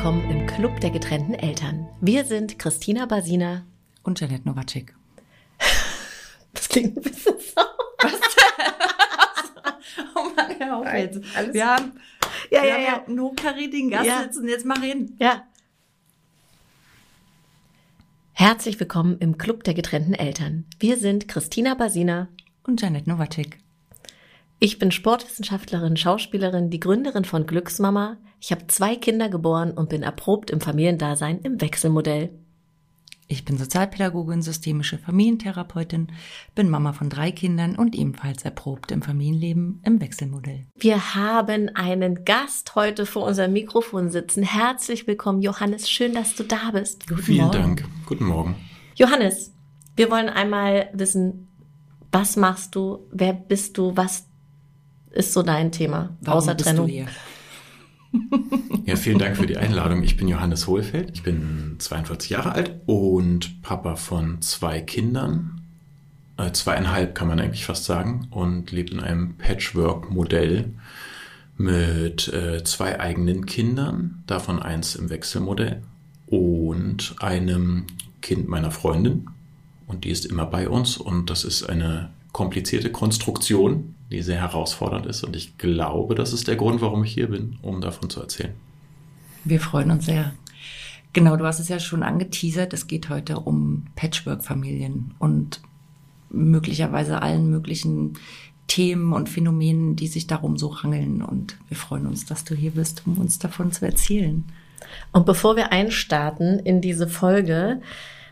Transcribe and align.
Willkommen 0.00 0.30
im 0.30 0.46
Club 0.46 0.80
der 0.80 0.88
getrennten 0.88 1.34
Eltern. 1.34 1.86
Wir 2.00 2.24
sind 2.24 2.58
Christina 2.58 3.04
Basina 3.04 3.66
und 4.02 4.18
Janet 4.18 4.46
Nowacek. 4.46 4.94
Das 6.54 6.70
klingt 6.70 6.96
ein 6.96 7.02
bisschen 7.02 7.34
so. 7.38 7.60
Was? 8.00 8.14
oh 10.14 10.30
Mann, 10.34 10.58
hör 10.58 10.78
auf 10.78 10.94
jetzt. 10.94 11.20
Alles 11.36 11.52
wir 11.52 11.66
haben, 11.66 12.00
ja, 12.50 12.62
wir 12.62 12.68
ja, 12.70 12.74
haben 12.76 12.82
ja. 12.82 13.04
einen 13.04 13.20
hochkarätigen 13.20 13.90
Gast 13.90 14.06
ja. 14.06 14.22
sitzen. 14.22 14.48
Jetzt 14.48 14.64
mach 14.64 14.80
hin. 14.80 15.16
Ja. 15.18 15.42
Herzlich 18.32 18.80
willkommen 18.80 19.18
im 19.18 19.36
Club 19.36 19.64
der 19.64 19.74
getrennten 19.74 20.14
Eltern. 20.14 20.64
Wir 20.78 20.96
sind 20.96 21.28
Christina 21.28 21.74
Basina 21.74 22.28
und 22.62 22.80
Janet 22.80 23.06
Nowacek. 23.06 23.58
Ich 24.62 24.78
bin 24.78 24.90
Sportwissenschaftlerin, 24.90 25.96
Schauspielerin, 25.96 26.68
die 26.68 26.80
Gründerin 26.80 27.24
von 27.24 27.46
Glücksmama. 27.46 28.18
Ich 28.40 28.50
habe 28.52 28.66
zwei 28.66 28.94
Kinder 28.94 29.30
geboren 29.30 29.70
und 29.70 29.88
bin 29.88 30.02
erprobt 30.02 30.50
im 30.50 30.60
Familiendasein 30.60 31.38
im 31.38 31.62
Wechselmodell. 31.62 32.28
Ich 33.26 33.46
bin 33.46 33.56
Sozialpädagogin, 33.56 34.42
systemische 34.42 34.98
Familientherapeutin, 34.98 36.08
bin 36.54 36.68
Mama 36.68 36.92
von 36.92 37.08
drei 37.08 37.32
Kindern 37.32 37.74
und 37.74 37.94
ebenfalls 37.94 38.44
erprobt 38.44 38.92
im 38.92 39.00
Familienleben 39.00 39.80
im 39.82 39.98
Wechselmodell. 39.98 40.66
Wir 40.76 41.14
haben 41.14 41.70
einen 41.74 42.26
Gast 42.26 42.74
heute 42.74 43.06
vor 43.06 43.24
unserem 43.24 43.54
Mikrofon 43.54 44.10
sitzen. 44.10 44.42
Herzlich 44.42 45.06
willkommen, 45.06 45.40
Johannes. 45.40 45.88
Schön, 45.88 46.12
dass 46.12 46.34
du 46.34 46.42
da 46.42 46.70
bist. 46.72 47.08
Guten 47.08 47.22
Vielen 47.22 47.46
Morgen. 47.46 47.52
Dank. 47.52 47.84
Guten 48.04 48.24
Morgen. 48.26 48.56
Johannes, 48.94 49.54
wir 49.96 50.10
wollen 50.10 50.28
einmal 50.28 50.90
wissen, 50.92 51.48
was 52.12 52.36
machst 52.36 52.74
du, 52.74 53.06
wer 53.10 53.32
bist 53.32 53.78
du, 53.78 53.96
was 53.96 54.29
ist 55.10 55.32
so 55.32 55.42
dein 55.42 55.72
Thema 55.72 56.16
Warum 56.20 56.38
außer 56.38 56.56
Trennung? 56.56 56.86
Du 56.86 56.92
hier? 56.92 57.06
Ja, 58.86 58.96
vielen 58.96 59.20
Dank 59.20 59.36
für 59.36 59.46
die 59.46 59.56
Einladung. 59.56 60.02
Ich 60.02 60.16
bin 60.16 60.26
Johannes 60.26 60.66
Hohlfeld. 60.66 61.10
Ich 61.14 61.22
bin 61.22 61.76
42 61.78 62.30
Jahre 62.30 62.52
alt 62.52 62.72
und 62.86 63.62
Papa 63.62 63.94
von 63.94 64.42
zwei 64.42 64.80
Kindern. 64.80 65.60
Äh, 66.36 66.50
zweieinhalb 66.50 67.14
kann 67.14 67.28
man 67.28 67.38
eigentlich 67.38 67.64
fast 67.64 67.84
sagen. 67.84 68.26
Und 68.30 68.72
lebe 68.72 68.90
in 68.90 68.98
einem 68.98 69.36
Patchwork-Modell 69.36 70.72
mit 71.56 72.26
äh, 72.32 72.64
zwei 72.64 72.98
eigenen 72.98 73.46
Kindern, 73.46 74.24
davon 74.26 74.60
eins 74.60 74.96
im 74.96 75.08
Wechselmodell 75.08 75.82
und 76.26 77.14
einem 77.20 77.86
Kind 78.22 78.48
meiner 78.48 78.70
Freundin. 78.70 79.28
Und 79.86 80.04
die 80.04 80.10
ist 80.10 80.24
immer 80.24 80.46
bei 80.46 80.68
uns 80.68 80.96
und 80.96 81.30
das 81.30 81.44
ist 81.44 81.62
eine 81.62 82.10
komplizierte 82.32 82.90
Konstruktion, 82.90 83.94
die 84.10 84.22
sehr 84.22 84.40
herausfordernd 84.40 85.06
ist. 85.06 85.22
Und 85.24 85.36
ich 85.36 85.56
glaube, 85.58 86.14
das 86.14 86.32
ist 86.32 86.48
der 86.48 86.56
Grund, 86.56 86.80
warum 86.80 87.04
ich 87.04 87.12
hier 87.12 87.28
bin, 87.28 87.58
um 87.62 87.80
davon 87.80 88.10
zu 88.10 88.20
erzählen. 88.20 88.54
Wir 89.44 89.60
freuen 89.60 89.90
uns 89.90 90.06
sehr. 90.06 90.34
Genau, 91.12 91.36
du 91.36 91.44
hast 91.44 91.60
es 91.60 91.68
ja 91.68 91.80
schon 91.80 92.02
angeteasert. 92.02 92.72
Es 92.72 92.86
geht 92.86 93.08
heute 93.08 93.40
um 93.40 93.86
Patchwork-Familien 93.96 95.14
und 95.18 95.60
möglicherweise 96.28 97.22
allen 97.22 97.50
möglichen 97.50 98.14
Themen 98.68 99.12
und 99.12 99.28
Phänomenen, 99.28 99.96
die 99.96 100.06
sich 100.06 100.28
darum 100.28 100.56
so 100.56 100.68
rangeln. 100.68 101.22
Und 101.22 101.56
wir 101.68 101.76
freuen 101.76 102.06
uns, 102.06 102.26
dass 102.26 102.44
du 102.44 102.54
hier 102.54 102.70
bist, 102.72 103.02
um 103.06 103.18
uns 103.18 103.38
davon 103.38 103.72
zu 103.72 103.84
erzählen. 103.84 104.44
Und 105.12 105.26
bevor 105.26 105.56
wir 105.56 105.72
einstarten 105.72 106.60
in 106.60 106.80
diese 106.80 107.08
Folge, 107.08 107.80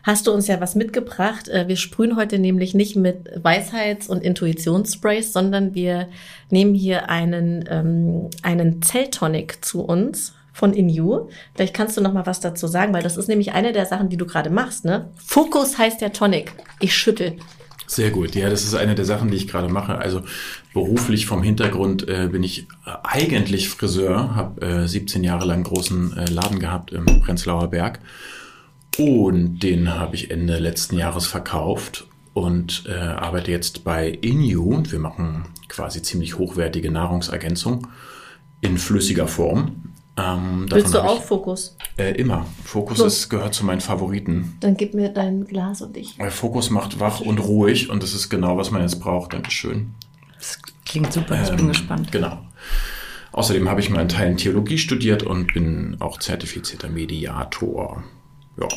hast 0.09 0.27
du 0.27 0.31
uns 0.31 0.47
ja 0.47 0.59
was 0.59 0.75
mitgebracht. 0.75 1.47
Äh, 1.47 1.67
wir 1.67 1.75
sprühen 1.75 2.15
heute 2.15 2.39
nämlich 2.39 2.73
nicht 2.73 2.95
mit 2.95 3.29
Weisheits- 3.43 4.07
und 4.07 4.23
Intuitionssprays, 4.23 5.31
sondern 5.31 5.75
wir 5.75 6.09
nehmen 6.49 6.73
hier 6.73 7.09
einen, 7.09 7.65
ähm, 7.69 8.29
einen 8.41 8.81
Zelltonic 8.81 9.63
zu 9.63 9.81
uns 9.81 10.33
von 10.51 10.73
Inu. 10.73 11.29
Vielleicht 11.53 11.73
kannst 11.73 11.95
du 11.95 12.01
noch 12.01 12.11
mal 12.11 12.25
was 12.25 12.39
dazu 12.39 12.67
sagen, 12.67 12.93
weil 12.93 13.03
das 13.03 13.17
ist 13.17 13.29
nämlich 13.29 13.53
eine 13.53 13.71
der 13.71 13.85
Sachen, 13.85 14.09
die 14.09 14.17
du 14.17 14.25
gerade 14.25 14.49
machst. 14.49 14.83
Ne? 14.83 15.09
Fokus 15.15 15.77
heißt 15.77 16.01
der 16.01 16.11
Tonic. 16.11 16.53
Ich 16.79 16.97
schüttel. 16.97 17.35
Sehr 17.87 18.11
gut. 18.11 18.35
Ja, 18.35 18.49
das 18.49 18.63
ist 18.63 18.75
eine 18.75 18.93
der 18.93 19.05
Sachen, 19.05 19.31
die 19.31 19.37
ich 19.37 19.47
gerade 19.47 19.69
mache. 19.69 19.97
Also 19.97 20.21
beruflich 20.73 21.25
vom 21.25 21.41
Hintergrund 21.41 22.07
äh, 22.07 22.27
bin 22.31 22.43
ich 22.43 22.67
eigentlich 23.03 23.69
Friseur, 23.69 24.35
habe 24.35 24.61
äh, 24.61 24.87
17 24.87 25.23
Jahre 25.23 25.45
lang 25.45 25.63
großen 25.63 26.17
äh, 26.17 26.25
Laden 26.29 26.59
gehabt 26.59 26.91
im 26.91 27.05
Prenzlauer 27.21 27.69
Berg 27.69 27.99
und 28.99 29.59
den 29.59 29.95
habe 29.95 30.15
ich 30.15 30.29
Ende 30.29 30.59
letzten 30.59 30.97
Jahres 30.97 31.25
verkauft 31.25 32.05
und 32.33 32.83
äh, 32.85 32.93
arbeite 32.93 33.49
jetzt 33.49 33.85
bei 33.85 34.09
Inu. 34.09 34.83
Wir 34.89 34.99
machen 34.99 35.45
quasi 35.69 36.01
ziemlich 36.01 36.37
hochwertige 36.37 36.91
Nahrungsergänzung 36.91 37.87
in 38.59 38.77
flüssiger 38.77 39.27
Form. 39.27 39.93
Ähm, 40.17 40.65
Willst 40.69 40.93
du 40.93 40.99
auch 40.99 41.19
ich, 41.19 41.25
Fokus? 41.25 41.77
Äh, 41.97 42.11
immer. 42.15 42.45
Fokus 42.65 42.99
ist, 42.99 43.29
gehört 43.29 43.53
zu 43.53 43.65
meinen 43.65 43.79
Favoriten. 43.79 44.57
Dann 44.59 44.75
gib 44.75 44.93
mir 44.93 45.09
dein 45.09 45.45
Glas 45.45 45.81
und 45.81 45.95
ich. 45.95 46.19
Äh, 46.19 46.29
Fokus 46.29 46.69
macht 46.69 46.99
wach 46.99 47.21
und 47.21 47.37
ruhig 47.37 47.89
und 47.89 48.03
das 48.03 48.13
ist 48.13 48.27
genau, 48.27 48.57
was 48.57 48.69
man 48.69 48.81
jetzt 48.81 48.99
braucht. 48.99 49.31
Dankeschön. 49.31 49.93
Das 50.37 50.59
klingt 50.85 51.13
super, 51.13 51.41
ich 51.41 51.49
ähm, 51.49 51.55
bin 51.55 51.67
gespannt. 51.69 52.11
Genau. 52.11 52.39
Außerdem 53.31 53.69
habe 53.69 53.79
ich 53.79 53.89
mal 53.89 53.99
einen 53.99 54.09
Teil 54.09 54.31
in 54.31 54.37
Theologie 54.37 54.77
studiert 54.77 55.23
und 55.23 55.53
bin 55.53 55.95
auch 55.99 56.19
zertifizierter 56.19 56.89
Mediator. 56.89 58.03
Ja. 58.59 58.67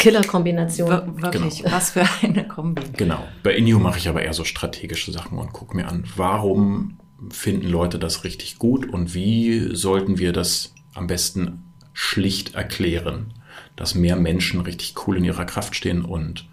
Killer-Kombination. 0.00 1.22
Wirklich, 1.22 1.58
genau. 1.58 1.72
was 1.72 1.90
für 1.90 2.04
eine 2.22 2.48
Kombi. 2.48 2.82
Genau. 2.96 3.22
Bei 3.42 3.54
Inio 3.54 3.78
mache 3.78 3.98
ich 3.98 4.08
aber 4.08 4.22
eher 4.22 4.32
so 4.32 4.44
strategische 4.44 5.12
Sachen 5.12 5.38
und 5.38 5.52
gucke 5.52 5.76
mir 5.76 5.86
an, 5.88 6.04
warum 6.16 6.98
finden 7.30 7.68
Leute 7.68 7.98
das 7.98 8.24
richtig 8.24 8.58
gut 8.58 8.88
und 8.88 9.14
wie 9.14 9.74
sollten 9.76 10.18
wir 10.18 10.32
das 10.32 10.74
am 10.94 11.06
besten 11.06 11.62
schlicht 11.92 12.54
erklären, 12.54 13.34
dass 13.76 13.94
mehr 13.94 14.16
Menschen 14.16 14.60
richtig 14.62 14.94
cool 15.06 15.18
in 15.18 15.24
ihrer 15.24 15.44
Kraft 15.44 15.76
stehen 15.76 16.02
und 16.02 16.48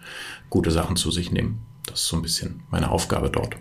gute 0.50 0.70
Sachen 0.70 0.96
zu 0.96 1.10
sich 1.10 1.32
nehmen. 1.32 1.62
Das 1.86 2.00
ist 2.00 2.08
so 2.08 2.16
ein 2.16 2.22
bisschen 2.22 2.62
meine 2.70 2.90
Aufgabe 2.90 3.30
dort. 3.30 3.56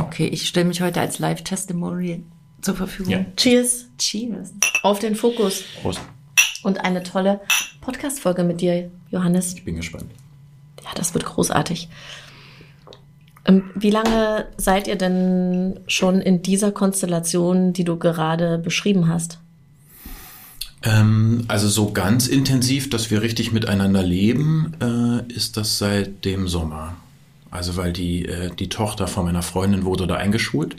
Okay, 0.00 0.26
ich 0.26 0.48
stelle 0.48 0.66
mich 0.66 0.82
heute 0.82 1.00
als 1.00 1.20
Live-Testimonial 1.20 2.22
zur 2.60 2.74
Verfügung. 2.74 3.12
Ja. 3.12 3.24
Cheers. 3.36 3.86
Cheers. 3.98 4.52
Auf 4.82 4.98
den 4.98 5.14
Fokus. 5.14 5.62
Prost 5.80 6.00
und 6.66 6.84
eine 6.84 7.04
tolle 7.04 7.40
Podcast-Folge 7.86 8.42
mit 8.42 8.60
dir, 8.60 8.90
Johannes. 9.12 9.54
Ich 9.54 9.64
bin 9.64 9.76
gespannt. 9.76 10.10
Ja, 10.82 10.90
das 10.96 11.14
wird 11.14 11.24
großartig. 11.24 11.88
Ähm, 13.44 13.70
wie 13.76 13.90
lange 13.90 14.46
seid 14.56 14.88
ihr 14.88 14.96
denn 14.96 15.78
schon 15.86 16.20
in 16.20 16.42
dieser 16.42 16.72
Konstellation, 16.72 17.72
die 17.72 17.84
du 17.84 17.96
gerade 17.96 18.58
beschrieben 18.58 19.06
hast? 19.06 19.38
Ähm, 20.82 21.44
also 21.46 21.68
so 21.68 21.92
ganz 21.92 22.26
intensiv, 22.26 22.90
dass 22.90 23.12
wir 23.12 23.22
richtig 23.22 23.52
miteinander 23.52 24.02
leben, 24.02 24.72
äh, 24.80 25.32
ist 25.32 25.56
das 25.56 25.78
seit 25.78 26.24
dem 26.24 26.48
Sommer. 26.48 26.96
Also 27.52 27.76
weil 27.76 27.92
die, 27.92 28.26
äh, 28.26 28.50
die 28.50 28.68
Tochter 28.68 29.06
von 29.06 29.26
meiner 29.26 29.42
Freundin 29.42 29.84
wurde 29.84 30.08
da 30.08 30.16
eingeschult 30.16 30.74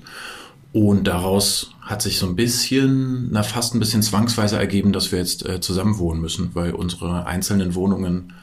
und 0.74 1.08
daraus 1.08 1.72
hat 1.88 2.02
sich 2.02 2.18
so 2.18 2.28
ein 2.28 2.36
bisschen, 2.36 3.32
na 3.32 3.44
fast 3.44 3.74
ein 3.74 3.80
bisschen 3.80 4.04
zwangsweise 4.04 4.58
ergeben, 4.58 4.92
dass 4.92 5.12
wir 5.12 5.20
jetzt 5.20 5.48
äh, 5.48 5.62
zusammen 5.62 5.98
wohnen 5.98 6.20
müssen, 6.20 6.52
weil 6.54 6.74
unsere 6.74 7.26
einzelnen 7.26 7.76
Wohnungen 7.76 8.34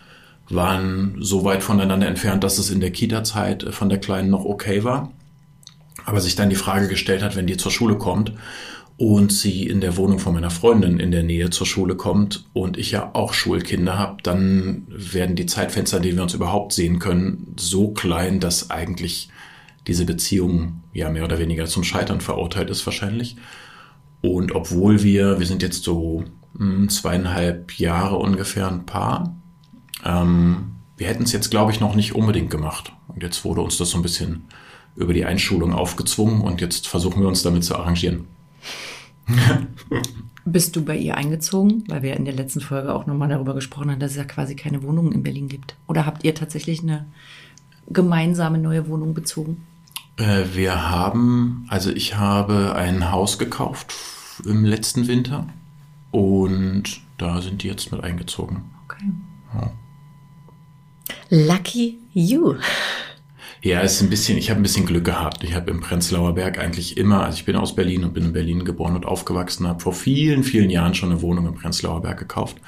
waren 0.49 1.17
so 1.21 1.45
weit 1.45 1.63
voneinander 1.63 2.07
entfernt, 2.07 2.43
dass 2.43 2.59
es 2.59 2.71
in 2.71 2.81
der 2.81 2.91
Kita-Zeit 2.91 3.65
äh, 3.65 3.73
von 3.73 3.91
der 3.91 4.01
Kleinen 4.01 4.31
noch 4.31 4.47
okay 4.47 4.83
war. 4.83 5.13
Aber 6.07 6.21
sich 6.21 6.37
dann 6.37 6.51
die 6.51 6.57
Frage 6.57 6.89
gestellt 6.89 7.23
hat, 7.23 7.37
wenn 7.37 7.47
die 7.47 7.59
zur 7.59 7.71
Schule 7.71 7.97
kommt 7.97 8.33
und 8.97 9.31
sie 9.31 9.67
in 9.67 9.81
der 9.81 9.97
Wohnung 9.99 10.19
von 10.19 10.33
meiner 10.33 10.51
Freundin 10.51 10.99
in 10.99 11.11
der 11.11 11.23
Nähe 11.23 11.51
zur 11.51 11.67
Schule 11.67 11.97
kommt 11.97 12.47
und 12.55 12.79
ich 12.79 12.93
ja 12.93 13.11
auch 13.13 13.35
Schulkinder 13.35 13.99
habe, 13.99 14.23
dann 14.23 14.87
werden 14.89 15.37
die 15.37 15.47
Zeitfenster, 15.47 16.01
die 16.01 16.15
wir 16.15 16.23
uns 16.23 16.35
überhaupt 16.35 16.73
sehen 16.73 16.99
können, 16.99 17.55
so 17.59 17.91
klein, 17.91 18.41
dass 18.41 18.71
eigentlich 18.71 19.29
diese 19.87 20.05
Beziehung 20.05 20.83
ja 20.93 21.11
mehr 21.11 21.25
oder 21.25 21.39
weniger 21.39 21.67
zum 21.67 21.85
Scheitern 21.85 22.21
verurteilt 22.21 22.71
ist 22.71 22.85
wahrscheinlich. 22.87 23.37
Und 24.23 24.55
obwohl 24.55 25.03
wir, 25.03 25.39
wir 25.39 25.47
sind 25.47 25.63
jetzt 25.63 25.85
so 25.85 26.25
mh, 26.55 26.77
hm, 26.77 26.89
zweieinhalb 26.89 27.79
Jahre 27.79 28.17
ungefähr 28.17 28.71
ein 28.71 28.87
Paar, 28.87 29.37
ähm, 30.05 30.73
wir 30.97 31.09
hätten 31.09 31.25
es 31.25 31.33
jetzt, 31.33 31.51
glaube 31.51 31.73
ich, 31.73 31.81
noch 31.81 31.95
nicht 31.95 32.15
unbedingt 32.15 32.51
gemacht. 32.51 32.93
Und 33.09 33.23
jetzt 33.23 33.45
wurde 33.45 33.61
uns 33.61 33.77
das 33.79 33.91
so 33.91 33.99
ein 33.99 34.03
bisschen 34.03 34.45
über 34.97 35.13
die 35.13 35.25
Einschulung 35.25 35.73
aufgezwungen 35.73 36.41
und 36.41 36.61
jetzt 36.61 36.87
versuchen 36.87 37.21
wir 37.21 37.29
uns 37.29 37.43
damit 37.43 37.65
zu 37.65 37.75
arrangieren. 37.77 38.27
Bist 40.45 40.77
du 40.77 40.85
bei 40.85 40.97
ihr 40.97 41.17
eingezogen? 41.17 41.85
Weil 41.89 42.03
wir 42.03 42.17
in 42.17 42.27
der 42.27 42.35
letzten 42.35 42.61
Folge 42.61 42.95
auch 42.95 43.07
nochmal 43.07 43.29
darüber 43.29 43.55
gesprochen 43.55 43.91
haben, 43.91 43.99
dass 43.99 44.13
es 44.13 44.17
ja 44.19 44.25
quasi 44.25 44.55
keine 44.55 44.83
Wohnungen 44.83 45.13
in 45.13 45.23
Berlin 45.23 45.49
gibt. 45.49 45.75
Oder 45.89 46.07
habt 46.07 46.23
ihr 46.23 46.35
tatsächlich 46.35 46.83
eine 46.83 47.07
gemeinsame 47.89 48.59
neue 48.59 48.87
Wohnung 48.89 49.15
bezogen? 49.15 49.67
Äh, 50.17 50.45
wir 50.55 50.91
haben, 50.91 51.67
also 51.69 51.91
ich 51.91 52.17
habe 52.17 52.75
ein 52.77 53.11
Haus 53.11 53.39
gekauft 53.39 53.95
im 54.45 54.65
letzten 54.65 55.09
Winter 55.09 55.47
und 56.11 57.01
da 57.19 57.41
sind 57.41 57.63
die 57.63 57.69
jetzt 57.69 57.91
mit 57.93 58.03
eingezogen. 58.03 58.63
Okay. 58.85 59.05
Ja. 59.55 59.73
Lucky 61.31 61.99
you. 62.13 62.55
Ja, 63.63 63.81
ist 63.81 64.03
ein 64.03 64.11
bisschen, 64.11 64.37
ich 64.37 64.51
habe 64.51 64.61
ein 64.61 64.63
bisschen 64.63 64.85
Glück 64.85 65.05
gehabt. 65.05 65.43
Ich 65.43 65.55
habe 65.55 65.71
im 65.71 65.81
Prenzlauer 65.81 66.35
Berg 66.35 66.59
eigentlich 66.59 66.99
immer, 66.99 67.25
also 67.25 67.39
ich 67.39 67.47
bin 67.47 67.57
aus 67.57 67.75
Berlin 67.75 68.05
und 68.05 68.13
bin 68.13 68.27
in 68.27 68.33
Berlin 68.35 68.65
geboren 68.65 68.95
und 68.95 69.07
aufgewachsen, 69.07 69.67
habe 69.67 69.81
vor 69.81 69.95
vielen, 69.95 70.45
vielen 70.45 70.69
Jahren 70.69 70.95
schon 70.95 71.11
eine 71.11 71.23
Wohnung 71.23 71.47
im 71.47 71.55
Prenzlauer 71.55 72.03
Berg 72.03 72.19
gekauft. 72.19 72.59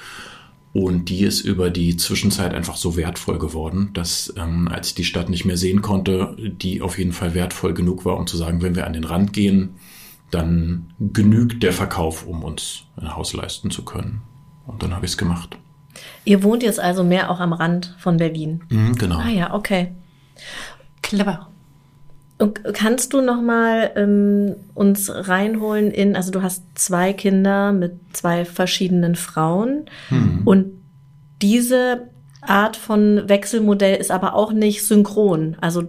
Und 0.79 1.09
die 1.09 1.23
ist 1.23 1.41
über 1.41 1.71
die 1.71 1.97
Zwischenzeit 1.97 2.53
einfach 2.53 2.77
so 2.77 2.97
wertvoll 2.97 3.39
geworden, 3.39 3.93
dass 3.95 4.35
ähm, 4.37 4.69
als 4.69 4.89
ich 4.89 4.95
die 4.95 5.05
Stadt 5.05 5.31
nicht 5.31 5.47
mehr 5.47 5.57
sehen 5.57 5.81
konnte, 5.81 6.37
die 6.39 6.83
auf 6.83 6.99
jeden 6.99 7.13
Fall 7.13 7.33
wertvoll 7.33 7.73
genug 7.73 8.05
war, 8.05 8.19
um 8.19 8.27
zu 8.27 8.37
sagen, 8.37 8.61
wenn 8.61 8.77
wir 8.77 8.87
an 8.87 8.93
den 8.93 9.05
Rand 9.05 9.33
gehen, 9.33 9.77
dann 10.31 10.93
genügt 11.01 11.63
der 11.63 11.73
Verkauf, 11.73 12.27
um 12.27 12.45
uns 12.45 12.83
ein 12.97 13.17
Haus 13.17 13.33
leisten 13.33 13.71
zu 13.71 13.87
können. 13.87 14.21
Und 14.67 14.83
dann 14.83 14.95
habe 14.95 15.07
ich 15.07 15.13
es 15.13 15.17
gemacht. 15.17 15.57
Ihr 16.27 16.43
wohnt 16.43 16.63
jetzt 16.63 16.79
also 16.79 17.05
mehr 17.05 17.31
auch 17.31 17.41
am 17.41 17.55
Rand 17.55 17.97
von 17.99 18.19
Berlin. 18.19 18.63
Mhm, 18.69 18.97
genau. 18.99 19.17
Ah 19.17 19.31
ja, 19.31 19.55
okay. 19.55 19.95
Clever. 21.01 21.49
Und 22.39 22.61
kannst 22.75 23.15
du 23.15 23.23
noch 23.23 23.41
mal 23.41 23.93
ähm, 23.97 24.57
uns 24.75 25.11
reinholen 25.11 25.91
in, 25.91 26.17
also 26.17 26.31
du 26.31 26.43
hast 26.43 26.63
zwei 26.75 27.13
Kinder 27.15 27.73
mit 27.73 27.95
zwei 28.13 28.45
verschiedenen 28.45 29.15
Frauen 29.17 29.87
Hm. 30.09 30.43
und 30.45 30.67
diese 31.41 32.09
Art 32.43 32.77
von 32.77 33.29
Wechselmodell 33.29 33.97
ist 33.97 34.11
aber 34.11 34.35
auch 34.35 34.53
nicht 34.53 34.85
synchron. 34.85 35.57
Also 35.61 35.85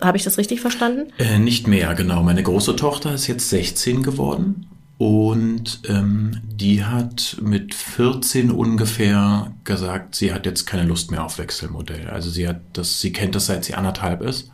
habe 0.00 0.16
ich 0.16 0.24
das 0.24 0.38
richtig 0.38 0.60
verstanden? 0.60 1.12
Äh, 1.18 1.38
nicht 1.38 1.66
mehr, 1.66 1.94
genau. 1.94 2.22
Meine 2.22 2.42
große 2.42 2.76
Tochter 2.76 3.14
ist 3.14 3.26
jetzt 3.28 3.48
16 3.48 4.02
geworden 4.02 4.66
und 4.98 5.80
ähm, 5.88 6.40
die 6.44 6.84
hat 6.84 7.38
mit 7.40 7.74
14 7.74 8.50
ungefähr 8.50 9.52
gesagt, 9.64 10.14
sie 10.14 10.32
hat 10.34 10.44
jetzt 10.46 10.66
keine 10.66 10.84
Lust 10.84 11.10
mehr 11.10 11.24
auf 11.24 11.38
Wechselmodell. 11.38 12.08
Also 12.08 12.28
sie 12.28 12.46
hat 12.46 12.60
das, 12.74 13.00
sie 13.00 13.12
kennt 13.12 13.34
das 13.34 13.46
seit 13.46 13.64
sie 13.64 13.74
anderthalb 13.74 14.20
ist. 14.22 14.50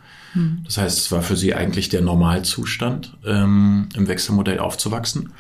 Das 0.65 0.79
heißt, 0.79 0.99
es 0.99 1.13
war 1.13 1.23
für 1.23 1.37
sie 1.37 1.55
eigentlich 1.55 1.89
der 1.89 2.03
Normalzustand, 2.03 3.17
ähm, 3.25 3.89
im 3.95 4.09
Wechselmodell 4.09 4.59
aufzuwachsen. 4.59 5.33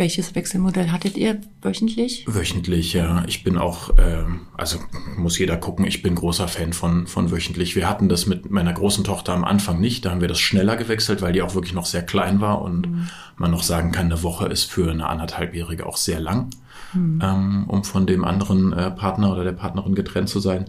Welches 0.00 0.34
Wechselmodell 0.34 0.92
hattet 0.92 1.18
ihr 1.18 1.42
wöchentlich? 1.60 2.24
Wöchentlich, 2.26 2.94
ja. 2.94 3.22
Ich 3.26 3.44
bin 3.44 3.58
auch, 3.58 3.90
ähm, 3.98 4.46
also 4.56 4.78
muss 5.18 5.38
jeder 5.38 5.58
gucken, 5.58 5.84
ich 5.84 6.00
bin 6.00 6.14
großer 6.14 6.48
Fan 6.48 6.72
von, 6.72 7.06
von 7.06 7.30
wöchentlich. 7.30 7.76
Wir 7.76 7.86
hatten 7.86 8.08
das 8.08 8.24
mit 8.24 8.50
meiner 8.50 8.72
großen 8.72 9.04
Tochter 9.04 9.34
am 9.34 9.44
Anfang 9.44 9.78
nicht. 9.78 10.06
Da 10.06 10.10
haben 10.12 10.22
wir 10.22 10.28
das 10.28 10.40
schneller 10.40 10.76
gewechselt, 10.76 11.20
weil 11.20 11.34
die 11.34 11.42
auch 11.42 11.54
wirklich 11.54 11.74
noch 11.74 11.84
sehr 11.84 12.02
klein 12.02 12.40
war 12.40 12.62
und 12.62 13.10
man 13.36 13.50
noch 13.50 13.62
sagen 13.62 13.92
kann, 13.92 14.06
eine 14.06 14.22
Woche 14.22 14.46
ist 14.46 14.72
für 14.72 14.90
eine 14.90 15.06
anderthalbjährige 15.06 15.84
auch 15.84 15.98
sehr 15.98 16.18
lang, 16.18 16.48
ähm, 16.94 17.64
um 17.68 17.84
von 17.84 18.06
dem 18.06 18.24
anderen 18.24 18.72
äh, 18.72 18.90
Partner 18.90 19.30
oder 19.30 19.44
der 19.44 19.52
Partnerin 19.52 19.94
getrennt 19.94 20.30
zu 20.30 20.40
sein. 20.40 20.64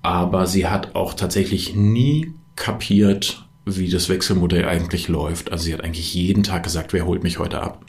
Aber 0.00 0.46
sie 0.46 0.68
hat 0.68 0.94
auch 0.94 1.12
tatsächlich 1.12 1.74
nie 1.76 2.32
kapiert, 2.58 3.46
wie 3.64 3.88
das 3.88 4.08
Wechselmodell 4.08 4.66
eigentlich 4.66 5.08
läuft. 5.08 5.52
Also 5.52 5.64
sie 5.64 5.74
hat 5.74 5.82
eigentlich 5.82 6.14
jeden 6.14 6.42
Tag 6.42 6.62
gesagt, 6.62 6.92
wer 6.92 7.06
holt 7.06 7.22
mich 7.22 7.38
heute 7.38 7.60
ab? 7.60 7.84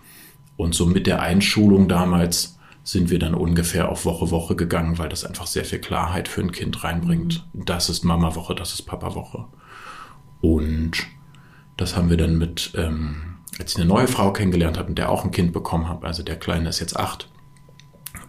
Und 0.57 0.75
so 0.75 0.85
mit 0.85 1.07
der 1.07 1.21
Einschulung 1.21 1.87
damals 1.87 2.57
sind 2.83 3.09
wir 3.09 3.19
dann 3.19 3.35
ungefähr 3.35 3.89
auf 3.89 4.05
Woche 4.05 4.31
Woche 4.31 4.55
gegangen, 4.55 4.97
weil 4.97 5.09
das 5.09 5.23
einfach 5.23 5.47
sehr 5.47 5.63
viel 5.63 5.79
Klarheit 5.79 6.27
für 6.27 6.41
ein 6.41 6.51
Kind 6.51 6.83
reinbringt. 6.83 7.45
Das 7.53 7.89
ist 7.89 8.03
Mama 8.03 8.35
Woche, 8.35 8.55
das 8.55 8.73
ist 8.73 8.83
Papa 8.83 9.15
Woche. 9.15 9.45
Und 10.41 10.93
das 11.77 11.95
haben 11.95 12.09
wir 12.09 12.17
dann 12.17 12.37
mit, 12.37 12.71
ähm, 12.75 13.37
als 13.59 13.71
ich 13.71 13.77
eine 13.77 13.85
neue 13.85 14.07
Frau 14.07 14.33
kennengelernt 14.33 14.77
habe 14.77 14.89
und 14.89 14.97
der 14.97 15.09
auch 15.09 15.23
ein 15.23 15.31
Kind 15.31 15.53
bekommen 15.53 15.87
habe, 15.87 16.07
also 16.07 16.23
der 16.23 16.37
Kleine 16.37 16.69
ist 16.69 16.79
jetzt 16.79 16.97
acht 16.97 17.29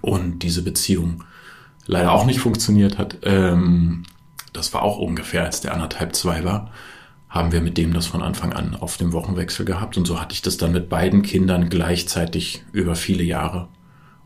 und 0.01 0.41
diese 0.41 0.63
Beziehung 0.63 1.25
leider 1.87 2.13
auch 2.13 2.27
nicht 2.27 2.41
funktioniert 2.41 2.99
hat, 2.99 3.19
ähm, 3.23 4.05
das 4.53 4.73
war 4.75 4.83
auch 4.83 4.99
ungefähr, 4.99 5.45
als 5.45 5.61
der 5.61 5.75
anderthalb 5.75 6.15
zwei 6.15 6.45
war, 6.45 6.71
haben 7.29 7.53
wir 7.53 7.61
mit 7.61 7.79
dem 7.79 7.93
das 7.93 8.07
von 8.07 8.23
Anfang 8.23 8.53
an 8.53 8.75
auf 8.75 8.97
dem 8.97 9.13
Wochenwechsel 9.13 9.65
gehabt. 9.65 9.97
Und 9.97 10.07
so 10.07 10.21
hatte 10.21 10.35
ich 10.35 10.43
das 10.43 10.57
dann 10.57 10.73
mit 10.73 10.89
beiden 10.89 11.23
Kindern 11.23 11.69
gleichzeitig 11.69 12.65
über 12.73 12.97
viele 12.97 13.23
Jahre. 13.23 13.69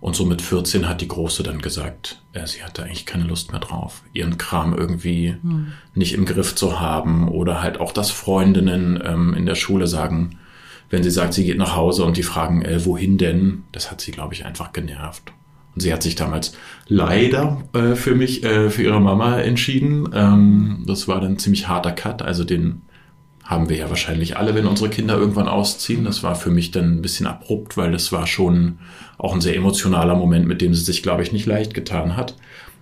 Und 0.01 0.17
so 0.17 0.27
mit 0.27 0.43
14 0.43 0.87
hat 0.89 1.01
die 1.01 1.09
Große 1.09 1.43
dann 1.43 1.63
gesagt, 1.63 2.23
äh, 2.33 2.47
sie 2.47 2.63
hatte 2.63 2.83
eigentlich 2.83 3.07
keine 3.07 3.25
Lust 3.25 3.53
mehr 3.53 3.61
drauf, 3.61 4.03
ihren 4.13 4.37
Kram 4.37 4.75
irgendwie 4.75 5.37
nicht 5.95 6.13
im 6.13 6.27
Griff 6.27 6.55
zu 6.55 6.81
haben. 6.81 7.29
Oder 7.29 7.63
halt 7.63 7.81
auch, 7.81 7.93
dass 7.93 8.11
Freundinnen 8.11 9.03
ähm, 9.03 9.35
in 9.35 9.47
der 9.47 9.55
Schule 9.55 9.87
sagen, 9.87 10.39
wenn 10.91 11.03
sie 11.03 11.11
sagt, 11.11 11.35
sie 11.35 11.45
geht 11.45 11.59
nach 11.59 11.75
Hause 11.75 12.05
und 12.05 12.17
die 12.17 12.23
fragen, 12.23 12.63
äh, 12.63 12.85
wohin 12.85 13.19
denn, 13.19 13.65
das 13.73 13.91
hat 13.91 14.01
sie, 14.01 14.13
glaube 14.13 14.35
ich, 14.35 14.45
einfach 14.45 14.73
genervt. 14.73 15.33
Und 15.75 15.81
sie 15.81 15.93
hat 15.93 16.03
sich 16.03 16.15
damals 16.15 16.53
leider 16.87 17.63
äh, 17.73 17.95
für 17.95 18.15
mich, 18.15 18.45
äh, 18.45 18.71
für 18.71 18.83
ihre 18.83 19.01
Mama 19.01 19.41
entschieden. 19.41 20.09
Ähm, 20.15 20.85
das 20.87 21.09
war 21.09 21.21
dann 21.21 21.33
ein 21.33 21.39
ziemlich 21.39 21.69
harter 21.69 21.93
Cut. 21.93 22.23
Also 22.23 22.45
den 22.45 22.83
haben 23.43 23.69
wir 23.69 23.77
ja 23.77 23.91
wahrscheinlich 23.91 24.37
alle, 24.37 24.55
wenn 24.55 24.67
unsere 24.67 24.89
Kinder 24.89 25.17
irgendwann 25.17 25.49
ausziehen. 25.49 26.05
Das 26.05 26.23
war 26.23 26.35
für 26.35 26.51
mich 26.51 26.71
dann 26.71 26.97
ein 26.99 27.03
bisschen 27.03 27.27
abrupt, 27.27 27.77
weil 27.77 27.93
das 27.93 28.11
war 28.13 28.27
schon 28.27 28.79
auch 29.19 29.35
ein 29.35 29.41
sehr 29.41 29.57
emotionaler 29.57 30.15
Moment, 30.15 30.47
mit 30.47 30.61
dem 30.61 30.75
sie 30.75 30.85
sich, 30.85 31.03
glaube 31.03 31.23
ich, 31.23 31.33
nicht 31.33 31.47
leicht 31.47 31.75
getan 31.75 32.17
hat. 32.17 32.37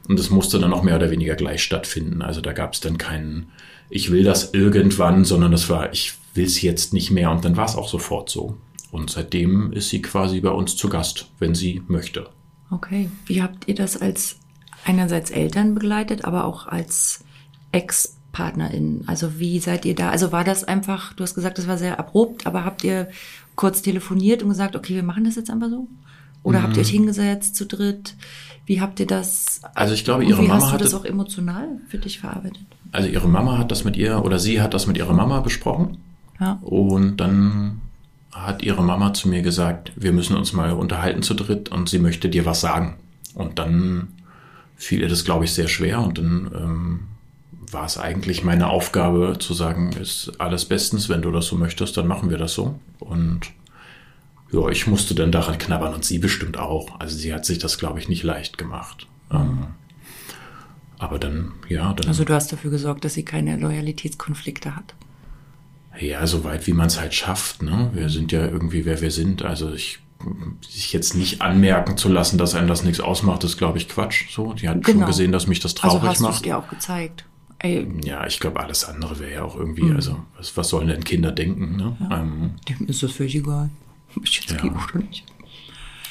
Und 0.09 0.19
das 0.19 0.31
musste 0.31 0.59
dann 0.59 0.73
auch 0.73 0.83
mehr 0.83 0.97
oder 0.97 1.11
weniger 1.11 1.35
gleich 1.35 1.63
stattfinden. 1.63 2.23
Also 2.23 2.41
da 2.41 2.53
gab 2.53 2.75
es 2.75 2.81
dann 2.81 2.99
keinen, 2.99 3.47
ich 3.91 4.11
will 4.11 4.25
das 4.25 4.53
irgendwann, 4.53 5.25
sondern 5.25 5.53
das 5.53 5.69
war, 5.69 5.93
ich 5.93 6.15
will 6.35 6.45
es 6.45 6.63
jetzt 6.63 6.93
nicht 6.93 7.11
mehr. 7.11 7.31
Und 7.31 7.45
dann 7.45 7.57
war 7.57 7.67
es 7.67 7.77
auch 7.77 7.89
sofort 7.89 8.31
so. 8.31 8.57
Und 8.91 9.11
seitdem 9.11 9.73
ist 9.73 9.89
sie 9.89 10.03
quasi 10.03 10.41
bei 10.41 10.51
uns 10.51 10.77
zu 10.77 10.89
Gast, 10.89 11.29
wenn 11.39 11.55
sie 11.55 11.83
möchte. 11.89 12.29
Okay. 12.73 13.11
Wie 13.27 13.43
habt 13.43 13.69
ihr 13.69 13.75
das 13.75 14.01
als 14.01 14.37
einerseits 14.85 15.31
Eltern 15.31 15.75
begleitet, 15.75 16.25
aber 16.25 16.45
auch 16.45 16.67
als 16.67 17.25
Ex-PartnerInnen? 17.71 19.05
Also 19.07 19.39
wie 19.39 19.61
seid 19.61 19.85
ihr 19.85 19.95
da? 19.95 20.11
Also 20.11 20.33
war 20.33 20.45
das 20.45 20.65
einfach, 20.65 21.13
du 21.13 21.23
hast 21.23 21.35
gesagt, 21.35 21.59
das 21.59 21.69
war 21.69 21.79
sehr 21.79 22.01
abrupt, 22.01 22.47
aber 22.47 22.65
habt 22.65 22.83
ihr 22.83 23.09
kurz 23.55 23.83
telefoniert 23.83 24.43
und 24.43 24.49
gesagt, 24.49 24.75
okay, 24.75 24.95
wir 24.95 25.03
machen 25.03 25.25
das 25.25 25.37
jetzt 25.37 25.51
einfach 25.51 25.69
so? 25.69 25.87
Oder 26.43 26.63
habt 26.65 26.77
ihr 26.77 26.81
euch 26.81 26.91
hingesetzt 26.91 27.55
zu 27.55 27.67
dritt? 27.67 28.17
Wie 28.67 28.81
habt 28.81 28.99
ihr 28.99 29.07
das? 29.07 29.61
Also 29.75 29.95
ich 29.95 30.05
glaube, 30.05 30.25
ihre 30.25 30.43
wie 30.43 30.49
Mama 30.49 30.63
hast 30.63 30.69
du 30.69 30.73
hatte, 30.73 30.85
das 30.85 30.95
auch 30.95 31.05
emotional 31.05 31.81
für 31.89 31.99
dich 31.99 32.19
verarbeitet? 32.19 32.67
also 32.93 33.09
ihre 33.09 33.29
Mama 33.29 33.59
hat 33.59 33.71
das 33.71 33.85
mit 33.85 33.97
ihr 33.97 34.23
oder 34.25 34.39
sie 34.39 34.61
hat 34.61 34.75
das 34.75 34.87
mit 34.87 34.99
ihrer 34.99 35.15
Mama 35.15 35.41
besprochen. 35.41 35.99
Ja. 36.39 36.59
Und 36.63 37.17
dann 37.17 37.81
hat 38.33 38.63
ihre 38.63 38.83
Mama 38.83 39.13
zu 39.13 39.29
mir 39.29 39.43
gesagt, 39.43 39.93
wir 39.95 40.13
müssen 40.13 40.37
uns 40.37 40.53
mal 40.53 40.73
unterhalten 40.73 41.23
zu 41.23 41.35
dritt 41.35 41.69
und 41.69 41.89
sie 41.89 41.99
möchte 41.99 42.29
dir 42.29 42.47
was 42.47 42.61
sagen. 42.61 42.97
Und 43.35 43.59
dann 43.59 44.09
fiel 44.77 45.03
ihr 45.03 45.09
das, 45.09 45.25
glaube 45.25 45.45
ich, 45.45 45.53
sehr 45.53 45.69
schwer 45.69 46.01
und 46.01 46.19
dann 46.19 46.51
ähm, 46.55 47.01
war 47.71 47.87
es 47.87 47.99
eigentlich 47.99 48.43
meine 48.45 48.69
Aufgabe 48.69 49.37
zu 49.39 49.55
sagen, 49.55 49.93
ist 49.93 50.33
alles 50.39 50.65
bestens, 50.65 51.09
wenn 51.09 51.23
du 51.23 51.31
das 51.31 51.47
so 51.47 51.57
möchtest, 51.57 51.97
dann 51.97 52.07
machen 52.07 52.31
wir 52.31 52.39
das 52.39 52.53
so. 52.55 52.79
Und 52.99 53.53
ja, 54.51 54.69
ich 54.69 54.87
musste 54.87 55.15
dann 55.15 55.33
daran 55.33 55.59
knabbern 55.59 55.95
und 55.95 56.05
sie 56.05 56.19
bestimmt 56.19 56.59
auch. 56.59 57.01
Also 57.01 57.17
sie 57.17 57.33
hat 57.33 57.47
sich 57.47 57.59
das, 57.59 57.79
glaube 57.79 57.99
ich, 57.99 58.09
nicht 58.09 58.23
leicht 58.23 58.59
gemacht. 58.59 59.07
Ähm, 59.31 59.69
aber 60.99 61.19
dann, 61.19 61.53
ja, 61.69 61.93
dann. 61.95 62.09
Also 62.09 62.25
du 62.25 62.35
hast 62.35 62.53
dafür 62.53 62.71
gesorgt, 62.71 63.05
dass 63.05 63.15
sie 63.15 63.25
keine 63.25 63.57
Loyalitätskonflikte 63.57 64.77
hat. 64.77 64.95
Ja, 66.01 66.27
so 66.27 66.43
weit 66.45 66.67
wie 66.67 66.73
man 66.73 66.87
es 66.87 66.99
halt 67.01 67.15
schafft. 67.15 67.63
Ne? 67.63 67.91
Wir 67.95 68.09
sind 68.09 68.33
ja 68.33 68.47
irgendwie, 68.47 68.85
wer 68.85 69.01
wir 69.01 69.11
sind. 69.11 69.43
Also 69.43 69.73
ich 69.73 69.99
sich 70.69 70.93
jetzt 70.93 71.17
nicht 71.17 71.43
anmerken 71.43 71.97
zu 71.97 72.09
lassen, 72.09 72.39
dass 72.39 72.55
einem 72.55 72.69
das 72.69 72.85
nichts 72.85 73.01
ausmacht, 73.01 73.43
ist, 73.43 73.59
glaube 73.59 73.79
ich, 73.79 73.89
Quatsch. 73.89 74.31
So, 74.33 74.53
die 74.53 74.69
hat 74.69 74.85
schon 74.85 74.95
Genau. 74.95 75.07
gesehen, 75.07 75.33
dass 75.33 75.49
mich 75.49 75.59
das 75.59 75.73
Also 75.83 75.99
traurig 75.99 76.11
hast 76.11 76.21
du 76.21 76.25
es 76.27 76.31
macht. 76.37 76.45
dir 76.45 76.59
auch 76.59 76.69
gezeigt. 76.69 77.25
Ey, 77.59 77.87
Ja, 78.05 78.25
ich 78.27 78.39
glaube, 78.41 78.61
alles 78.61 78.85
andere 78.85 79.19
wäre 79.19 79.33
ja 79.33 79.43
auch 79.45 79.57
irgendwie, 79.57 79.83
Mhm. 79.83 79.97
also 79.97 80.17
was, 80.37 80.57
was 80.57 80.69
sollen 80.69 80.89
denn 80.89 81.03
Kinder 81.05 81.33
denken? 81.33 81.77
Ne? 81.77 81.97
Ähm, 82.13 82.51
dem 82.69 82.87
ist 82.87 83.03
das 83.03 83.11
völlig 83.13 83.35
egal. 83.37 83.71
Ich 84.23 84.37
jetzt 84.41 84.53
Ja. 84.53 84.63
oder 84.65 84.99
nicht. 85.09 85.25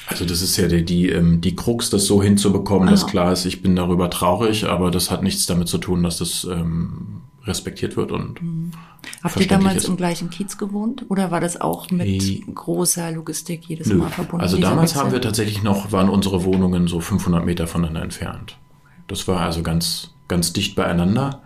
also 0.08 0.26
das 0.26 0.42
ist 0.42 0.56
ja 0.58 0.68
die, 0.68 0.84
die, 0.84 1.08
ähm, 1.08 1.40
die 1.40 1.56
Krux, 1.56 1.88
das 1.88 2.04
so 2.04 2.22
hinzubekommen, 2.22 2.88
dass 2.90 3.02
Ja. 3.02 3.08
klar 3.08 3.32
ist, 3.32 3.46
ich 3.46 3.62
bin 3.62 3.76
darüber 3.76 4.10
traurig, 4.10 4.64
aber 4.66 4.90
das 4.90 5.10
hat 5.10 5.22
nichts 5.22 5.46
damit 5.46 5.68
zu 5.68 5.78
tun, 5.78 6.02
dass 6.02 6.18
das 6.18 6.44
ähm, 6.44 7.22
respektiert 7.44 7.96
wird 7.96 8.12
und 8.12 8.40
Habt 9.22 9.38
ihr 9.40 9.48
damals 9.48 9.78
ist. 9.84 9.88
im 9.88 9.96
gleichen 9.96 10.30
Kiez 10.30 10.58
gewohnt? 10.58 11.06
Oder 11.08 11.30
war 11.30 11.40
das 11.40 11.60
auch 11.60 11.90
mit 11.90 12.06
Nee. 12.06 12.44
großer 12.54 13.10
Logistik 13.12 13.64
jedes 13.66 13.88
Nö. 13.88 13.96
Mal 13.96 14.10
verbunden? 14.10 14.42
Also 14.42 14.58
damals 14.58 14.92
Wechsel? 14.92 15.04
haben 15.04 15.12
wir 15.12 15.20
tatsächlich 15.20 15.62
noch, 15.62 15.90
waren 15.92 16.08
unsere 16.08 16.44
Wohnungen 16.44 16.86
so 16.86 17.00
500 17.00 17.44
Meter 17.44 17.66
voneinander 17.66 18.02
entfernt. 18.02 18.56
Das 19.08 19.26
war 19.28 19.40
also 19.40 19.62
ganz, 19.62 20.10
ganz 20.28 20.52
dicht 20.52 20.76
beieinander. 20.76 21.42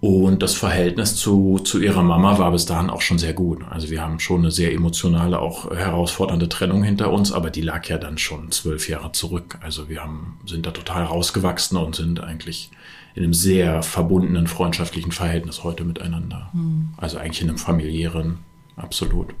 Und 0.00 0.42
das 0.42 0.52
Verhältnis 0.52 1.16
zu, 1.16 1.58
zu 1.60 1.80
ihrer 1.80 2.02
Mama 2.02 2.38
war 2.38 2.52
bis 2.52 2.66
dahin 2.66 2.90
auch 2.90 3.00
schon 3.00 3.16
sehr 3.16 3.32
gut. 3.32 3.62
Also 3.70 3.88
wir 3.88 4.02
haben 4.02 4.20
schon 4.20 4.40
eine 4.40 4.50
sehr 4.50 4.74
emotionale, 4.74 5.38
auch 5.38 5.70
herausfordernde 5.74 6.50
Trennung 6.50 6.82
hinter 6.82 7.10
uns, 7.10 7.32
aber 7.32 7.48
die 7.48 7.62
lag 7.62 7.86
ja 7.88 7.96
dann 7.96 8.18
schon 8.18 8.50
zwölf 8.50 8.86
Jahre 8.90 9.12
zurück. 9.12 9.58
Also 9.62 9.88
wir 9.88 10.02
haben, 10.02 10.38
sind 10.44 10.66
da 10.66 10.72
total 10.72 11.04
rausgewachsen 11.04 11.78
und 11.78 11.96
sind 11.96 12.20
eigentlich 12.22 12.70
in 13.14 13.22
einem 13.22 13.34
sehr 13.34 13.82
verbundenen, 13.82 14.46
freundschaftlichen 14.46 15.12
Verhältnis 15.12 15.62
heute 15.64 15.84
miteinander. 15.84 16.50
Also 16.96 17.18
eigentlich 17.18 17.42
in 17.42 17.48
einem 17.48 17.58
familiären, 17.58 18.38
absolut. 18.76 19.34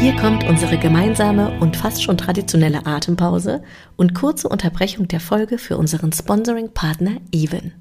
Hier 0.00 0.14
kommt 0.14 0.44
unsere 0.44 0.78
gemeinsame 0.78 1.58
und 1.58 1.76
fast 1.76 2.04
schon 2.04 2.16
traditionelle 2.16 2.86
Atempause 2.86 3.64
und 3.96 4.14
kurze 4.14 4.48
Unterbrechung 4.48 5.08
der 5.08 5.18
Folge 5.18 5.58
für 5.58 5.76
unseren 5.76 6.12
Sponsoring-Partner 6.12 7.16
Even. 7.32 7.72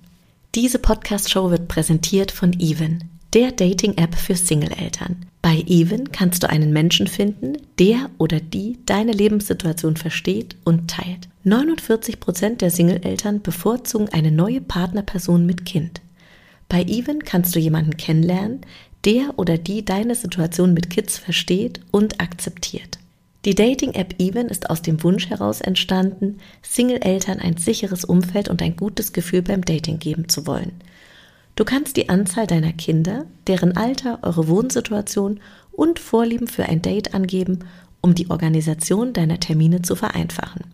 Diese 0.55 0.79
Podcast-Show 0.79 1.51
wird 1.51 1.67
präsentiert 1.67 2.31
von 2.31 2.53
Even, 2.59 3.03
der 3.33 3.51
Dating-App 3.51 4.15
für 4.15 4.35
Single-Eltern. 4.35 5.25
Bei 5.41 5.63
Even 5.67 6.11
kannst 6.11 6.43
du 6.43 6.49
einen 6.49 6.73
Menschen 6.73 7.07
finden, 7.07 7.57
der 7.79 8.09
oder 8.17 8.39
die 8.39 8.79
deine 8.85 9.11
Lebenssituation 9.11 9.97
versteht 9.97 10.55
und 10.63 10.89
teilt. 10.89 11.29
49 11.43 12.19
Prozent 12.19 12.61
der 12.61 12.71
Single-Eltern 12.71 13.41
bevorzugen 13.41 14.09
eine 14.09 14.31
neue 14.31 14.61
Partnerperson 14.61 15.45
mit 15.45 15.65
Kind. 15.65 16.01
Bei 16.69 16.83
Even 16.83 17.23
kannst 17.23 17.55
du 17.55 17.59
jemanden 17.59 17.95
kennenlernen, 17.95 18.61
der 19.05 19.37
oder 19.37 19.57
die 19.57 19.85
deine 19.85 20.15
Situation 20.15 20.73
mit 20.73 20.89
Kids 20.89 21.17
versteht 21.17 21.79
und 21.91 22.19
akzeptiert. 22.19 22.99
Die 23.45 23.55
Dating-App 23.55 24.15
Even 24.19 24.47
ist 24.47 24.69
aus 24.69 24.81
dem 24.81 25.01
Wunsch 25.03 25.29
heraus 25.29 25.61
entstanden, 25.61 26.39
Single-Eltern 26.63 27.39
ein 27.39 27.55
sicheres 27.55 28.03
Umfeld 28.03 28.49
und 28.49 28.61
ein 28.61 28.75
gutes 28.75 29.13
Gefühl 29.13 29.41
beim 29.41 29.63
Dating 29.63 29.99
geben 29.99 30.27
zu 30.27 30.45
wollen. 30.45 30.73
Du 31.57 31.65
kannst 31.65 31.97
die 31.97 32.07
Anzahl 32.07 32.45
deiner 32.45 32.71
Kinder, 32.71 33.25
deren 33.47 33.75
Alter, 33.75 34.19
eure 34.21 34.47
Wohnsituation 34.47 35.39
und 35.71 35.97
Vorlieben 35.97 36.47
für 36.47 36.65
ein 36.65 36.83
Date 36.83 37.15
angeben, 37.15 37.65
um 37.99 38.13
die 38.13 38.29
Organisation 38.29 39.11
deiner 39.11 39.39
Termine 39.39 39.81
zu 39.81 39.95
vereinfachen. 39.95 40.65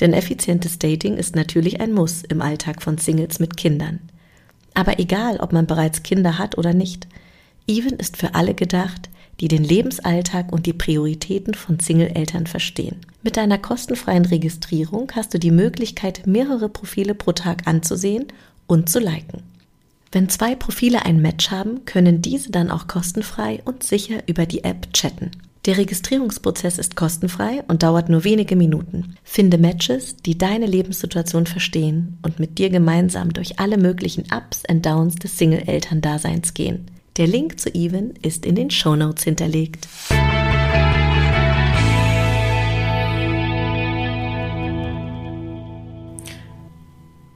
Denn 0.00 0.12
effizientes 0.12 0.78
Dating 0.78 1.16
ist 1.16 1.34
natürlich 1.34 1.80
ein 1.80 1.94
Muss 1.94 2.24
im 2.24 2.42
Alltag 2.42 2.82
von 2.82 2.98
Singles 2.98 3.40
mit 3.40 3.56
Kindern. 3.56 4.00
Aber 4.74 4.98
egal, 4.98 5.38
ob 5.38 5.54
man 5.54 5.66
bereits 5.66 6.02
Kinder 6.02 6.36
hat 6.36 6.58
oder 6.58 6.74
nicht, 6.74 7.08
Even 7.66 7.92
ist 7.92 8.18
für 8.18 8.34
alle 8.34 8.52
gedacht, 8.52 9.08
die 9.40 9.48
den 9.48 9.64
Lebensalltag 9.64 10.52
und 10.52 10.66
die 10.66 10.74
Prioritäten 10.74 11.54
von 11.54 11.80
Single-Eltern 11.80 12.46
verstehen. 12.46 12.96
Mit 13.22 13.38
deiner 13.38 13.56
kostenfreien 13.56 14.26
Registrierung 14.26 15.10
hast 15.14 15.32
du 15.32 15.38
die 15.38 15.50
Möglichkeit, 15.50 16.26
mehrere 16.26 16.68
Profile 16.68 17.14
pro 17.14 17.32
Tag 17.32 17.66
anzusehen 17.66 18.26
und 18.66 18.90
zu 18.90 18.98
liken. 18.98 19.51
Wenn 20.14 20.28
zwei 20.28 20.54
Profile 20.54 21.06
ein 21.06 21.22
Match 21.22 21.50
haben, 21.50 21.86
können 21.86 22.20
diese 22.20 22.50
dann 22.50 22.70
auch 22.70 22.86
kostenfrei 22.86 23.62
und 23.64 23.82
sicher 23.82 24.22
über 24.26 24.44
die 24.44 24.62
App 24.62 24.92
chatten. 24.92 25.30
Der 25.64 25.78
Registrierungsprozess 25.78 26.76
ist 26.76 26.96
kostenfrei 26.96 27.64
und 27.66 27.82
dauert 27.82 28.10
nur 28.10 28.22
wenige 28.22 28.54
Minuten. 28.54 29.16
Finde 29.24 29.56
Matches, 29.56 30.16
die 30.16 30.36
deine 30.36 30.66
Lebenssituation 30.66 31.46
verstehen 31.46 32.18
und 32.20 32.38
mit 32.38 32.58
dir 32.58 32.68
gemeinsam 32.68 33.32
durch 33.32 33.58
alle 33.58 33.78
möglichen 33.78 34.24
Ups 34.24 34.64
und 34.68 34.84
Downs 34.84 35.14
des 35.14 35.38
Single-Elterndaseins 35.38 36.52
gehen. 36.52 36.90
Der 37.16 37.26
Link 37.26 37.58
zu 37.58 37.74
Even 37.74 38.10
ist 38.20 38.44
in 38.44 38.54
den 38.54 38.70
Show 38.70 38.96
Notes 38.96 39.24
hinterlegt. 39.24 39.88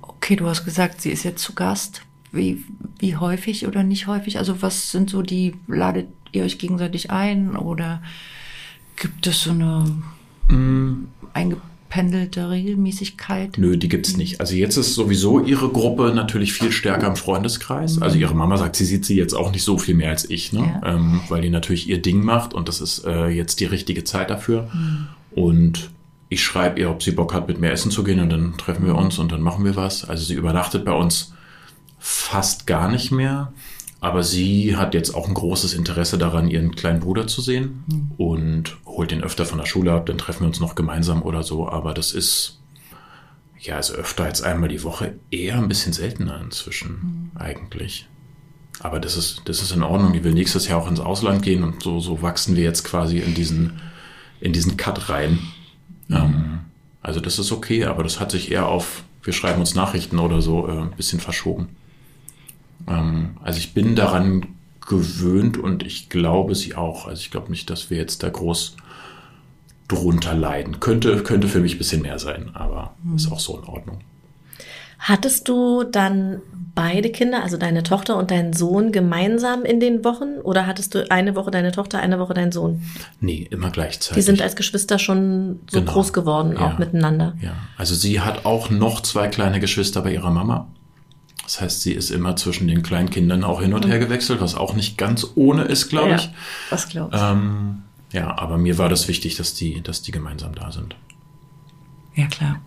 Okay, 0.03 0.37
du 0.37 0.47
hast 0.47 0.67
gesagt, 0.67 1.01
sie 1.01 1.11
ist 1.11 1.23
jetzt 1.23 1.43
zu 1.43 1.55
Gast. 1.55 2.03
Wie, 2.33 2.65
wie 2.99 3.17
häufig 3.17 3.67
oder 3.67 3.83
nicht 3.83 4.07
häufig? 4.07 4.39
Also 4.39 4.63
was 4.63 4.91
sind 4.91 5.11
so 5.11 5.23
die, 5.23 5.55
ladet 5.67 6.09
ihr 6.33 6.45
euch 6.45 6.59
gegenseitig 6.59 7.11
ein 7.11 7.57
oder 7.57 8.03
gibt 8.97 9.27
es 9.27 9.43
so 9.43 9.51
eine 9.51 9.85
mm. 10.49 11.07
eingependelte 11.33 12.51
Regelmäßigkeit? 12.51 13.59
Nö, 13.59 13.77
die 13.77 13.89
gibt's 13.89 14.17
nicht. 14.17 14.41
Also 14.41 14.55
jetzt 14.55 14.77
ist 14.77 14.95
sowieso 14.95 15.41
ihre 15.41 15.69
Gruppe 15.69 16.13
natürlich 16.15 16.53
viel 16.53 16.73
stärker 16.73 17.07
im 17.07 17.17
Freundeskreis. 17.17 17.97
Mhm. 17.97 18.03
Also 18.03 18.19
ihre 18.19 18.35
Mama 18.35 18.57
sagt, 18.57 18.77
sie 18.77 18.85
sieht 18.85 19.05
sie 19.05 19.17
jetzt 19.17 19.35
auch 19.35 19.53
nicht 19.53 19.63
so 19.63 19.79
viel 19.79 19.95
mehr 19.95 20.11
als 20.11 20.29
ich, 20.29 20.53
ne? 20.53 20.81
Ja. 20.83 20.95
Ähm, 20.95 21.21
weil 21.29 21.43
die 21.43 21.51
natürlich 21.51 21.89
ihr 21.89 22.01
Ding 22.01 22.23
macht 22.23 22.55
und 22.55 22.69
das 22.69 22.81
ist 22.81 23.05
äh, 23.05 23.29
jetzt 23.29 23.61
die 23.61 23.67
richtige 23.67 24.05
Zeit 24.05 24.31
dafür. 24.31 24.69
Mhm. 24.73 25.07
Und 25.31 25.91
ich 26.29 26.43
schreibe 26.43 26.81
ihr, 26.81 26.91
ob 26.91 27.03
sie 27.03 27.13
Bock 27.13 27.35
hat, 27.35 27.47
mit 27.47 27.61
mir 27.61 27.71
essen 27.71 27.91
zu 27.91 28.03
gehen 28.03 28.21
und 28.21 28.31
dann 28.31 28.57
treffen 28.57 28.85
wir 28.85 28.97
uns 28.97 29.19
und 29.19 29.31
dann 29.31 29.43
machen 29.43 29.65
wir 29.65 29.77
was. 29.77 30.09
Also 30.09 30.25
sie 30.25 30.35
übernachtet 30.35 30.85
bei 30.85 30.93
uns 30.93 31.35
fast 31.99 32.67
gar 32.67 32.91
nicht 32.91 33.11
mehr. 33.11 33.53
Aber 34.01 34.23
sie 34.23 34.77
hat 34.77 34.95
jetzt 34.95 35.15
auch 35.15 35.27
ein 35.27 35.35
großes 35.35 35.75
Interesse 35.75 36.19
daran, 36.19 36.49
ihren 36.49 36.75
kleinen 36.75 37.01
Bruder 37.01 37.27
zu 37.27 37.41
sehen 37.41 37.85
mhm. 37.87 38.11
und 38.19 38.77
holt 38.85 39.11
ihn 39.11 39.23
öfter 39.23 39.47
von 39.47 39.59
der 39.59 39.67
Schule 39.67 39.93
ab. 39.93 40.07
Dann 40.07 40.19
treffen 40.19 40.41
wir 40.41 40.49
uns 40.49 40.61
noch 40.61 40.75
gemeinsam 40.75 41.23
oder 41.23 41.43
so. 41.43 41.69
Aber 41.69 41.95
das 41.95 42.13
ist, 42.13 42.61
ja, 43.59 43.77
also 43.77 43.95
öfter 43.95 44.25
als 44.25 44.43
einmal 44.43 44.69
die 44.69 44.85
Woche 44.85 45.15
eher 45.31 45.57
ein 45.57 45.69
bisschen 45.69 45.93
seltener 45.93 46.41
inzwischen 46.41 47.31
mhm. 47.35 47.41
eigentlich. 47.41 48.07
Aber 48.81 49.01
das 49.01 49.17
ist, 49.17 49.43
das 49.47 49.63
ist 49.63 49.73
in 49.73 49.83
Ordnung. 49.83 50.13
Die 50.13 50.23
will 50.23 50.35
nächstes 50.35 50.69
Jahr 50.69 50.81
auch 50.83 50.89
ins 50.89 51.01
Ausland 51.01 51.43
gehen 51.43 51.65
und 51.65 51.83
so, 51.83 51.99
so 51.99 52.21
wachsen 52.23 52.55
wir 52.55 52.63
jetzt 52.63 52.85
quasi 52.85 53.19
in 53.19 53.35
diesen, 53.35 53.81
in 54.41 54.53
diesen 54.53 54.77
Cut 54.77 55.09
rein. 55.09 55.39
Mhm. 56.09 56.17
Ähm, 56.17 56.59
also 57.01 57.21
das 57.21 57.39
ist 57.39 57.51
okay, 57.51 57.85
aber 57.85 58.03
das 58.03 58.21
hat 58.21 58.31
sich 58.31 58.51
eher 58.51 58.67
auf, 58.67 59.05
wir 59.23 59.33
schreiben 59.33 59.61
uns 59.61 59.75
Nachrichten 59.75 60.19
oder 60.19 60.43
so, 60.43 60.69
äh, 60.69 60.73
ein 60.73 60.91
bisschen 60.91 61.21
verschoben. 61.21 61.69
Ähm, 62.89 63.37
also 63.43 63.59
ich 63.59 63.75
bin 63.75 63.97
daran 63.97 64.47
gewöhnt 64.87 65.59
und 65.59 65.83
ich 65.83 66.09
glaube 66.09 66.55
sie 66.55 66.75
auch. 66.75 67.07
Also 67.07 67.21
ich 67.21 67.31
glaube 67.31 67.51
nicht, 67.51 67.71
dass 67.71 67.91
wir 67.91 67.97
jetzt 67.97 68.23
da 68.23 68.29
groß 68.29 68.77
drunter 69.89 70.35
leiden. 70.35 70.81
Könnte, 70.81 71.23
könnte 71.23 71.49
für 71.49 71.61
mich 71.61 71.75
ein 71.75 71.79
bisschen 71.79 72.03
mehr 72.03 72.19
sein, 72.19 72.51
aber 72.55 72.95
mhm. 73.03 73.17
ist 73.17 73.31
auch 73.31 73.41
so 73.41 73.59
in 73.59 73.65
Ordnung. 73.65 74.01
Hattest 74.99 75.49
du 75.49 75.85
dann 75.85 76.41
beide 76.75 77.11
Kinder, 77.11 77.43
also 77.43 77.57
deine 77.57 77.83
Tochter 77.83 78.17
und 78.17 78.31
deinen 78.31 78.53
Sohn, 78.53 78.93
gemeinsam 78.93 79.65
in 79.65 79.79
den 79.79 80.05
Wochen? 80.05 80.39
Oder 80.43 80.67
hattest 80.67 80.95
du 80.95 81.11
eine 81.11 81.37
Woche 81.37 81.51
deine 81.51 81.73
Tochter, 81.73 82.01
eine 82.01 82.19
Woche 82.19 82.35
deinen 82.35 82.53
Sohn? 82.53 82.83
Nee, 83.21 83.47
immer 83.51 83.71
gleichzeitig. 83.71 84.17
Die 84.17 84.23
sind 84.23 84.43
als 84.43 84.57
Geschwister 84.57 84.99
schon 84.99 85.61
so 85.71 85.81
genau. 85.81 85.93
groß 85.93 86.13
geworden, 86.13 86.55
ja. 86.55 86.67
auch 86.67 86.79
miteinander. 86.79 87.35
Ja, 87.41 87.53
also 87.77 87.95
sie 87.95 88.21
hat 88.21 88.45
auch 88.45 88.71
noch 88.71 89.01
zwei 89.01 89.29
kleine 89.29 89.61
Geschwister 89.61 90.03
bei 90.03 90.13
ihrer 90.13 90.31
Mama. 90.31 90.69
Das 91.47 91.61
heißt, 91.61 91.83
sie 91.83 91.93
ist 91.93 92.11
immer 92.11 92.35
zwischen 92.35 92.67
den 92.67 92.83
kleinen 92.83 93.09
Kindern 93.09 93.45
auch 93.45 93.63
hin 93.63 93.73
und 93.73 93.87
her 93.87 93.99
mhm. 93.99 94.01
gewechselt, 94.01 94.41
was 94.41 94.57
auch 94.57 94.75
nicht 94.75 94.99
ganz 94.99 95.29
ohne 95.37 95.63
ist, 95.63 95.89
glaube 95.89 96.11
ja, 96.11 96.17
ich. 96.17 96.31
Was 96.71 96.89
glaubst 96.89 97.15
du? 97.15 97.25
Ähm, 97.25 97.83
ja, 98.11 98.37
aber 98.37 98.59
mir 98.59 98.79
war 98.79 98.89
das 98.89 99.07
wichtig, 99.07 99.37
dass 99.37 99.55
die, 99.55 99.81
dass 99.81 100.03
die 100.03 100.11
gemeinsam 100.11 100.57
da 100.57 100.73
sind. 100.73 100.97
Ja, 102.17 102.27
klar. 102.27 102.61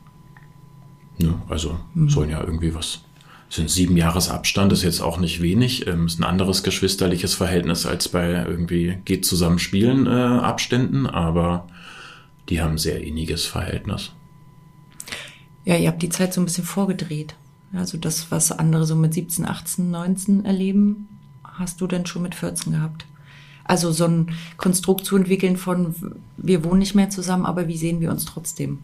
Ne, 1.17 1.41
also 1.49 1.77
mhm. 1.93 2.09
sollen 2.09 2.29
ja 2.29 2.41
irgendwie 2.41 2.73
was. 2.73 3.01
Sind 3.49 3.69
sieben 3.69 3.97
Jahres 3.97 4.29
Abstand, 4.29 4.71
ist 4.71 4.83
jetzt 4.83 5.01
auch 5.01 5.17
nicht 5.17 5.41
wenig. 5.41 5.85
Ähm, 5.85 6.05
ist 6.05 6.17
ein 6.17 6.23
anderes 6.23 6.63
geschwisterliches 6.63 7.33
Verhältnis 7.33 7.85
als 7.85 8.07
bei 8.07 8.45
irgendwie 8.47 8.99
geht 9.03 9.25
zusammen 9.25 9.59
spielen 9.59 10.07
äh, 10.07 10.09
Abständen, 10.09 11.05
aber 11.05 11.67
die 12.47 12.61
haben 12.61 12.75
ein 12.75 12.77
sehr 12.77 13.03
inniges 13.03 13.45
Verhältnis. 13.45 14.13
Ja, 15.65 15.75
ihr 15.75 15.89
habt 15.89 16.01
die 16.01 16.09
Zeit 16.09 16.33
so 16.33 16.39
ein 16.39 16.45
bisschen 16.45 16.63
vorgedreht. 16.63 17.35
Also 17.73 17.97
das, 17.97 18.31
was 18.31 18.51
andere 18.51 18.85
so 18.85 18.95
mit 18.95 19.13
17, 19.13 19.45
18, 19.45 19.91
19 19.91 20.45
erleben, 20.45 21.07
hast 21.43 21.81
du 21.81 21.87
denn 21.87 22.05
schon 22.05 22.23
mit 22.23 22.35
14 22.35 22.73
gehabt? 22.73 23.05
Also 23.63 23.91
so 23.91 24.05
ein 24.05 24.31
Konstrukt 24.57 25.05
zu 25.05 25.15
entwickeln 25.15 25.55
von, 25.55 25.93
wir 26.37 26.63
wohnen 26.63 26.79
nicht 26.79 26.95
mehr 26.95 27.09
zusammen, 27.11 27.45
aber 27.45 27.67
wie 27.67 27.77
sehen 27.77 28.01
wir 28.01 28.09
uns 28.09 28.25
trotzdem? 28.25 28.79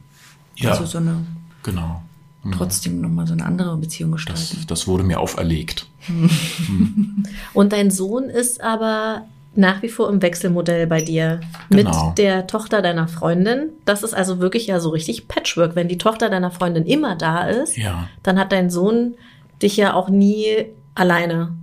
Ja, 0.55 0.71
also 0.71 0.85
so 0.85 0.99
eine, 0.99 1.25
genau. 1.63 2.03
Mhm. 2.43 2.51
Trotzdem 2.51 3.01
nochmal 3.01 3.25
so 3.25 3.33
eine 3.33 3.45
andere 3.45 3.75
Beziehung 3.77 4.11
gestalten. 4.11 4.57
Das, 4.57 4.67
das 4.67 4.87
wurde 4.87 5.03
mir 5.03 5.19
auferlegt. 5.19 5.87
Und 7.53 7.73
dein 7.73 7.89
Sohn 7.89 8.25
ist 8.25 8.61
aber 8.61 9.25
nach 9.57 9.81
wie 9.81 9.89
vor 9.89 10.09
im 10.09 10.21
Wechselmodell 10.21 10.87
bei 10.87 11.01
dir 11.01 11.39
genau. 11.69 12.09
mit 12.09 12.17
der 12.17 12.47
Tochter 12.47 12.81
deiner 12.81 13.07
Freundin. 13.07 13.69
Das 13.85 14.03
ist 14.03 14.13
also 14.13 14.39
wirklich 14.39 14.67
ja 14.67 14.79
so 14.79 14.89
richtig 14.89 15.27
Patchwork. 15.27 15.75
Wenn 15.75 15.87
die 15.87 15.97
Tochter 15.97 16.29
deiner 16.29 16.51
Freundin 16.51 16.85
immer 16.85 17.15
da 17.15 17.47
ist, 17.47 17.77
ja. 17.77 18.07
dann 18.23 18.39
hat 18.39 18.51
dein 18.51 18.69
Sohn 18.69 19.15
dich 19.61 19.77
ja 19.77 19.93
auch 19.93 20.09
nie 20.09 20.65
alleine. 20.93 21.55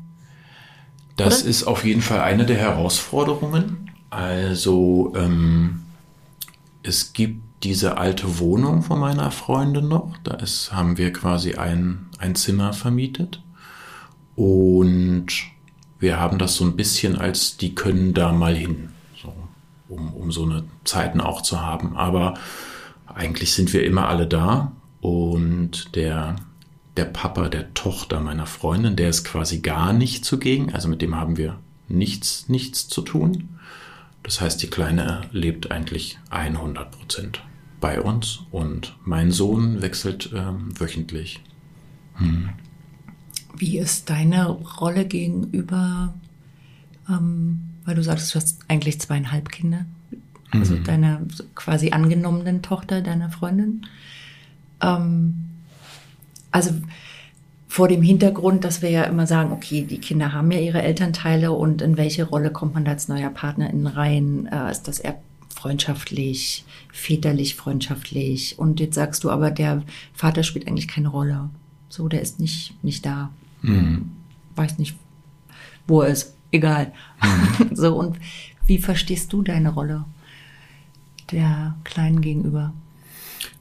Das 1.17 1.43
oder? 1.43 1.51
ist 1.51 1.65
auf 1.65 1.85
jeden 1.85 2.03
Fall 2.03 2.21
eine 2.21 2.47
der 2.47 2.57
Herausforderungen. 2.57 3.91
Also 4.11 5.13
ähm, 5.17 5.83
es 6.83 7.13
gibt 7.13 7.65
diese 7.65 7.99
alte 7.99 8.39
Wohnung 8.39 8.83
von 8.83 8.99
meiner 8.99 9.31
Freundin 9.31 9.89
noch. 9.89 10.17
Da 10.25 10.35
ist, 10.35 10.73
haben 10.73 10.99
wir 10.99 11.13
quasi 11.13 11.55
ein, 11.55 12.07
ein 12.19 12.35
Zimmer 12.35 12.73
vermietet. 12.73 13.43
Und 14.35 15.27
wir 16.03 16.19
haben 16.19 16.39
das 16.39 16.57
so 16.57 16.65
ein 16.65 16.75
bisschen 16.75 17.17
als, 17.17 17.57
die 17.57 17.77
können 17.77 18.13
da 18.13 18.33
mal 18.33 18.57
hin, 18.57 18.91
so, 19.23 19.33
um, 19.89 20.13
um 20.13 20.33
so 20.33 20.43
eine 20.43 20.65
Zeiten 20.83 21.21
auch 21.21 21.43
zu 21.43 21.61
haben. 21.61 21.97
Aber 21.97 22.35
eigentlich 23.07 23.53
sind 23.53 23.73
wir 23.73 23.85
immer 23.85 24.09
alle 24.09 24.27
da 24.27 24.73
und 25.01 25.95
der, 25.95 26.35
der 26.97 27.05
Papa 27.05 27.49
der 27.49 27.73
Tochter 27.75 28.19
meiner 28.19 28.47
Freundin, 28.47 28.97
der 28.97 29.11
ist 29.11 29.25
quasi 29.25 29.61
gar 29.61 29.93
nicht 29.93 30.25
zugegen, 30.25 30.75
also 30.75 30.89
mit 30.89 31.03
dem 31.03 31.15
haben 31.15 31.37
wir 31.37 31.59
nichts, 31.89 32.49
nichts 32.49 32.89
zu 32.89 33.03
tun. 33.03 33.61
Das 34.25 34.41
heißt, 34.41 34.61
die 34.61 34.71
Kleine 34.71 35.21
lebt 35.31 35.71
eigentlich 35.71 36.19
100 36.31 36.91
Prozent 36.91 37.45
bei 37.81 38.01
uns 38.01 38.41
und 38.51 38.97
mein 39.05 39.31
Sohn 39.31 39.83
wechselt 39.83 40.31
ähm, 40.35 40.69
wöchentlich. 40.81 41.41
Hm. 42.15 42.51
Wie 43.57 43.79
ist 43.79 44.11
deine 44.11 44.49
Rolle 44.51 45.05
gegenüber 45.05 46.15
ähm, 47.09 47.61
weil 47.85 47.95
du 47.95 48.03
sagst, 48.03 48.35
du 48.35 48.39
hast 48.39 48.61
eigentlich 48.69 49.01
zweieinhalb 49.01 49.51
Kinder. 49.51 49.87
Also 50.51 50.75
mhm. 50.75 50.85
deine 50.85 51.27
quasi 51.55 51.91
angenommenen 51.91 52.63
Tochter 52.63 53.01
deiner 53.01 53.31
Freundin. 53.31 53.87
Ähm, 54.81 55.35
also 56.51 56.71
vor 57.69 57.89
dem 57.89 58.03
Hintergrund, 58.03 58.65
dass 58.65 58.83
wir 58.83 58.91
ja 58.91 59.05
immer 59.05 59.27
sagen, 59.27 59.51
okay, 59.53 59.83
die 59.83 59.99
Kinder 59.99 60.33
haben 60.33 60.51
ja 60.51 60.59
ihre 60.59 60.83
Elternteile 60.83 61.53
und 61.53 61.81
in 61.81 61.97
welche 61.97 62.25
Rolle 62.25 62.51
kommt 62.51 62.75
man 62.75 62.85
da 62.85 62.91
als 62.93 63.09
neuer 63.09 63.31
Partnerin 63.31 63.87
rein? 63.87 64.47
Äh, 64.53 64.71
ist 64.71 64.89
das 64.89 64.99
eher 64.99 65.19
freundschaftlich, 65.49 66.65
väterlich 66.93 67.55
freundschaftlich? 67.55 68.59
Und 68.59 68.79
jetzt 68.79 68.95
sagst 68.95 69.25
du 69.25 69.31
aber, 69.31 69.51
der 69.51 69.83
Vater 70.13 70.43
spielt 70.43 70.69
eigentlich 70.69 70.89
keine 70.89 71.09
Rolle. 71.09 71.49
So, 71.89 72.09
der 72.09 72.21
ist 72.21 72.41
nicht, 72.41 72.75
nicht 72.85 73.07
da. 73.07 73.31
Mhm. 73.63 74.11
Weiß 74.55 74.79
nicht, 74.79 74.97
wo 75.87 76.03
er 76.03 76.09
ist. 76.09 76.35
Egal. 76.51 76.93
Mhm. 77.23 77.71
so, 77.75 77.99
und 77.99 78.19
wie 78.67 78.79
verstehst 78.79 79.33
du 79.33 79.43
deine 79.43 79.71
Rolle 79.71 80.05
der 81.31 81.77
Kleinen 81.85 82.21
gegenüber? 82.21 82.75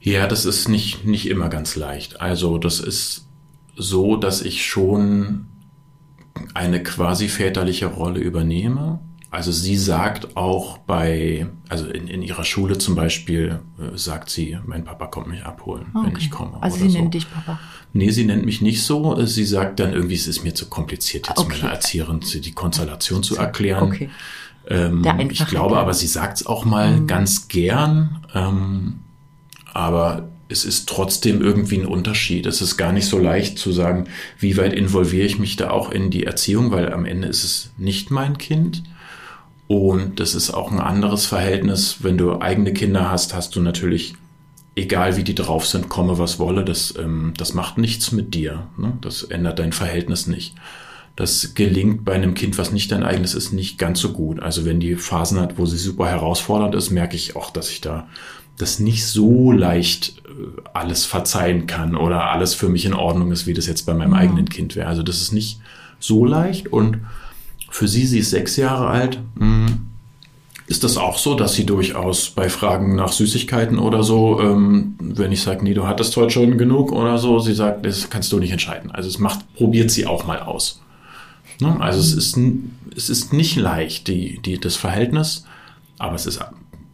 Ja, 0.00 0.26
das 0.26 0.44
ist 0.44 0.68
nicht, 0.68 1.04
nicht 1.04 1.28
immer 1.28 1.48
ganz 1.48 1.74
leicht. 1.76 2.20
Also, 2.20 2.58
das 2.58 2.80
ist 2.80 3.26
so, 3.76 4.16
dass 4.16 4.42
ich 4.42 4.66
schon 4.66 5.46
eine 6.54 6.82
quasi 6.82 7.28
väterliche 7.28 7.86
Rolle 7.86 8.20
übernehme. 8.20 9.00
Also 9.32 9.50
sie 9.50 9.78
sagt 9.78 10.36
auch 10.36 10.76
bei, 10.76 11.46
also 11.70 11.86
in, 11.86 12.06
in 12.06 12.20
ihrer 12.20 12.44
Schule 12.44 12.76
zum 12.76 12.94
Beispiel, 12.94 13.60
äh, 13.78 13.96
sagt 13.96 14.28
sie, 14.28 14.58
mein 14.66 14.84
Papa 14.84 15.06
kommt 15.06 15.28
mich 15.28 15.42
abholen, 15.42 15.86
okay. 15.94 16.06
wenn 16.06 16.16
ich 16.18 16.30
komme. 16.30 16.58
Also 16.60 16.76
sie 16.76 16.90
so. 16.90 16.98
nennt 16.98 17.14
dich 17.14 17.32
Papa? 17.32 17.58
Nee, 17.94 18.10
sie 18.10 18.24
nennt 18.24 18.44
mich 18.44 18.60
nicht 18.60 18.82
so. 18.82 19.24
Sie 19.24 19.46
sagt 19.46 19.80
dann 19.80 19.94
irgendwie, 19.94 20.16
es 20.16 20.26
ist 20.26 20.44
mir 20.44 20.54
zu 20.54 20.66
kompliziert, 20.66 21.28
jetzt 21.28 21.38
okay. 21.38 21.56
meiner 21.62 21.72
Erzieherin 21.72 22.20
die 22.20 22.52
Konstellation 22.52 23.22
zu 23.22 23.36
erklären. 23.36 23.84
Okay. 23.84 24.10
Ähm, 24.68 25.02
ich 25.30 25.46
glaube 25.46 25.78
aber, 25.78 25.94
sie 25.94 26.08
sagt 26.08 26.36
es 26.36 26.46
auch 26.46 26.66
mal 26.66 27.00
mhm. 27.00 27.06
ganz 27.06 27.48
gern. 27.48 28.26
Ähm, 28.34 29.00
aber 29.72 30.28
es 30.50 30.66
ist 30.66 30.90
trotzdem 30.90 31.40
irgendwie 31.40 31.78
ein 31.78 31.86
Unterschied. 31.86 32.44
Es 32.44 32.60
ist 32.60 32.76
gar 32.76 32.92
nicht 32.92 33.06
so 33.06 33.18
leicht 33.18 33.58
zu 33.58 33.72
sagen, 33.72 34.08
wie 34.38 34.58
weit 34.58 34.74
involviere 34.74 35.24
ich 35.24 35.38
mich 35.38 35.56
da 35.56 35.70
auch 35.70 35.90
in 35.90 36.10
die 36.10 36.24
Erziehung, 36.24 36.70
weil 36.70 36.92
am 36.92 37.06
Ende 37.06 37.28
ist 37.28 37.44
es 37.44 37.70
nicht 37.78 38.10
mein 38.10 38.36
Kind. 38.36 38.82
Und 39.72 40.20
das 40.20 40.34
ist 40.34 40.50
auch 40.50 40.70
ein 40.70 40.80
anderes 40.80 41.24
Verhältnis. 41.24 42.00
Wenn 42.00 42.18
du 42.18 42.42
eigene 42.42 42.74
Kinder 42.74 43.10
hast, 43.10 43.32
hast 43.32 43.56
du 43.56 43.60
natürlich, 43.62 44.12
egal 44.76 45.16
wie 45.16 45.24
die 45.24 45.34
drauf 45.34 45.66
sind, 45.66 45.88
komme 45.88 46.18
was 46.18 46.38
wolle, 46.38 46.62
das, 46.62 46.94
ähm, 46.98 47.32
das 47.38 47.54
macht 47.54 47.78
nichts 47.78 48.12
mit 48.12 48.34
dir. 48.34 48.66
Ne? 48.76 48.98
Das 49.00 49.22
ändert 49.22 49.58
dein 49.58 49.72
Verhältnis 49.72 50.26
nicht. 50.26 50.56
Das 51.16 51.54
gelingt 51.54 52.04
bei 52.04 52.12
einem 52.12 52.34
Kind, 52.34 52.58
was 52.58 52.70
nicht 52.70 52.92
dein 52.92 53.02
eigenes 53.02 53.34
ist, 53.34 53.54
nicht 53.54 53.78
ganz 53.78 53.98
so 54.00 54.12
gut. 54.12 54.40
Also 54.40 54.66
wenn 54.66 54.78
die 54.78 54.94
Phasen 54.94 55.40
hat, 55.40 55.56
wo 55.56 55.64
sie 55.64 55.78
super 55.78 56.06
herausfordernd 56.06 56.74
ist, 56.74 56.90
merke 56.90 57.16
ich 57.16 57.34
auch, 57.34 57.48
dass 57.48 57.70
ich 57.70 57.80
da 57.80 58.08
das 58.58 58.78
nicht 58.78 59.06
so 59.06 59.52
leicht 59.52 60.18
äh, 60.26 60.60
alles 60.74 61.06
verzeihen 61.06 61.66
kann 61.66 61.96
oder 61.96 62.30
alles 62.30 62.52
für 62.52 62.68
mich 62.68 62.84
in 62.84 62.92
Ordnung 62.92 63.32
ist, 63.32 63.46
wie 63.46 63.54
das 63.54 63.64
jetzt 63.64 63.86
bei 63.86 63.94
meinem 63.94 64.12
ja. 64.12 64.18
eigenen 64.18 64.50
Kind 64.50 64.76
wäre. 64.76 64.88
Also 64.88 65.02
das 65.02 65.22
ist 65.22 65.32
nicht 65.32 65.60
so 65.98 66.26
leicht 66.26 66.68
und 66.68 66.98
für 67.72 67.88
sie, 67.88 68.06
sie 68.06 68.18
ist 68.18 68.30
sechs 68.30 68.56
Jahre 68.56 68.86
alt, 68.88 69.18
hm, 69.38 69.86
ist 70.66 70.84
das 70.84 70.96
auch 70.98 71.18
so, 71.18 71.34
dass 71.34 71.54
sie 71.54 71.66
durchaus 71.66 72.30
bei 72.30 72.48
Fragen 72.48 72.94
nach 72.94 73.12
Süßigkeiten 73.12 73.78
oder 73.78 74.02
so, 74.02 74.40
ähm, 74.40 74.94
wenn 75.00 75.32
ich 75.32 75.42
sage, 75.42 75.64
nee, 75.64 75.74
du 75.74 75.86
hattest 75.86 76.16
heute 76.16 76.30
schon 76.30 76.58
genug 76.58 76.92
oder 76.92 77.18
so, 77.18 77.40
sie 77.40 77.54
sagt, 77.54 77.84
das 77.84 78.10
kannst 78.10 78.30
du 78.30 78.38
nicht 78.38 78.52
entscheiden. 78.52 78.90
Also 78.90 79.08
es 79.08 79.18
macht, 79.18 79.54
probiert 79.54 79.90
sie 79.90 80.06
auch 80.06 80.26
mal 80.26 80.40
aus. 80.40 80.82
Ne? 81.60 81.74
Also 81.80 81.98
es 81.98 82.12
ist, 82.12 82.38
es 82.94 83.08
ist 83.08 83.32
nicht 83.32 83.56
leicht, 83.56 84.06
die, 84.06 84.38
die, 84.44 84.60
das 84.60 84.76
Verhältnis, 84.76 85.46
aber 85.98 86.14
es 86.14 86.26
ist 86.26 86.40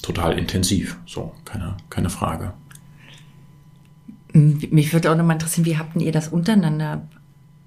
total 0.00 0.38
intensiv. 0.38 0.96
So, 1.06 1.32
keine, 1.44 1.76
keine 1.90 2.08
Frage. 2.08 2.54
Mich 4.32 4.92
würde 4.92 5.10
auch 5.10 5.16
noch 5.16 5.24
mal 5.24 5.34
interessieren, 5.34 5.66
wie 5.66 5.76
habt 5.76 6.00
ihr 6.00 6.12
das 6.12 6.28
untereinander? 6.28 7.02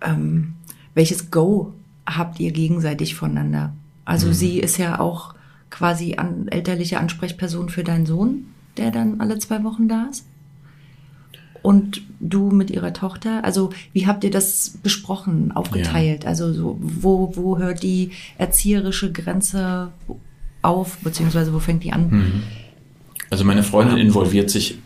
Ähm, 0.01 0.53
welches 0.93 1.29
Go 1.29 1.73
habt 2.05 2.39
ihr 2.39 2.51
gegenseitig 2.51 3.15
voneinander? 3.15 3.73
Also 4.05 4.27
mhm. 4.27 4.33
sie 4.33 4.59
ist 4.59 4.77
ja 4.77 4.99
auch 4.99 5.35
quasi 5.69 6.15
an, 6.15 6.47
elterliche 6.49 6.99
Ansprechperson 6.99 7.69
für 7.69 7.83
deinen 7.83 8.05
Sohn, 8.05 8.45
der 8.77 8.91
dann 8.91 9.21
alle 9.21 9.39
zwei 9.39 9.63
Wochen 9.63 9.87
da 9.87 10.07
ist. 10.09 10.25
Und 11.63 12.01
du 12.19 12.49
mit 12.49 12.71
ihrer 12.71 12.91
Tochter, 12.91 13.43
also 13.43 13.69
wie 13.93 14.07
habt 14.07 14.23
ihr 14.23 14.31
das 14.31 14.79
besprochen, 14.81 15.51
aufgeteilt? 15.51 16.23
Ja. 16.23 16.29
Also 16.29 16.53
so, 16.53 16.77
wo, 16.81 17.35
wo 17.35 17.59
hört 17.59 17.83
die 17.83 18.11
erzieherische 18.39 19.11
Grenze 19.11 19.91
auf, 20.63 20.97
beziehungsweise 20.97 21.53
wo 21.53 21.59
fängt 21.59 21.83
die 21.83 21.93
an? 21.93 22.09
Mhm. 22.09 22.43
Also 23.29 23.45
meine 23.45 23.63
Freundin 23.63 23.97
involviert 23.97 24.49
sich 24.49 24.79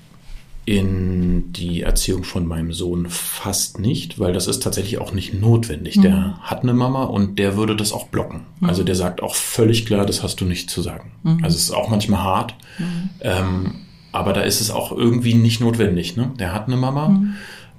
in 0.66 1.54
die 1.54 1.84
Erziehung 1.84 2.24
von 2.24 2.48
meinem 2.48 2.74
Sohn 2.74 3.08
fast 3.08 3.80
nicht, 3.80 4.20
weil 4.20 4.34
das 4.34 4.48
ist 4.48 4.64
tatsächlich 4.64 4.98
auch 4.98 5.14
nicht 5.14 5.40
notwendig. 5.40 5.98
Mhm. 5.98 6.02
Der 6.02 6.40
hat 6.42 6.64
eine 6.64 6.74
Mama 6.74 7.04
und 7.04 7.38
der 7.38 7.56
würde 7.56 7.76
das 7.76 7.94
auch 7.94 8.08
blocken. 8.08 8.42
Mhm. 8.60 8.70
Also 8.70 8.84
der 8.84 8.96
sagt 8.96 9.22
auch 9.22 9.36
völlig 9.36 9.86
klar, 9.86 10.08
das 10.08 10.24
hast 10.24 10.42
du 10.42 10.46
nicht 10.46 10.72
zu 10.72 10.82
sagen. 10.82 11.12
Mhm. 11.22 11.44
Also 11.44 11.56
es 11.56 11.64
ist 11.64 11.72
auch 11.72 11.90
manchmal 11.90 12.24
hart, 12.24 12.56
mhm. 12.80 13.10
ähm, 13.22 13.76
aber 14.12 14.34
da 14.34 14.42
ist 14.42 14.60
es 14.60 14.72
auch 14.72 14.92
irgendwie 14.92 15.36
nicht 15.36 15.62
notwendig. 15.62 16.18
Ne? 16.18 16.32
Der 16.40 16.52
hat 16.52 16.68
eine 16.68 16.78
Mama. 16.78 17.10
Mhm. 17.10 17.36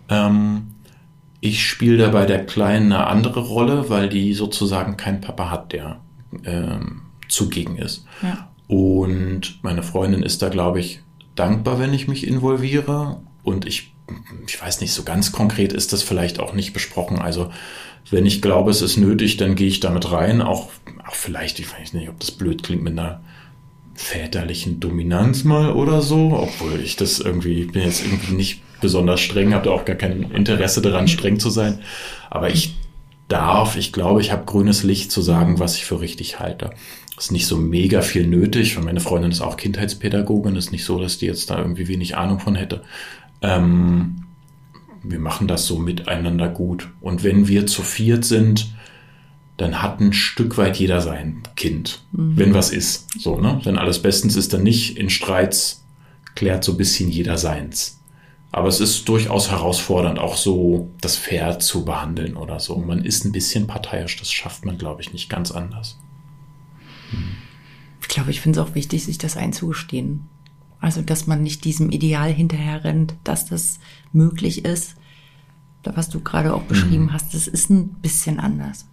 Ähm, 0.08 0.62
ich 1.40 1.66
spiele 1.66 1.96
da 1.96 2.10
bei 2.10 2.24
der 2.24 2.46
Kleinen 2.46 2.92
eine 2.92 3.08
andere 3.08 3.40
Rolle, 3.40 3.90
weil 3.90 4.08
die 4.08 4.32
sozusagen 4.32 4.96
keinen 4.96 5.20
Papa 5.20 5.50
hat, 5.50 5.72
der 5.72 6.00
ähm, 6.44 7.02
zugegen 7.28 7.76
ist. 7.78 8.04
Ja. 8.22 8.48
Und 8.68 9.62
meine 9.62 9.82
Freundin 9.82 10.22
ist 10.22 10.42
da, 10.42 10.48
glaube 10.48 10.80
ich, 10.80 11.00
dankbar, 11.36 11.78
wenn 11.78 11.94
ich 11.94 12.08
mich 12.08 12.26
involviere. 12.26 13.20
Und 13.42 13.66
ich, 13.66 13.92
ich 14.46 14.60
weiß 14.60 14.80
nicht, 14.80 14.92
so 14.92 15.04
ganz 15.04 15.32
konkret 15.32 15.72
ist 15.72 15.92
das 15.92 16.02
vielleicht 16.02 16.40
auch 16.40 16.52
nicht 16.52 16.72
besprochen. 16.72 17.18
Also 17.18 17.50
wenn 18.10 18.26
ich 18.26 18.42
glaube, 18.42 18.70
es 18.70 18.82
ist 18.82 18.96
nötig, 18.96 19.36
dann 19.36 19.54
gehe 19.54 19.68
ich 19.68 19.80
damit 19.80 20.10
rein. 20.10 20.42
Auch, 20.42 20.70
auch 21.06 21.14
vielleicht, 21.14 21.58
ich 21.60 21.72
weiß 21.72 21.92
nicht, 21.92 22.08
ob 22.08 22.18
das 22.20 22.30
blöd 22.30 22.62
klingt, 22.62 22.82
mit 22.82 22.92
einer 22.98 23.20
väterlichen 23.94 24.78
Dominanz 24.78 25.44
mal 25.44 25.72
oder 25.72 26.02
so, 26.02 26.36
obwohl 26.38 26.80
ich 26.80 26.96
das 26.96 27.18
irgendwie, 27.18 27.64
bin 27.64 27.82
jetzt 27.82 28.04
irgendwie 28.04 28.34
nicht 28.34 28.62
besonders 28.80 29.20
streng, 29.20 29.54
habe 29.54 29.64
da 29.64 29.70
auch 29.70 29.86
gar 29.86 29.96
kein 29.96 30.30
Interesse 30.32 30.82
daran, 30.82 31.08
streng 31.08 31.40
zu 31.40 31.50
sein. 31.50 31.80
Aber 32.30 32.50
ich 32.50 32.74
darf, 33.28 33.76
ich 33.76 33.92
glaube, 33.92 34.20
ich 34.20 34.32
habe 34.32 34.44
grünes 34.44 34.82
Licht 34.82 35.10
zu 35.10 35.22
sagen, 35.22 35.58
was 35.58 35.76
ich 35.76 35.84
für 35.84 36.00
richtig 36.00 36.38
halte 36.38 36.70
ist 37.18 37.32
nicht 37.32 37.46
so 37.46 37.56
mega 37.56 38.02
viel 38.02 38.26
nötig. 38.26 38.76
Und 38.76 38.84
meine 38.84 39.00
Freundin 39.00 39.30
ist 39.30 39.40
auch 39.40 39.56
Kindheitspädagogin. 39.56 40.56
Ist 40.56 40.72
nicht 40.72 40.84
so, 40.84 41.00
dass 41.00 41.18
die 41.18 41.26
jetzt 41.26 41.50
da 41.50 41.58
irgendwie 41.58 41.88
wenig 41.88 42.16
Ahnung 42.16 42.40
von 42.40 42.54
hätte. 42.54 42.82
Ähm, 43.42 44.24
wir 45.02 45.18
machen 45.18 45.48
das 45.48 45.66
so 45.66 45.78
miteinander 45.78 46.48
gut. 46.48 46.90
Und 47.00 47.24
wenn 47.24 47.48
wir 47.48 47.66
zu 47.66 47.82
viert 47.82 48.24
sind, 48.24 48.74
dann 49.56 49.80
hat 49.80 50.00
ein 50.00 50.12
Stück 50.12 50.58
weit 50.58 50.76
jeder 50.76 51.00
sein 51.00 51.42
Kind, 51.56 52.02
mhm. 52.12 52.36
wenn 52.36 52.54
was 52.54 52.70
ist. 52.70 53.06
So, 53.18 53.40
ne? 53.40 53.60
Wenn 53.64 53.78
alles 53.78 54.02
bestens 54.02 54.36
ist, 54.36 54.52
dann 54.52 54.62
nicht 54.62 54.98
in 54.98 55.08
Streits 55.08 55.84
klärt 56.34 56.64
so 56.64 56.72
ein 56.72 56.78
bisschen 56.78 57.10
jeder 57.10 57.38
seins. 57.38 57.98
Aber 58.56 58.68
es 58.68 58.80
ist 58.80 59.06
durchaus 59.06 59.50
herausfordernd, 59.50 60.18
auch 60.18 60.38
so 60.38 60.88
das 61.02 61.18
Pferd 61.18 61.62
zu 61.62 61.84
behandeln 61.84 62.38
oder 62.38 62.58
so. 62.58 62.78
Man 62.78 63.04
ist 63.04 63.26
ein 63.26 63.32
bisschen 63.32 63.66
parteiisch, 63.66 64.16
das 64.16 64.32
schafft 64.32 64.64
man, 64.64 64.78
glaube 64.78 65.02
ich, 65.02 65.12
nicht 65.12 65.28
ganz 65.28 65.50
anders. 65.50 65.98
Ich 68.00 68.08
glaube, 68.08 68.30
ich 68.30 68.40
finde 68.40 68.58
es 68.58 68.66
auch 68.66 68.74
wichtig, 68.74 69.04
sich 69.04 69.18
das 69.18 69.36
einzugestehen. 69.36 70.22
Also, 70.80 71.02
dass 71.02 71.26
man 71.26 71.42
nicht 71.42 71.66
diesem 71.66 71.90
Ideal 71.90 72.32
hinterher 72.32 72.82
rennt, 72.82 73.14
dass 73.24 73.44
das 73.44 73.78
möglich 74.14 74.64
ist. 74.64 74.94
Was 75.84 76.08
du 76.08 76.20
gerade 76.20 76.54
auch 76.54 76.62
beschrieben 76.62 77.04
mhm. 77.04 77.12
hast, 77.12 77.34
das 77.34 77.48
ist 77.48 77.68
ein 77.68 77.88
bisschen 78.00 78.40
anders. 78.40 78.86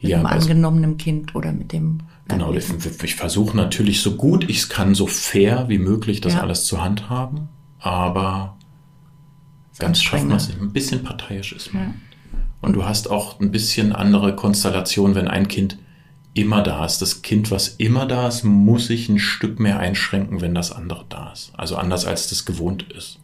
Mit 0.00 0.12
ja, 0.12 0.20
dem 0.20 0.26
angenommenen 0.26 0.96
Kind 0.96 1.34
oder 1.34 1.52
mit 1.52 1.70
dem. 1.70 1.98
Genau, 2.28 2.50
ich, 2.54 2.64
ich 3.02 3.14
versuche 3.14 3.58
natürlich 3.58 4.00
so 4.00 4.16
gut 4.16 4.48
ich 4.48 4.56
es 4.56 4.68
kann, 4.70 4.94
so 4.94 5.06
fair 5.06 5.68
wie 5.68 5.78
möglich 5.78 6.22
das 6.22 6.32
ja. 6.32 6.40
alles 6.40 6.64
zu 6.64 6.82
handhaben, 6.82 7.50
aber 7.78 8.55
ganz 9.78 10.02
schafft 10.02 10.24
man 10.24 10.36
es 10.36 10.48
nicht. 10.48 10.60
Ein 10.60 10.72
bisschen 10.72 11.02
parteiisch 11.02 11.52
ist 11.52 11.72
man. 11.74 11.82
Ja. 11.82 11.94
Und 12.60 12.72
du 12.72 12.84
hast 12.84 13.10
auch 13.10 13.40
ein 13.40 13.50
bisschen 13.50 13.92
andere 13.92 14.34
Konstellation, 14.34 15.14
wenn 15.14 15.28
ein 15.28 15.48
Kind 15.48 15.78
immer 16.34 16.62
da 16.62 16.84
ist. 16.84 17.00
Das 17.00 17.22
Kind, 17.22 17.50
was 17.50 17.68
immer 17.68 18.06
da 18.06 18.28
ist, 18.28 18.44
muss 18.44 18.88
sich 18.88 19.08
ein 19.08 19.18
Stück 19.18 19.58
mehr 19.58 19.78
einschränken, 19.78 20.40
wenn 20.40 20.54
das 20.54 20.72
andere 20.72 21.04
da 21.08 21.32
ist. 21.32 21.52
Also 21.56 21.76
anders 21.76 22.04
als 22.06 22.28
das 22.28 22.44
gewohnt 22.44 22.84
ist. 22.92 23.18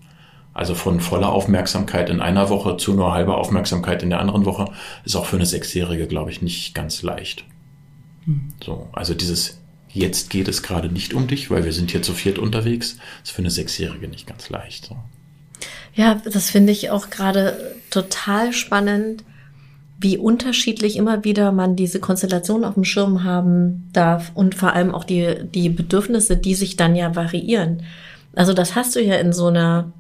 Also 0.55 0.75
von 0.75 1.01
voller 1.01 1.31
Aufmerksamkeit 1.31 2.11
in 2.11 2.21
einer 2.21 2.51
Woche 2.51 2.77
zu 2.77 2.95
nur 2.95 3.13
halber 3.13 3.39
Aufmerksamkeit 3.39 4.03
in 4.03 4.11
der 4.11 4.21
anderen 4.21 4.45
Woche 4.45 4.71
ist 5.05 5.17
auch 5.17 5.25
für 5.25 5.37
eine 5.37 5.47
Sechsjährige, 5.47 6.07
glaube 6.07 6.31
ich, 6.31 6.43
nicht 6.43 6.75
ganz 6.75 7.03
leicht. 7.03 7.45
Hm. 8.25 8.49
So, 8.63 8.89
also 8.93 9.15
dieses 9.15 9.61
jetzt 9.89 10.31
geht 10.31 10.49
es 10.49 10.63
gerade 10.63 10.91
nicht 10.91 11.15
um 11.15 11.27
dich, 11.27 11.51
weil 11.51 11.65
wir 11.65 11.73
sind 11.73 11.91
hier 11.91 12.03
zu 12.03 12.13
viert 12.15 12.39
unterwegs, 12.39 12.97
ist 13.23 13.33
für 13.33 13.43
eine 13.43 13.51
Sechsjährige 13.51 14.09
nicht 14.09 14.27
ganz 14.27 14.49
leicht. 14.51 14.87
So. 14.87 14.97
Ja, 15.95 16.21
das 16.25 16.51
finde 16.51 16.73
ich 16.73 16.91
auch 16.91 17.11
gerade 17.11 17.77
total 17.91 18.53
spannend, 18.53 19.25
wie 19.99 20.19
unterschiedlich 20.19 20.97
immer 20.97 21.25
wieder 21.25 21.53
man 21.53 21.77
diese 21.77 22.01
Konstellation 22.01 22.65
auf 22.65 22.75
dem 22.75 22.85
Schirm 22.85 23.25
haben 23.25 23.89
darf 23.93 24.33
und 24.35 24.55
vor 24.55 24.73
allem 24.73 24.95
auch 24.95 25.05
die, 25.05 25.35
die 25.55 25.69
Bedürfnisse, 25.69 26.37
die 26.37 26.55
sich 26.55 26.77
dann 26.77 26.97
ja 26.97 27.15
variieren. 27.15 27.83
Also 28.35 28.53
das 28.53 28.75
hast 28.75 28.97
du 28.97 29.01
ja 29.01 29.17
in 29.17 29.33
so 29.33 29.47
einer 29.47 29.93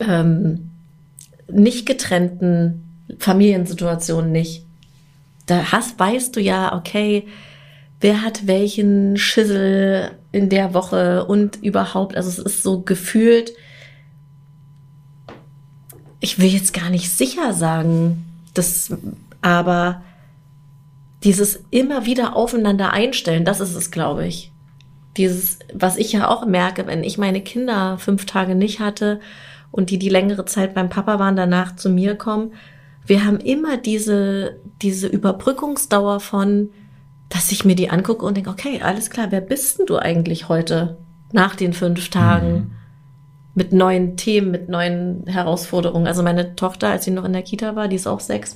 ähm, 0.00 0.70
nicht 1.50 1.86
getrennten 1.86 2.82
Familiensituation 3.18 4.32
nicht. 4.32 4.64
Da 5.46 5.70
hast, 5.72 5.98
weißt 5.98 6.34
du 6.34 6.40
ja, 6.40 6.74
okay, 6.74 7.26
wer 8.00 8.22
hat 8.22 8.46
welchen 8.46 9.16
Schissel 9.16 10.10
in 10.32 10.48
der 10.48 10.74
Woche 10.74 11.24
und 11.24 11.62
überhaupt, 11.62 12.16
also 12.16 12.28
es 12.28 12.38
ist 12.38 12.62
so 12.62 12.80
gefühlt, 12.80 13.52
ich 16.20 16.38
will 16.38 16.48
jetzt 16.48 16.72
gar 16.72 16.90
nicht 16.90 17.10
sicher 17.10 17.52
sagen, 17.52 18.24
das, 18.54 18.94
aber 19.42 20.02
dieses 21.22 21.62
immer 21.70 22.06
wieder 22.06 22.36
aufeinander 22.36 22.92
einstellen, 22.92 23.44
das 23.44 23.60
ist 23.60 23.74
es, 23.74 23.90
glaube 23.90 24.26
ich. 24.26 24.52
Dieses, 25.16 25.58
was 25.72 25.96
ich 25.96 26.12
ja 26.12 26.28
auch 26.28 26.46
merke, 26.46 26.86
wenn 26.86 27.02
ich 27.02 27.18
meine 27.18 27.40
Kinder 27.40 27.98
fünf 27.98 28.26
Tage 28.26 28.54
nicht 28.54 28.80
hatte 28.80 29.20
und 29.70 29.90
die 29.90 29.98
die 29.98 30.08
längere 30.08 30.44
Zeit 30.44 30.74
beim 30.74 30.90
Papa 30.90 31.18
waren, 31.18 31.36
danach 31.36 31.76
zu 31.76 31.88
mir 31.88 32.16
kommen, 32.16 32.52
wir 33.06 33.24
haben 33.24 33.38
immer 33.38 33.76
diese, 33.76 34.56
diese 34.82 35.06
Überbrückungsdauer 35.06 36.20
von, 36.20 36.70
dass 37.28 37.52
ich 37.52 37.64
mir 37.64 37.76
die 37.76 37.88
angucke 37.88 38.26
und 38.26 38.36
denke, 38.36 38.50
okay, 38.50 38.80
alles 38.82 39.10
klar, 39.10 39.28
wer 39.30 39.40
bist 39.40 39.78
denn 39.78 39.86
du 39.86 39.96
eigentlich 39.96 40.48
heute 40.48 40.98
nach 41.32 41.54
den 41.54 41.72
fünf 41.72 42.10
Tagen? 42.10 42.52
Mhm 42.52 42.75
mit 43.56 43.72
neuen 43.72 44.16
Themen, 44.16 44.50
mit 44.50 44.68
neuen 44.68 45.24
Herausforderungen. 45.26 46.06
Also 46.06 46.22
meine 46.22 46.54
Tochter, 46.54 46.90
als 46.90 47.06
sie 47.06 47.10
noch 47.10 47.24
in 47.24 47.32
der 47.32 47.42
Kita 47.42 47.74
war, 47.74 47.88
die 47.88 47.96
ist 47.96 48.06
auch 48.06 48.20
sechs, 48.20 48.54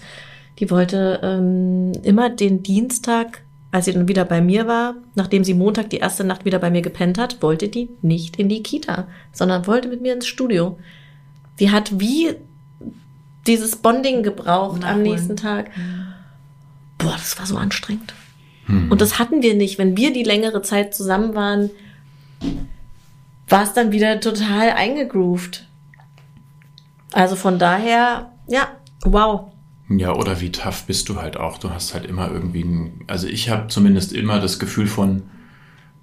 die 0.59 0.71
wollte 0.71 1.21
ähm, 1.23 1.93
immer 2.03 2.29
den 2.29 2.63
Dienstag, 2.63 3.41
als 3.73 3.87
sie 3.87 3.95
dann 3.95 4.09
wieder 4.09 4.27
bei 4.27 4.43
mir 4.43 4.67
war, 4.67 4.95
nachdem 5.15 5.43
sie 5.43 5.55
Montag 5.55 5.89
die 5.89 5.97
erste 5.97 6.23
Nacht 6.23 6.45
wieder 6.45 6.59
bei 6.59 6.71
mir 6.71 6.83
gepennt 6.83 7.17
hat, 7.17 7.43
wollte 7.43 7.69
die 7.69 7.89
nicht 8.03 8.37
in 8.37 8.51
die 8.51 8.63
Kita, 8.63 9.09
sondern 9.33 9.67
wollte 9.67 9.89
mit 9.89 10.03
mir 10.03 10.13
ins 10.13 10.27
Studio. 10.27 10.79
Die 11.61 11.71
hat 11.71 11.99
wie 11.99 12.35
dieses 13.47 13.77
Bonding 13.77 14.23
gebraucht 14.23 14.83
Nachholen. 14.83 14.99
am 14.99 15.03
nächsten 15.03 15.37
Tag. 15.37 15.71
Boah, 16.99 17.15
das 17.17 17.39
war 17.39 17.47
so 17.47 17.57
anstrengend. 17.57 18.13
Hm. 18.67 18.93
Und 18.93 19.01
das 19.01 19.19
hatten 19.19 19.41
wir 19.41 19.55
nicht, 19.55 19.79
wenn 19.79 19.97
wir 19.97 20.13
die 20.13 20.25
längere 20.25 20.61
Zeit 20.61 20.95
zusammen 20.95 21.35
waren 21.35 21.71
war 23.51 23.65
es 23.65 23.73
dann 23.73 23.93
wieder 23.93 24.21
total 24.21 24.71
eingegroovt. 24.71 25.67
Also 27.13 27.37
von 27.37 27.59
daher, 27.59 28.31
ja, 28.49 28.69
wow. 29.05 29.53
Ja, 29.89 30.15
oder 30.15 30.41
wie 30.41 30.53
tough 30.53 30.85
bist 30.87 31.09
du 31.09 31.17
halt 31.21 31.37
auch? 31.37 31.59
Du 31.59 31.71
hast 31.71 31.95
halt 31.95 32.07
immer 32.07 32.31
irgendwie, 32.31 32.63
ein, 32.63 33.05
also 33.09 33.27
ich 33.27 33.51
habe 33.51 33.67
zumindest 33.67 34.13
immer 34.13 34.41
das 34.41 34.61
Gefühl 34.61 34.87
von, 34.87 35.25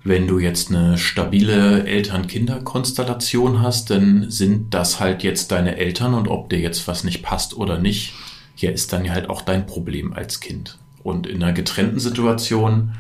wenn 0.04 0.28
du 0.28 0.40
jetzt 0.40 0.70
eine 0.70 0.98
stabile 0.98 1.86
Eltern-Kinder-Konstellation 1.86 3.62
hast, 3.62 3.90
dann 3.90 4.30
sind 4.30 4.74
das 4.74 5.00
halt 5.00 5.24
jetzt 5.24 5.52
deine 5.52 5.78
Eltern 5.78 6.14
und 6.14 6.28
ob 6.28 6.50
dir 6.50 6.60
jetzt 6.60 6.88
was 6.88 7.04
nicht 7.04 7.24
passt 7.24 7.56
oder 7.56 7.78
nicht, 7.78 8.14
ja, 8.58 8.72
ist 8.72 8.92
dann 8.92 9.06
ja 9.06 9.14
halt 9.14 9.30
auch 9.30 9.42
dein 9.42 9.66
Problem 9.66 10.14
als 10.14 10.40
Kind. 10.42 10.78
Und 11.04 11.28
in 11.28 11.42
einer 11.42 11.54
getrennten 11.54 12.00
Situation 12.00 12.94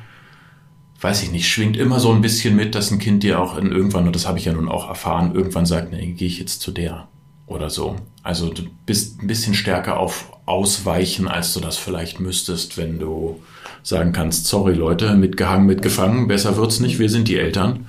weiß 0.99 1.23
ich 1.23 1.31
nicht, 1.31 1.47
schwingt 1.47 1.77
immer 1.77 1.99
so 1.99 2.11
ein 2.11 2.21
bisschen 2.21 2.55
mit, 2.55 2.73
dass 2.73 2.91
ein 2.91 2.99
Kind 2.99 3.23
dir 3.23 3.39
auch 3.39 3.57
in 3.57 3.71
irgendwann, 3.71 4.07
und 4.07 4.15
das 4.15 4.27
habe 4.27 4.39
ich 4.39 4.45
ja 4.45 4.53
nun 4.53 4.69
auch 4.69 4.87
erfahren, 4.87 5.35
irgendwann 5.35 5.65
sagt, 5.65 5.91
nee, 5.91 6.13
gehe 6.13 6.27
ich 6.27 6.39
jetzt 6.39 6.61
zu 6.61 6.71
der 6.71 7.07
oder 7.45 7.69
so. 7.69 7.95
Also 8.23 8.49
du 8.49 8.63
bist 8.85 9.21
ein 9.21 9.27
bisschen 9.27 9.53
stärker 9.53 9.99
auf 9.99 10.31
Ausweichen, 10.45 11.27
als 11.27 11.53
du 11.53 11.59
das 11.59 11.77
vielleicht 11.77 12.19
müsstest, 12.19 12.77
wenn 12.77 12.99
du 12.99 13.41
sagen 13.83 14.11
kannst, 14.11 14.47
sorry 14.47 14.73
Leute, 14.73 15.15
mitgehangen, 15.15 15.65
mitgefangen, 15.65 16.27
besser 16.27 16.57
wird's 16.57 16.79
nicht, 16.79 16.99
wir 16.99 17.09
sind 17.09 17.27
die 17.27 17.37
Eltern. 17.37 17.87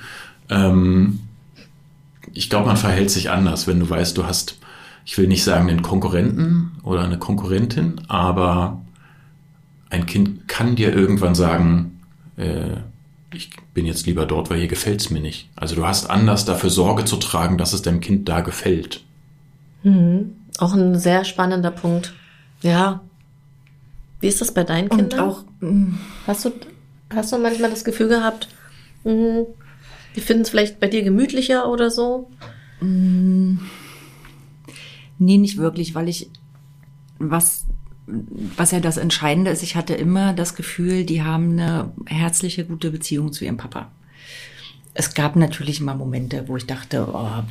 Ähm, 0.48 1.20
ich 2.32 2.50
glaube, 2.50 2.66
man 2.66 2.76
verhält 2.76 3.10
sich 3.10 3.30
anders, 3.30 3.66
wenn 3.66 3.80
du 3.80 3.88
weißt, 3.88 4.16
du 4.16 4.24
hast, 4.26 4.58
ich 5.04 5.16
will 5.16 5.26
nicht 5.26 5.44
sagen 5.44 5.68
einen 5.68 5.82
Konkurrenten 5.82 6.72
oder 6.82 7.02
eine 7.02 7.18
Konkurrentin, 7.18 8.02
aber 8.06 8.82
ein 9.90 10.06
Kind 10.06 10.46
kann 10.46 10.76
dir 10.76 10.94
irgendwann 10.94 11.34
sagen, 11.34 12.00
äh, 12.36 12.76
ich 13.38 13.50
bin 13.72 13.86
jetzt 13.86 14.06
lieber 14.06 14.26
dort, 14.26 14.50
weil 14.50 14.58
hier 14.58 14.68
gefällt 14.68 15.00
es 15.00 15.10
mir 15.10 15.20
nicht. 15.20 15.48
Also 15.54 15.76
du 15.76 15.86
hast 15.86 16.10
anders 16.10 16.44
dafür 16.44 16.70
Sorge 16.70 17.04
zu 17.04 17.16
tragen, 17.16 17.56
dass 17.56 17.72
es 17.72 17.82
deinem 17.82 18.00
Kind 18.00 18.28
da 18.28 18.40
gefällt. 18.40 19.04
Mhm. 19.84 20.34
Auch 20.58 20.74
ein 20.74 20.98
sehr 20.98 21.24
spannender 21.24 21.70
Punkt. 21.70 22.14
Ja. 22.62 23.00
Wie 24.20 24.26
ist 24.26 24.40
das 24.40 24.52
bei 24.52 24.64
deinen 24.64 24.88
Kindern? 24.88 25.20
Und 25.20 25.28
auch, 25.28 25.44
mm, 25.60 25.94
hast 26.26 26.44
du, 26.44 26.50
hast 27.14 27.32
du 27.32 27.38
manchmal 27.38 27.70
das 27.70 27.84
Gefühl 27.84 28.08
gehabt, 28.08 28.48
mh, 29.04 29.46
die 30.16 30.20
finden 30.20 30.42
es 30.42 30.50
vielleicht 30.50 30.80
bei 30.80 30.88
dir 30.88 31.04
gemütlicher 31.04 31.70
oder 31.70 31.92
so? 31.92 32.28
Mm. 32.80 33.58
Nee, 35.20 35.38
nicht 35.38 35.58
wirklich, 35.58 35.94
weil 35.94 36.08
ich, 36.08 36.28
was 37.20 37.66
was 38.56 38.70
ja 38.70 38.80
das 38.80 38.96
Entscheidende 38.96 39.50
ist, 39.50 39.62
ich 39.62 39.76
hatte 39.76 39.94
immer 39.94 40.32
das 40.32 40.54
Gefühl, 40.54 41.04
die 41.04 41.22
haben 41.22 41.52
eine 41.52 41.92
herzliche, 42.06 42.64
gute 42.64 42.90
Beziehung 42.90 43.32
zu 43.32 43.44
ihrem 43.44 43.58
Papa. 43.58 43.90
Es 44.94 45.14
gab 45.14 45.36
natürlich 45.36 45.80
mal 45.80 45.94
Momente, 45.94 46.48
wo 46.48 46.56
ich 46.56 46.66
dachte, 46.66 47.08
oh, 47.12 47.42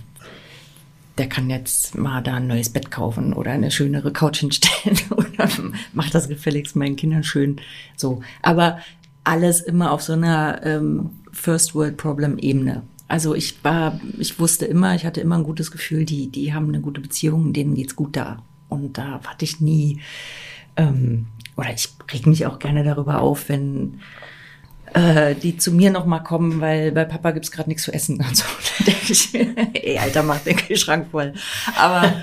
der 1.18 1.30
kann 1.30 1.50
jetzt 1.50 1.98
mal 1.98 2.22
da 2.22 2.36
ein 2.36 2.48
neues 2.48 2.70
Bett 2.70 2.92
kaufen 2.92 3.34
oder 3.34 3.52
eine 3.52 3.72
schönere 3.72 4.12
Couch 4.12 4.40
hinstellen 4.40 5.00
oder 5.12 5.50
macht 5.94 6.14
das 6.16 6.28
gefälligst 6.28 6.76
meinen 6.76 6.96
Kindern 6.96 7.24
schön. 7.24 7.62
So, 7.96 8.22
aber 8.42 8.80
alles 9.24 9.62
immer 9.62 9.92
auf 9.92 10.02
so 10.02 10.14
einer 10.14 10.62
ähm, 10.64 11.12
First 11.32 11.76
World 11.76 11.98
Problem 11.98 12.38
Ebene. 12.38 12.84
Also 13.08 13.36
ich 13.36 13.64
war, 13.64 14.00
ich 14.18 14.40
wusste 14.40 14.66
immer, 14.66 14.96
ich 14.96 15.06
hatte 15.06 15.22
immer 15.22 15.38
ein 15.38 15.44
gutes 15.44 15.72
Gefühl, 15.72 16.04
die, 16.04 16.30
die 16.30 16.54
haben 16.54 16.68
eine 16.68 16.82
gute 16.82 17.02
Beziehung, 17.02 17.54
denen 17.54 17.76
geht's 17.76 17.96
gut 17.96 18.16
da. 18.16 18.44
Und 18.70 18.98
da 18.98 19.22
hatte 19.26 19.46
ich 19.46 19.62
nie, 19.62 20.02
ähm, 20.76 21.28
oder 21.56 21.74
ich 21.74 21.90
reg 22.14 22.28
mich 22.28 22.46
auch 22.46 22.60
gerne 22.60 22.84
darüber 22.84 23.22
auf, 23.22 23.50
wenn 23.50 24.00
äh, 24.94 25.36
die 25.36 25.58
zu 25.58 25.72
mir 25.72 25.92
noch 25.92 26.06
mal 26.06 26.20
kommen, 26.20 26.62
weil 26.62 26.92
bei 26.92 27.06
Papa 27.06 27.32
gibt's 27.32 27.52
gerade 27.52 27.70
nichts 27.70 27.84
zu 27.84 27.94
essen 27.94 28.18
und 28.20 28.36
so. 28.36 28.46
Da 28.80 28.84
denke 28.86 29.12
ich 29.12 29.34
mir, 29.34 29.56
ey, 29.74 29.98
Alter, 29.98 30.24
mach 30.24 30.40
den 30.40 30.56
Kühlschrank 30.56 31.08
voll. 31.12 31.34
Aber 31.78 32.14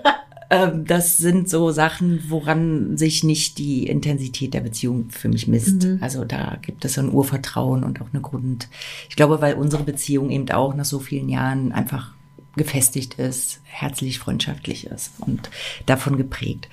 ähm, 0.50 0.84
das 0.84 1.16
sind 1.16 1.48
so 1.48 1.70
Sachen, 1.70 2.22
woran 2.28 2.96
sich 2.96 3.24
nicht 3.24 3.58
die 3.58 3.86
Intensität 3.86 4.54
der 4.54 4.60
Beziehung 4.60 5.10
für 5.10 5.28
mich 5.28 5.48
misst. 5.48 5.82
Mhm. 5.82 5.98
Also 6.00 6.24
da 6.24 6.58
gibt 6.60 6.84
es 6.84 6.94
so 6.94 7.00
ein 7.00 7.10
Urvertrauen 7.10 7.82
und 7.82 8.00
auch 8.00 8.08
eine 8.12 8.22
Grund. 8.22 8.68
Ich 9.08 9.16
glaube, 9.16 9.40
weil 9.40 9.54
unsere 9.54 9.82
Beziehung 9.82 10.30
eben 10.30 10.48
auch 10.50 10.74
nach 10.74 10.84
so 10.84 11.00
vielen 11.00 11.28
Jahren 11.28 11.72
einfach 11.72 12.12
gefestigt 12.56 13.14
ist, 13.14 13.60
herzlich 13.64 14.18
freundschaftlich 14.18 14.86
ist 14.86 15.12
und 15.20 15.50
davon 15.86 16.16
geprägt. 16.16 16.68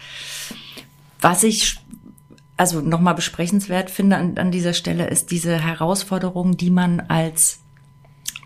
Was 1.21 1.43
ich 1.43 1.79
also 2.57 2.81
nochmal 2.81 3.15
besprechenswert 3.15 3.89
finde 3.89 4.17
an, 4.17 4.37
an 4.37 4.51
dieser 4.51 4.73
Stelle 4.73 5.07
ist 5.07 5.31
diese 5.31 5.57
Herausforderung, 5.57 6.57
die 6.57 6.71
man 6.71 6.99
als 6.99 7.59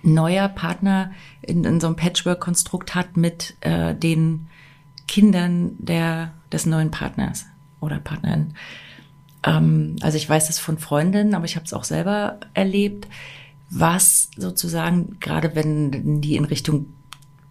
neuer 0.03 0.49
Partner 0.49 1.11
in, 1.41 1.63
in 1.63 1.79
so 1.79 1.87
einem 1.87 1.95
Patchwork-Konstrukt 1.95 2.93
hat 2.93 3.17
mit 3.17 3.55
äh, 3.61 3.95
den 3.95 4.47
Kindern 5.07 5.75
der, 5.79 6.33
des 6.51 6.65
neuen 6.65 6.91
Partners 6.91 7.45
oder 7.79 7.99
Partnerin. 7.99 8.53
Ähm, 9.43 9.95
also 10.01 10.17
ich 10.17 10.29
weiß 10.29 10.47
das 10.47 10.59
von 10.59 10.77
Freundinnen, 10.77 11.33
aber 11.33 11.45
ich 11.45 11.55
habe 11.55 11.65
es 11.65 11.73
auch 11.73 11.83
selber 11.83 12.39
erlebt, 12.53 13.07
was 13.69 14.29
sozusagen, 14.37 15.17
gerade 15.19 15.55
wenn 15.55 16.21
die 16.21 16.35
in 16.35 16.45
Richtung 16.45 16.87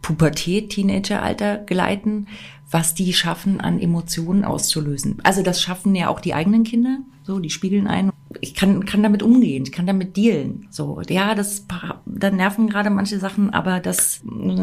Pubertät, 0.03 0.71
Teenageralter 0.71 1.59
gleiten, 1.59 2.27
was 2.71 2.95
die 2.95 3.12
schaffen, 3.12 3.61
an 3.61 3.79
Emotionen 3.79 4.45
auszulösen. 4.45 5.19
Also 5.23 5.43
das 5.43 5.62
schaffen 5.62 5.95
ja 5.95 6.09
auch 6.09 6.21
die 6.21 6.35
eigenen 6.35 6.65
Kinder, 6.65 6.99
so, 7.25 7.38
die 7.38 7.51
spiegeln 7.51 7.87
ein. 7.87 8.11
Ich 8.41 8.55
kann, 8.55 8.85
kann 8.87 9.03
damit 9.03 9.23
umgehen, 9.23 9.62
ich 9.65 9.73
kann 9.73 9.87
damit 9.87 10.17
dealen. 10.17 10.67
So, 10.71 11.01
ja, 11.09 11.35
das, 11.35 11.67
da 12.07 12.31
nerven 12.31 12.69
gerade 12.69 12.91
manche 12.91 13.19
Sachen, 13.19 13.51
aber 13.51 13.79
das 13.79 14.23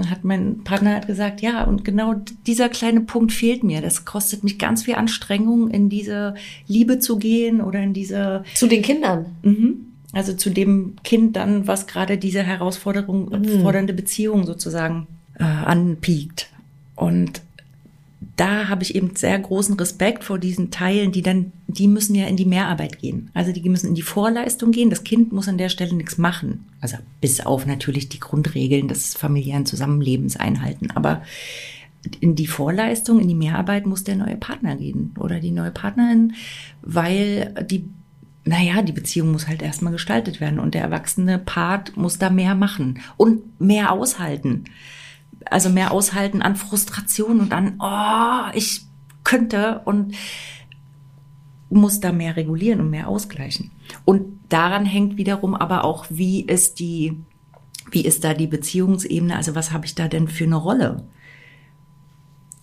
hat 0.09 0.25
mein 0.25 0.63
Partner 0.63 0.95
hat 0.95 1.07
gesagt, 1.07 1.41
ja, 1.41 1.63
und 1.63 1.85
genau 1.85 2.15
dieser 2.47 2.67
kleine 2.67 3.01
Punkt 3.01 3.31
fehlt 3.31 3.63
mir. 3.63 3.81
Das 3.81 4.05
kostet 4.05 4.43
mich 4.43 4.57
ganz 4.57 4.83
viel 4.83 4.95
Anstrengung, 4.95 5.69
in 5.69 5.87
diese 5.87 6.33
Liebe 6.67 6.99
zu 6.99 7.17
gehen 7.17 7.61
oder 7.61 7.79
in 7.79 7.93
diese. 7.93 8.43
Zu 8.55 8.67
den 8.67 8.81
Kindern. 8.81 9.27
Mhm. 9.43 9.85
Also 10.11 10.33
zu 10.33 10.49
dem 10.49 10.95
Kind 11.03 11.35
dann, 11.35 11.67
was 11.67 11.85
gerade 11.85 12.17
diese 12.17 12.41
Herausforderung, 12.41 13.29
mhm. 13.29 13.61
fordernde 13.61 13.93
Beziehung 13.93 14.45
sozusagen 14.45 15.07
äh, 15.39 15.43
anpiekt. 15.43 16.49
Und 16.95 17.41
da 18.35 18.67
habe 18.67 18.83
ich 18.83 18.95
eben 18.95 19.15
sehr 19.15 19.37
großen 19.37 19.75
Respekt 19.75 20.23
vor 20.23 20.39
diesen 20.39 20.71
Teilen, 20.71 21.11
die 21.11 21.21
dann, 21.21 21.51
die 21.67 21.87
müssen 21.87 22.15
ja 22.15 22.27
in 22.27 22.37
die 22.37 22.45
Mehrarbeit 22.45 22.99
gehen. 22.99 23.29
Also 23.33 23.51
die 23.51 23.67
müssen 23.69 23.87
in 23.87 23.95
die 23.95 24.01
Vorleistung 24.01 24.71
gehen. 24.71 24.89
Das 24.89 25.03
Kind 25.03 25.31
muss 25.31 25.47
an 25.47 25.57
der 25.57 25.69
Stelle 25.69 25.93
nichts 25.93 26.17
machen. 26.17 26.65
Also 26.81 26.97
bis 27.21 27.41
auf 27.41 27.65
natürlich 27.65 28.09
die 28.09 28.19
Grundregeln 28.19 28.87
des 28.87 29.15
familiären 29.15 29.65
Zusammenlebens 29.65 30.37
einhalten. 30.37 30.91
Aber 30.91 31.21
in 32.19 32.35
die 32.35 32.47
Vorleistung, 32.47 33.19
in 33.19 33.27
die 33.27 33.35
Mehrarbeit 33.35 33.85
muss 33.85 34.03
der 34.03 34.15
neue 34.15 34.37
Partner 34.37 34.75
gehen 34.75 35.13
oder 35.19 35.39
die 35.39 35.51
neue 35.51 35.71
Partnerin, 35.71 36.33
weil 36.81 37.53
die, 37.69 37.85
naja, 38.45 38.81
die 38.81 38.93
Beziehung 38.93 39.31
muss 39.31 39.47
halt 39.47 39.61
erstmal 39.61 39.91
gestaltet 39.91 40.39
werden 40.39 40.59
und 40.59 40.75
der 40.75 40.81
erwachsene 40.81 41.39
Part 41.39 41.97
muss 41.97 42.17
da 42.17 42.29
mehr 42.29 42.55
machen 42.55 42.99
und 43.17 43.59
mehr 43.59 43.91
aushalten. 43.91 44.65
Also 45.45 45.69
mehr 45.69 45.91
aushalten 45.91 46.41
an 46.41 46.55
Frustration 46.55 47.39
und 47.39 47.53
an, 47.53 47.79
oh, 47.79 48.51
ich 48.53 48.85
könnte 49.23 49.81
und 49.85 50.15
muss 51.69 51.99
da 51.99 52.11
mehr 52.11 52.35
regulieren 52.35 52.81
und 52.81 52.89
mehr 52.89 53.07
ausgleichen. 53.07 53.71
Und 54.05 54.39
daran 54.49 54.85
hängt 54.85 55.17
wiederum 55.17 55.55
aber 55.55 55.83
auch, 55.83 56.05
wie 56.09 56.41
ist 56.41 56.79
die, 56.79 57.17
wie 57.91 58.05
ist 58.05 58.23
da 58.23 58.33
die 58.33 58.47
Beziehungsebene? 58.47 59.35
Also 59.35 59.55
was 59.55 59.71
habe 59.71 59.85
ich 59.85 59.95
da 59.95 60.07
denn 60.07 60.27
für 60.27 60.45
eine 60.45 60.55
Rolle? 60.55 61.03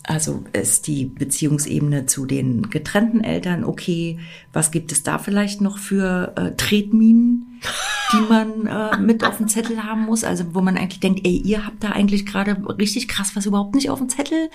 Also 0.06 0.44
ist 0.52 0.86
die 0.86 1.04
Beziehungsebene 1.04 2.06
zu 2.06 2.26
den 2.26 2.70
getrennten 2.70 3.24
Eltern 3.24 3.64
okay? 3.64 4.20
Was 4.52 4.70
gibt 4.70 4.92
es 4.92 5.02
da 5.02 5.18
vielleicht 5.18 5.60
noch 5.60 5.78
für 5.78 6.32
äh, 6.36 6.52
Tretminen, 6.52 7.60
die 8.12 8.28
man 8.28 8.66
äh, 8.66 8.98
mit 8.98 9.24
auf 9.24 9.38
dem 9.38 9.48
Zettel 9.48 9.82
haben 9.82 10.04
muss? 10.04 10.22
Also 10.22 10.54
wo 10.54 10.60
man 10.60 10.76
eigentlich 10.76 11.00
denkt, 11.00 11.26
ey, 11.26 11.36
ihr 11.36 11.66
habt 11.66 11.82
da 11.82 11.90
eigentlich 11.90 12.24
gerade 12.24 12.56
richtig 12.78 13.08
krass 13.08 13.34
was 13.34 13.46
überhaupt 13.46 13.74
nicht 13.74 13.90
auf 13.90 13.98
dem 13.98 14.08
Zettel 14.08 14.48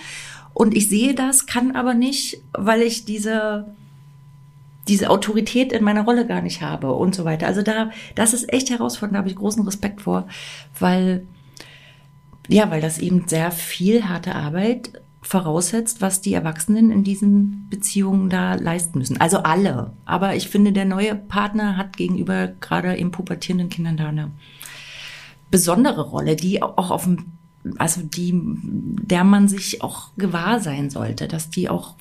und 0.54 0.76
ich 0.76 0.88
sehe 0.88 1.14
das, 1.14 1.48
kann 1.48 1.76
aber 1.76 1.94
nicht, 1.94 2.42
weil 2.54 2.82
ich 2.82 3.04
diese 3.04 3.76
diese 4.88 5.10
Autorität 5.10 5.74
in 5.74 5.84
meiner 5.84 6.04
Rolle 6.04 6.26
gar 6.26 6.42
nicht 6.42 6.62
habe 6.62 6.92
und 6.94 7.14
so 7.14 7.24
weiter. 7.24 7.48
Also 7.48 7.62
da, 7.62 7.92
das 8.16 8.34
ist 8.34 8.52
echt 8.52 8.70
herausfordernd, 8.70 9.14
da 9.14 9.20
habe 9.20 9.30
ich 9.30 9.36
großen 9.36 9.64
Respekt 9.64 10.02
vor, 10.02 10.28
weil, 10.80 11.28
ja, 12.48 12.72
weil 12.72 12.82
das 12.82 12.98
eben 12.98 13.28
sehr 13.28 13.52
viel 13.52 14.10
harte 14.10 14.34
Arbeit 14.34 15.02
voraussetzt, 15.22 16.02
was 16.02 16.22
die 16.22 16.34
Erwachsenen 16.34 16.92
in 16.92 17.04
diesen 17.04 17.68
Beziehungen 17.70 18.30
da 18.30 18.56
leisten 18.56 18.98
müssen. 18.98 19.22
Also 19.22 19.38
alle. 19.40 19.94
Aber 20.06 20.36
ich 20.36 20.50
finde, 20.50 20.74
der 20.74 20.86
neue 20.86 21.16
Partner 21.16 21.78
hat 21.78 21.96
gegenüber 21.96 22.48
gerade 22.48 22.98
eben 22.98 23.12
pubertierenden 23.12 23.70
Kindern 23.70 23.98
da 23.98 24.10
eine 24.10 24.32
besondere 25.52 26.02
Rolle, 26.02 26.36
die 26.36 26.64
auch 26.64 26.90
auf 26.90 27.04
dem, 27.04 27.26
also 27.78 28.02
die, 28.02 28.34
der 28.34 29.24
man 29.24 29.48
sich 29.48 29.84
auch 29.84 30.10
gewahr 30.18 30.60
sein 30.60 30.90
sollte, 30.90 31.28
dass 31.28 31.50
die 31.50 31.70
auch 31.70 31.96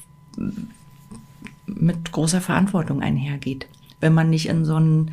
mit 1.66 2.12
großer 2.12 2.40
Verantwortung 2.40 3.02
einhergeht. 3.02 3.68
Wenn 4.00 4.14
man 4.14 4.30
nicht 4.30 4.48
in 4.48 4.64
so 4.64 4.76
einen 4.76 5.12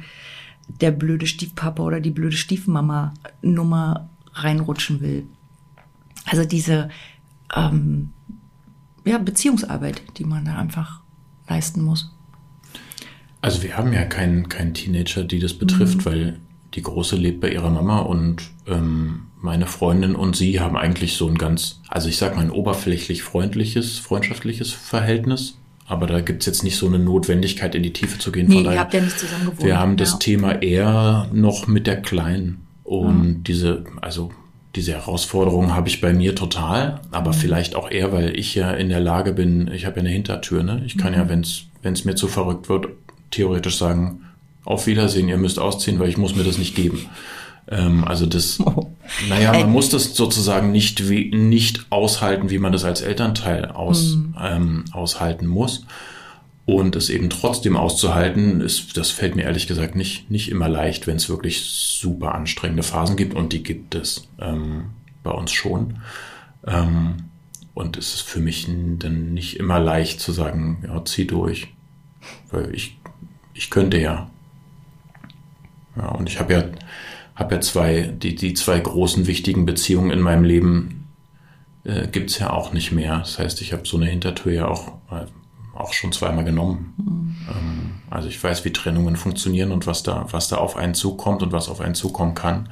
der 0.68 0.92
blöde 0.92 1.28
Stiefpapa 1.28 1.84
oder 1.84 2.00
die 2.00 2.12
blöde 2.12 2.36
Stiefmama 2.36 3.14
Nummer 3.42 4.10
reinrutschen 4.34 5.02
will. 5.02 5.28
Also 6.26 6.46
diese 6.46 6.90
ähm, 7.56 8.10
ja, 9.06 9.18
Beziehungsarbeit, 9.18 10.02
die 10.18 10.26
man 10.26 10.46
da 10.46 10.58
einfach 10.58 11.02
leisten 11.48 11.82
muss. 11.82 12.14
Also 13.42 13.64
wir 13.64 13.78
haben 13.78 13.94
ja 13.94 14.04
keinen 14.04 14.50
keinen 14.50 14.74
Teenager, 14.74 15.24
die 15.24 15.40
das 15.40 15.54
betrifft, 15.54 16.00
mhm. 16.00 16.06
weil 16.06 16.40
die 16.74 16.82
Große 16.82 17.16
lebt 17.16 17.42
bei 17.42 17.52
ihrer 17.52 17.70
Mama 17.70 18.00
und 18.00 18.50
ähm, 18.68 19.28
meine 19.40 19.68
Freundin 19.68 20.16
und 20.16 20.36
sie 20.36 20.60
haben 20.60 20.76
eigentlich 20.76 21.16
so 21.16 21.28
ein 21.28 21.38
ganz, 21.38 21.82
also 21.88 22.10
ich 22.10 22.18
sag 22.18 22.36
mal 22.36 22.42
ein 22.42 22.52
oberflächlich 22.52 23.24
freundliches, 23.24 24.00
freundschaftliches 24.00 24.72
Verhältnis. 24.72 25.58
Aber 25.86 26.06
da 26.06 26.20
gibt's 26.20 26.46
jetzt 26.46 26.64
nicht 26.64 26.76
so 26.76 26.86
eine 26.86 27.00
Notwendigkeit, 27.00 27.74
in 27.74 27.82
die 27.82 27.94
Tiefe 27.94 28.20
zu 28.20 28.34
gehen. 28.34 28.48
Nee, 28.48 28.56
Von 28.56 28.64
daher, 28.66 28.78
ihr 28.78 28.82
habt 28.82 28.94
ja 28.94 29.02
nicht 29.02 29.18
zusammen 29.18 29.46
gewohnt. 29.46 29.64
Wir 29.64 29.80
haben 29.80 29.96
das 29.96 30.14
ja. 30.14 30.18
Thema 30.18 30.62
eher 30.62 31.30
noch 31.32 31.68
mit 31.68 31.88
der 31.88 32.02
Kleinen. 32.02 32.68
Und 32.84 33.24
mhm. 33.24 33.44
diese, 33.44 33.86
also 34.02 34.32
diese 34.78 34.94
Herausforderung 34.94 35.76
habe 35.76 35.90
ich 35.90 36.02
bei 36.02 36.14
mir 36.14 36.36
total, 36.36 37.02
aber 37.12 37.32
mhm. 37.32 37.38
vielleicht 37.38 37.76
auch 37.76 37.90
eher, 37.90 38.14
weil 38.14 38.38
ich 38.38 38.56
ja 38.56 38.72
in 38.72 38.90
der 38.90 39.00
Lage 39.00 39.34
bin, 39.34 39.70
ich 39.74 39.86
habe 39.86 39.98
ja 39.98 40.02
eine 40.02 40.10
Hintertür, 40.10 40.64
ne? 40.64 40.84
Ich 40.86 40.98
kann 40.98 41.14
mhm. 41.14 41.20
ja, 41.20 41.30
wenn 41.30 41.94
es 41.94 42.06
mir 42.06 42.16
zu 42.16 42.28
verrückt 42.28 42.70
wird, 42.70 42.88
theoretisch 43.32 43.78
sagen, 43.78 44.22
auf 44.64 44.86
Wiedersehen, 44.86 45.30
ihr 45.30 45.38
müsst 45.38 45.60
ausziehen, 45.60 46.00
weil 46.00 46.10
ich 46.10 46.18
muss 46.18 46.36
mir 46.36 46.44
das 46.44 46.58
nicht 46.58 46.76
geben. 46.76 47.08
Ähm, 47.70 48.04
also 48.04 48.26
das, 48.26 48.60
oh. 48.60 48.96
naja, 49.30 49.52
man 49.52 49.72
muss 49.72 49.90
das 49.90 50.16
sozusagen 50.16 50.72
nicht, 50.72 51.02
nicht 51.02 51.88
aushalten, 51.90 52.50
wie 52.50 52.60
man 52.60 52.72
das 52.72 52.84
als 52.84 53.02
Elternteil 53.02 53.66
aus, 53.66 54.16
mhm. 54.16 54.36
ähm, 54.42 54.86
aushalten 54.92 55.48
muss. 55.48 55.86
Und 56.68 56.96
es 56.98 57.10
eben 57.10 57.30
trotzdem 57.30 57.78
auszuhalten, 57.78 58.60
ist, 58.60 58.98
das 58.98 59.10
fällt 59.10 59.38
mir 59.38 59.44
ehrlich 59.44 59.68
gesagt 59.68 59.96
nicht, 59.96 60.30
nicht 60.30 60.52
immer 60.52 60.68
leicht, 60.68 61.08
wenn 61.08 61.16
es 61.16 61.30
wirklich 61.30 61.64
super 61.64 62.36
anstrengende 62.36 62.84
Phasen 62.84 63.16
gibt. 63.16 63.34
Und 63.34 63.54
die 63.54 63.64
gibt 63.64 63.96
es 63.96 64.28
ähm, 64.38 64.90
bei 65.24 65.32
uns 65.32 65.54
schon. 65.54 66.02
Ähm, 66.68 67.30
und 67.74 67.96
es 67.96 68.16
ist 68.16 68.22
für 68.22 68.42
mich 68.42 68.68
dann 69.00 69.34
nicht 69.34 69.58
immer 69.58 69.80
leicht 69.80 70.20
zu 70.20 70.34
sagen, 70.34 70.84
ja, 70.86 71.04
zieh 71.06 71.26
durch. 71.26 71.70
Weil 72.52 72.76
ich, 72.76 73.00
ich 73.54 73.70
könnte 73.70 73.98
ja. 73.98 74.30
Ja, 75.96 76.10
und 76.10 76.28
ich 76.28 76.40
habe 76.40 76.54
ja 76.54 76.64
habe 77.38 77.56
ja 77.56 77.62
zwei, 77.62 78.02
die, 78.02 78.36
die 78.36 78.54
zwei 78.56 78.80
großen 78.80 79.28
wichtigen 79.28 79.66
Beziehungen 79.66 80.12
in 80.12 80.20
meinem 80.20 80.44
Leben 80.44 81.08
äh, 81.84 82.08
gibt 82.08 82.38
ja 82.40 82.50
auch 82.50 82.74
nicht 82.74 82.92
mehr. 82.92 83.20
Das 83.20 83.40
heißt, 83.40 83.62
ich 83.62 83.74
habe 83.74 83.88
so 83.88 83.98
eine 83.98 84.08
Hintertür 84.08 84.52
ja 84.52 84.68
auch, 84.68 84.94
äh, 85.12 85.28
auch 85.80 85.94
schon 85.94 86.12
zweimal 86.12 86.44
genommen. 86.44 86.94
Mhm. 86.98 87.92
Also 88.10 88.30
ich 88.30 88.42
weiß, 88.42 88.66
wie 88.66 88.74
Trennungen 88.74 89.16
funktionieren 89.16 89.72
und 89.72 89.88
was 89.88 90.04
da, 90.04 90.26
was 90.32 90.48
da 90.48 90.58
auf 90.58 90.78
einen 90.78 90.94
zukommt 90.94 91.44
und 91.44 91.52
was 91.52 91.70
auf 91.70 91.82
einen 91.82 91.96
zukommen 91.96 92.36
kann. 92.36 92.70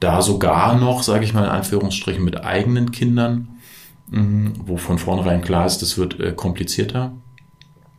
Da 0.00 0.20
sogar 0.20 0.78
noch, 0.78 1.02
sage 1.02 1.24
ich 1.24 1.32
mal 1.32 1.44
in 1.44 1.50
Anführungsstrichen, 1.50 2.24
mit 2.24 2.44
eigenen 2.44 2.90
Kindern, 2.90 3.48
mh, 4.10 4.52
wo 4.64 4.76
von 4.76 4.98
vornherein 4.98 5.42
klar 5.42 5.66
ist, 5.66 5.80
das 5.80 5.96
wird 5.96 6.18
äh, 6.20 6.32
komplizierter. 6.32 7.12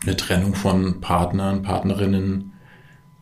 Eine 0.03 0.17
Trennung 0.17 0.53
von 0.53 0.99
Partnern, 0.99 1.63
Partnerinnen 1.63 2.53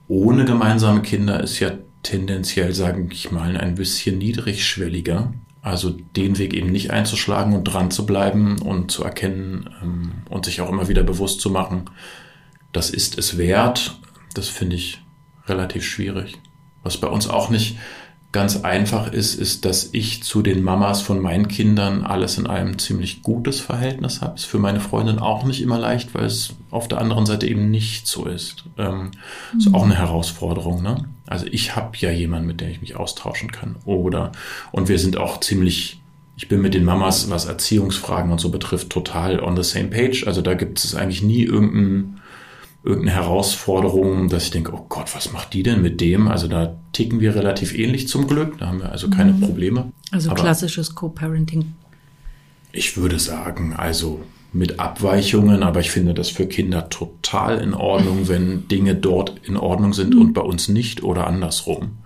ohne 0.08 0.46
gemeinsame 0.46 1.02
Kinder 1.04 1.42
ist 1.42 1.60
ja 1.60 1.72
tendenziell, 2.04 2.74
sage 2.74 3.08
ich 3.12 3.32
mal, 3.32 3.56
ein 3.56 3.76
bisschen 3.76 4.18
niedrigschwelliger. 4.18 5.32
Also 5.62 5.91
den 5.91 6.38
Weg 6.39 6.54
eben 6.54 6.71
nicht 6.71 6.91
einzuschlagen 6.91 7.54
und 7.54 7.65
dran 7.65 7.91
zu 7.91 8.06
bleiben 8.06 8.60
und 8.62 8.89
zu 8.91 9.04
erkennen 9.04 9.69
ähm, 9.84 10.12
und 10.30 10.45
sich 10.45 10.62
auch 10.62 10.69
immer 10.69 10.88
wieder 10.88 11.04
bewusst 11.04 11.39
zu 11.39 11.52
machen, 11.52 11.86
das 12.71 12.89
ist 12.89 13.17
es 13.17 13.38
wert. 13.38 14.00
Das 14.34 14.47
finde 14.47 14.78
ich 14.78 15.02
relativ 15.47 15.84
schwierig. 15.86 16.39
Was 16.84 16.97
bei 16.97 17.08
uns 17.08 17.28
auch 17.28 17.50
nicht 17.50 17.78
ganz 18.32 18.63
einfach 18.63 19.12
ist, 19.12 19.36
ist, 19.36 19.65
dass 19.65 19.89
ich 19.91 20.24
zu 20.24 20.41
den 20.41 20.63
Mamas 20.63 21.02
von 21.02 21.19
meinen 21.19 21.50
Kindern 21.50 22.04
alles 22.04 22.38
in 22.38 22.47
einem 22.47 22.80
ziemlich 22.80 23.24
gutes 23.24 23.60
Verhältnis 23.60 24.21
habe. 24.21 24.36
Ist 24.36 24.45
für 24.45 24.58
meine 24.58 24.80
Freundin 24.80 25.19
auch 25.19 25.43
nicht 25.43 25.62
immer 25.62 25.78
leicht, 25.78 26.13
weil 26.15 26.26
es 26.26 26.56
auf 26.69 26.88
der 26.88 27.00
anderen 27.00 27.26
Seite 27.26 27.47
eben 27.47 27.69
nicht 27.69 28.08
so 28.08 28.26
ist. 28.26 28.63
Ähm, 28.78 29.12
mhm. 29.52 29.60
Ist 29.60 29.74
auch 29.74 29.84
eine 29.84 29.97
Herausforderung. 29.97 30.82
Ne? 30.82 31.06
Also 31.32 31.48
ich 31.50 31.76
habe 31.76 31.98
ja 31.98 32.12
jemanden, 32.12 32.48
mit 32.48 32.62
dem 32.62 32.70
ich 32.70 32.82
mich 32.82 32.96
austauschen 32.96 33.52
kann. 33.52 33.78
Oder 33.86 34.32
und 34.72 34.89
wir 34.89 35.00
sind 35.00 35.17
auch 35.17 35.39
ziemlich 35.39 35.98
ich 36.38 36.48
bin 36.48 36.62
mit 36.62 36.74
den 36.74 36.86
Mamas, 36.86 37.30
was 37.30 37.46
Erziehungsfragen 37.46 38.32
und 38.32 38.41
so 38.41 38.50
betrifft, 38.50 38.89
total 38.89 39.41
on 39.41 39.56
the 39.56 39.63
same 39.63 39.89
page. 39.89 40.26
Also 40.26 40.41
da 40.41 40.56
gibt 40.56 40.84
es 40.84 40.96
eigentlich 40.96 41.22
nie 41.22 41.44
irgendeinen 41.44 42.22
irgendeine 42.84 43.15
Herausforderung, 43.15 44.28
dass 44.28 44.46
ich 44.46 44.52
denke, 44.52 44.74
oh 44.74 44.86
Gott, 44.89 45.13
was 45.15 45.32
macht 45.32 45.54
die 45.54 45.62
denn 45.62 45.84
mit 45.84 46.02
dem? 46.02 46.28
Also 46.28 46.48
da 46.48 46.76
ticken 46.94 47.20
wir 47.20 47.36
relativ 47.36 47.78
ähnlich 47.78 48.08
zum 48.08 48.28
Glück, 48.28 48.58
da 48.58 48.67
haben 48.67 48.80
wir 48.80 48.91
also 48.91 49.10
keine 49.10 49.34
mhm. 49.34 49.41
Probleme. 49.41 49.91
Also 50.10 50.32
Aber 50.32 50.41
klassisches 50.41 50.96
Co-Parenting. 50.96 51.74
Ich 52.72 52.98
würde 52.98 53.20
sagen, 53.20 53.74
also 53.78 54.24
mit 54.54 54.80
Abweichungen, 54.80 55.64
aber 55.64 55.80
ich 55.80 55.92
finde 55.92 56.14
das 56.14 56.30
für 56.30 56.46
Kinder 56.46 56.90
total 56.90 57.60
in 57.60 57.74
Ordnung, 57.74 58.28
wenn 58.28 58.68
Dinge 58.68 58.96
dort 58.96 59.34
in 59.44 59.58
Ordnung 59.58 59.94
sind 59.94 60.14
mhm. 60.14 60.22
und 60.22 60.34
bei 60.34 60.42
uns 60.42 60.68
nicht 60.68 61.04
oder 61.04 61.28
andersrum. 61.28 61.98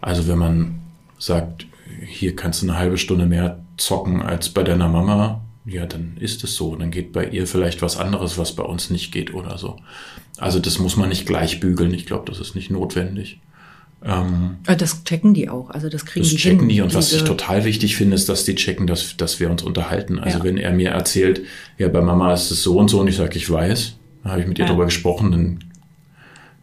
Also 0.00 0.28
wenn 0.28 0.38
man 0.38 0.80
sagt, 1.18 1.66
hier 2.06 2.36
kannst 2.36 2.62
du 2.62 2.68
eine 2.68 2.78
halbe 2.78 2.98
Stunde 2.98 3.26
mehr 3.26 3.64
zocken 3.76 4.22
als 4.22 4.50
bei 4.50 4.62
deiner 4.62 4.88
Mama, 4.88 5.42
ja, 5.64 5.84
dann 5.84 6.16
ist 6.18 6.44
es 6.44 6.54
so. 6.54 6.76
Dann 6.76 6.90
geht 6.90 7.12
bei 7.12 7.26
ihr 7.26 7.46
vielleicht 7.46 7.82
was 7.82 7.96
anderes, 7.96 8.38
was 8.38 8.54
bei 8.54 8.62
uns 8.62 8.90
nicht 8.90 9.10
geht 9.10 9.34
oder 9.34 9.58
so. 9.58 9.76
Also 10.38 10.60
das 10.60 10.78
muss 10.78 10.96
man 10.96 11.08
nicht 11.08 11.26
gleich 11.26 11.60
bügeln. 11.60 11.92
Ich 11.92 12.06
glaube, 12.06 12.24
das 12.26 12.38
ist 12.38 12.54
nicht 12.54 12.70
notwendig. 12.70 13.40
Ähm, 14.06 14.58
ah, 14.66 14.76
das 14.76 15.02
checken 15.04 15.34
die 15.34 15.48
auch. 15.48 15.70
Also 15.70 15.88
das 15.88 16.06
kriegen 16.06 16.22
das 16.22 16.30
die 16.30 16.36
checken 16.36 16.60
hin, 16.60 16.68
die. 16.68 16.80
Und 16.80 16.94
was 16.94 17.12
ich 17.12 17.24
total 17.24 17.64
wichtig 17.64 17.96
finde, 17.96 18.14
ist, 18.14 18.28
dass 18.28 18.44
die 18.44 18.54
checken, 18.54 18.86
dass, 18.86 19.16
dass 19.16 19.40
wir 19.40 19.50
uns 19.50 19.62
unterhalten. 19.62 20.18
Also 20.20 20.38
ja. 20.38 20.44
wenn 20.44 20.58
er 20.58 20.72
mir 20.72 20.90
erzählt, 20.90 21.42
ja, 21.76 21.88
bei 21.88 22.00
Mama 22.00 22.32
ist 22.32 22.50
es 22.50 22.62
so 22.62 22.78
und 22.78 22.88
so 22.88 23.00
und 23.00 23.08
ich 23.08 23.16
sage, 23.16 23.36
ich 23.36 23.50
weiß, 23.50 23.96
habe 24.24 24.40
ich 24.40 24.46
mit 24.46 24.58
ihr 24.58 24.64
ja. 24.64 24.68
darüber 24.68 24.84
gesprochen, 24.84 25.32
dann 25.32 25.64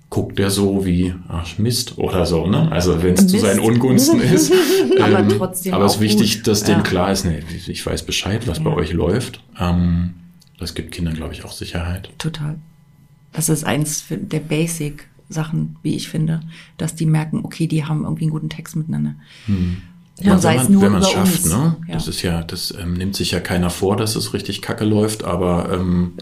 guckt 0.09 0.39
er 0.39 0.51
so 0.51 0.85
wie, 0.85 1.15
ach 1.27 1.57
Mist 1.57 1.97
oder 1.97 2.25
so, 2.25 2.45
ne? 2.45 2.71
Also 2.71 3.01
wenn 3.01 3.15
es 3.15 3.27
zu 3.27 3.39
seinen 3.39 3.59
Ungunsten 3.59 4.21
ist. 4.33 4.53
aber 5.01 5.19
ähm, 5.19 5.29
trotzdem. 5.29 5.73
Aber 5.73 5.85
es 5.85 5.95
ist 5.95 6.01
wichtig, 6.01 6.37
gut. 6.37 6.47
dass 6.47 6.61
ja. 6.61 6.67
denen 6.67 6.83
klar 6.83 7.11
ist, 7.11 7.25
ne, 7.25 7.39
ich 7.67 7.85
weiß 7.85 8.03
Bescheid, 8.03 8.47
was 8.47 8.59
ja. 8.59 8.63
bei 8.63 8.71
euch 8.71 8.93
läuft. 8.93 9.41
Ähm, 9.59 10.13
das 10.59 10.75
gibt 10.75 10.91
Kindern, 10.91 11.15
glaube 11.15 11.33
ich, 11.33 11.43
auch 11.43 11.51
Sicherheit. 11.51 12.09
Total. 12.19 12.55
Das 13.33 13.49
ist 13.49 13.65
eins 13.65 14.05
der 14.09 14.39
Basic 14.39 15.07
Sachen, 15.33 15.75
wie 15.81 15.95
ich 15.95 16.09
finde, 16.09 16.41
dass 16.77 16.95
die 16.95 17.05
merken, 17.05 17.41
okay, 17.43 17.67
die 17.67 17.85
haben 17.85 18.03
irgendwie 18.03 18.23
einen 18.23 18.31
guten 18.31 18.49
Text 18.49 18.75
miteinander. 18.75 19.15
Hm. 19.45 19.81
Ja, 20.19 20.33
Und 20.33 20.41
sei 20.41 20.53
wenn 20.55 20.61
es 20.61 20.63
man 20.63 20.73
nur 20.73 20.81
wenn 20.83 20.91
man 20.91 21.01
es 21.01 21.09
schafft, 21.09 21.43
uns. 21.43 21.53
ne? 21.53 21.75
Ja. 21.87 21.93
Das 21.95 22.07
ist 22.07 22.21
ja, 22.21 22.43
das 22.43 22.73
ähm, 22.79 22.93
nimmt 22.93 23.15
sich 23.15 23.31
ja 23.31 23.39
keiner 23.39 23.69
vor, 23.69 23.97
dass 23.97 24.15
es 24.15 24.33
richtig 24.33 24.61
kacke 24.61 24.85
läuft, 24.85 25.23
aber 25.23 25.71
ähm, 25.73 26.13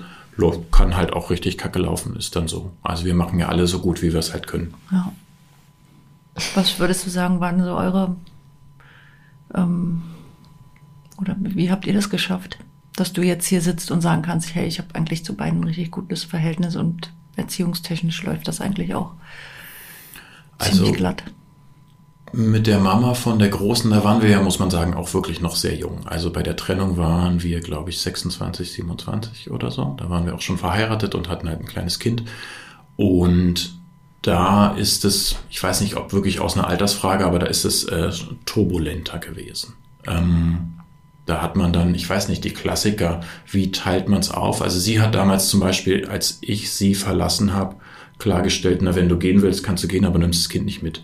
kann 0.71 0.95
halt 0.95 1.13
auch 1.13 1.29
richtig 1.29 1.57
kacke 1.57 1.77
laufen, 1.79 2.15
ist 2.15 2.35
dann 2.35 2.47
so. 2.47 2.71
Also 2.81 3.05
wir 3.05 3.13
machen 3.13 3.37
ja 3.37 3.49
alle 3.49 3.67
so 3.67 3.79
gut, 3.79 4.01
wie 4.01 4.11
wir 4.11 4.19
es 4.19 4.33
halt 4.33 4.47
können. 4.47 4.73
Ja. 4.91 5.11
Was 6.55 6.79
würdest 6.79 7.05
du 7.05 7.09
sagen, 7.09 7.39
waren 7.41 7.63
so 7.63 7.75
eure 7.75 8.15
ähm, 9.53 10.01
oder 11.17 11.35
wie 11.39 11.69
habt 11.69 11.85
ihr 11.85 11.93
das 11.93 12.09
geschafft, 12.09 12.57
dass 12.95 13.13
du 13.13 13.21
jetzt 13.21 13.45
hier 13.45 13.61
sitzt 13.61 13.91
und 13.91 14.01
sagen 14.01 14.21
kannst, 14.21 14.55
hey, 14.55 14.65
ich 14.65 14.79
habe 14.79 14.95
eigentlich 14.95 15.23
zu 15.23 15.35
beiden 15.35 15.59
ein 15.59 15.65
richtig 15.65 15.91
gutes 15.91 16.23
Verhältnis 16.23 16.75
und 16.75 17.11
erziehungstechnisch 17.35 18.23
läuft 18.23 18.47
das 18.47 18.61
eigentlich 18.61 18.93
auch 18.95 19.11
ziemlich 20.59 20.81
Also- 20.81 20.91
glatt. 20.93 21.23
Mit 22.33 22.65
der 22.65 22.79
Mama 22.79 23.13
von 23.13 23.39
der 23.39 23.49
Großen, 23.49 23.91
da 23.91 24.05
waren 24.05 24.21
wir 24.21 24.29
ja, 24.29 24.41
muss 24.41 24.57
man 24.57 24.69
sagen, 24.69 24.93
auch 24.93 25.13
wirklich 25.13 25.41
noch 25.41 25.57
sehr 25.57 25.75
jung. 25.75 26.07
Also 26.07 26.31
bei 26.31 26.41
der 26.43 26.55
Trennung 26.55 26.95
waren 26.95 27.43
wir, 27.43 27.59
glaube 27.59 27.89
ich, 27.89 27.99
26, 27.99 28.71
27 28.71 29.51
oder 29.51 29.69
so. 29.69 29.95
Da 29.97 30.09
waren 30.09 30.25
wir 30.25 30.33
auch 30.33 30.39
schon 30.39 30.57
verheiratet 30.57 31.13
und 31.13 31.27
hatten 31.27 31.49
halt 31.49 31.59
ein 31.59 31.65
kleines 31.65 31.99
Kind. 31.99 32.23
Und 32.95 33.77
da 34.21 34.69
ist 34.75 35.03
es, 35.03 35.35
ich 35.49 35.61
weiß 35.61 35.81
nicht, 35.81 35.97
ob 35.97 36.13
wirklich 36.13 36.39
aus 36.39 36.55
einer 36.55 36.67
Altersfrage, 36.67 37.25
aber 37.25 37.37
da 37.39 37.47
ist 37.47 37.65
es 37.65 37.83
äh, 37.83 38.11
turbulenter 38.45 39.19
gewesen. 39.19 39.73
Ähm, 40.07 40.75
da 41.25 41.41
hat 41.41 41.55
man 41.55 41.71
dann, 41.71 41.95
ich 41.95 42.09
weiß 42.09 42.29
nicht, 42.29 42.43
die 42.43 42.53
Klassiker, 42.53 43.21
wie 43.49 43.71
teilt 43.71 44.09
man 44.09 44.19
es 44.19 44.31
auf? 44.31 44.61
Also 44.61 44.79
sie 44.79 44.99
hat 44.99 45.15
damals 45.15 45.49
zum 45.49 45.59
Beispiel, 45.59 46.07
als 46.07 46.39
ich 46.41 46.71
sie 46.71 46.95
verlassen 46.95 47.53
habe, 47.53 47.75
klargestellt, 48.17 48.81
na, 48.81 48.95
wenn 48.95 49.09
du 49.09 49.17
gehen 49.17 49.41
willst, 49.41 49.63
kannst 49.63 49.83
du 49.83 49.87
gehen, 49.87 50.05
aber 50.05 50.19
nimmst 50.19 50.41
das 50.41 50.49
Kind 50.49 50.65
nicht 50.65 50.83
mit. 50.83 51.03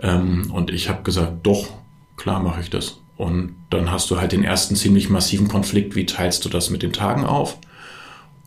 Ähm, 0.00 0.50
und 0.52 0.70
ich 0.70 0.88
habe 0.88 1.02
gesagt, 1.02 1.46
doch, 1.46 1.68
klar 2.16 2.40
mache 2.40 2.60
ich 2.60 2.70
das. 2.70 3.00
Und 3.16 3.56
dann 3.70 3.90
hast 3.90 4.10
du 4.10 4.20
halt 4.20 4.32
den 4.32 4.44
ersten 4.44 4.76
ziemlich 4.76 5.10
massiven 5.10 5.48
Konflikt, 5.48 5.96
wie 5.96 6.06
teilst 6.06 6.44
du 6.44 6.48
das 6.48 6.70
mit 6.70 6.82
den 6.82 6.92
Tagen 6.92 7.24
auf? 7.24 7.58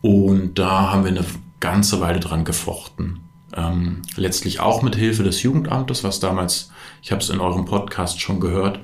Und 0.00 0.58
da 0.58 0.90
haben 0.90 1.04
wir 1.04 1.10
eine 1.10 1.24
ganze 1.60 2.00
Weile 2.00 2.20
dran 2.20 2.44
gefochten. 2.44 3.20
Ähm, 3.54 4.02
letztlich 4.16 4.60
auch 4.60 4.82
mit 4.82 4.96
Hilfe 4.96 5.22
des 5.22 5.42
Jugendamtes, 5.42 6.04
was 6.04 6.20
damals, 6.20 6.70
ich 7.02 7.12
habe 7.12 7.22
es 7.22 7.28
in 7.28 7.40
eurem 7.40 7.66
Podcast 7.66 8.20
schon 8.20 8.40
gehört, 8.40 8.80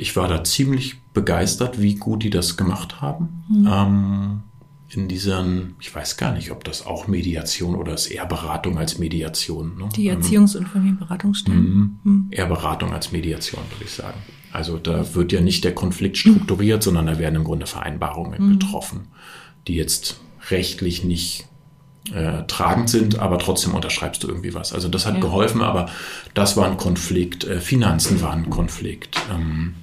ich 0.00 0.16
war 0.16 0.28
da 0.28 0.42
ziemlich 0.44 0.96
begeistert, 1.12 1.80
wie 1.80 1.94
gut 1.96 2.22
die 2.22 2.30
das 2.30 2.56
gemacht 2.56 3.00
haben. 3.00 3.44
Ähm, 3.68 4.40
in 4.88 5.06
diesen, 5.08 5.76
ich 5.80 5.94
weiß 5.94 6.16
gar 6.16 6.32
nicht, 6.32 6.50
ob 6.50 6.64
das 6.64 6.84
auch 6.84 7.06
Mediation 7.06 7.74
oder 7.76 7.94
ist 7.94 8.08
eher 8.08 8.26
Beratung 8.26 8.78
als 8.78 8.98
Mediation. 8.98 9.76
Ne? 9.78 9.88
Die 9.94 10.08
Ähm, 10.08 10.20
Erziehungs- 10.20 10.56
und 10.56 10.66
Familienberatungsstellen. 10.68 12.00
Mhm. 12.02 12.26
Eher 12.30 12.46
Beratung 12.46 12.92
als 12.92 13.12
Mediation, 13.12 13.62
würde 13.70 13.84
ich 13.84 13.92
sagen. 13.92 14.18
Also 14.52 14.78
da 14.78 15.14
wird 15.14 15.30
ja 15.30 15.40
nicht 15.40 15.62
der 15.62 15.74
Konflikt 15.74 16.16
strukturiert, 16.18 16.82
sondern 16.82 17.06
da 17.06 17.18
werden 17.18 17.36
im 17.36 17.44
Grunde 17.44 17.66
Vereinbarungen 17.66 18.58
getroffen, 18.58 19.08
die 19.68 19.74
jetzt 19.74 20.20
rechtlich 20.50 21.04
nicht 21.04 21.46
äh, 22.12 22.42
tragend 22.48 22.90
sind, 22.90 23.18
aber 23.20 23.38
trotzdem 23.38 23.74
unterschreibst 23.74 24.24
du 24.24 24.28
irgendwie 24.28 24.54
was. 24.54 24.72
Also 24.72 24.88
das 24.88 25.06
hat 25.06 25.14
Ja. 25.14 25.20
geholfen, 25.20 25.60
aber 25.62 25.88
das 26.34 26.56
war 26.56 26.66
ein 26.68 26.76
Konflikt, 26.78 27.44
äh, 27.44 27.60
Finanzen 27.60 28.20
waren 28.22 28.44
ein 28.44 28.50
Konflikt. 28.50 29.16
Ähm, 29.32 29.74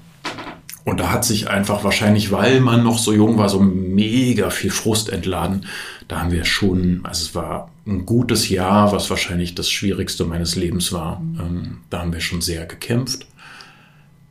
und 0.88 1.02
da 1.02 1.12
hat 1.12 1.26
sich 1.26 1.50
einfach 1.50 1.84
wahrscheinlich, 1.84 2.32
weil 2.32 2.62
man 2.62 2.82
noch 2.82 2.98
so 2.98 3.12
jung 3.12 3.38
war, 3.38 3.50
so 3.50 3.60
mega 3.60 4.50
viel 4.50 4.72
Frust 4.72 5.10
entladen. 5.10 5.66
Da 6.08 6.22
haben 6.22 6.32
wir 6.32 6.46
schon, 6.46 7.02
also 7.04 7.26
es 7.26 7.36
war 7.36 7.72
ein 7.86 8.06
gutes 8.06 8.48
Jahr, 8.48 8.94
was 8.94 9.10
wahrscheinlich 9.10 9.54
das 9.54 9.70
Schwierigste 9.70 10.24
meines 10.24 10.56
Lebens 10.56 10.94
war. 10.94 11.22
Ähm, 11.38 11.80
da 11.90 12.00
haben 12.00 12.14
wir 12.14 12.22
schon 12.22 12.40
sehr 12.40 12.66
gekämpft. 12.66 13.28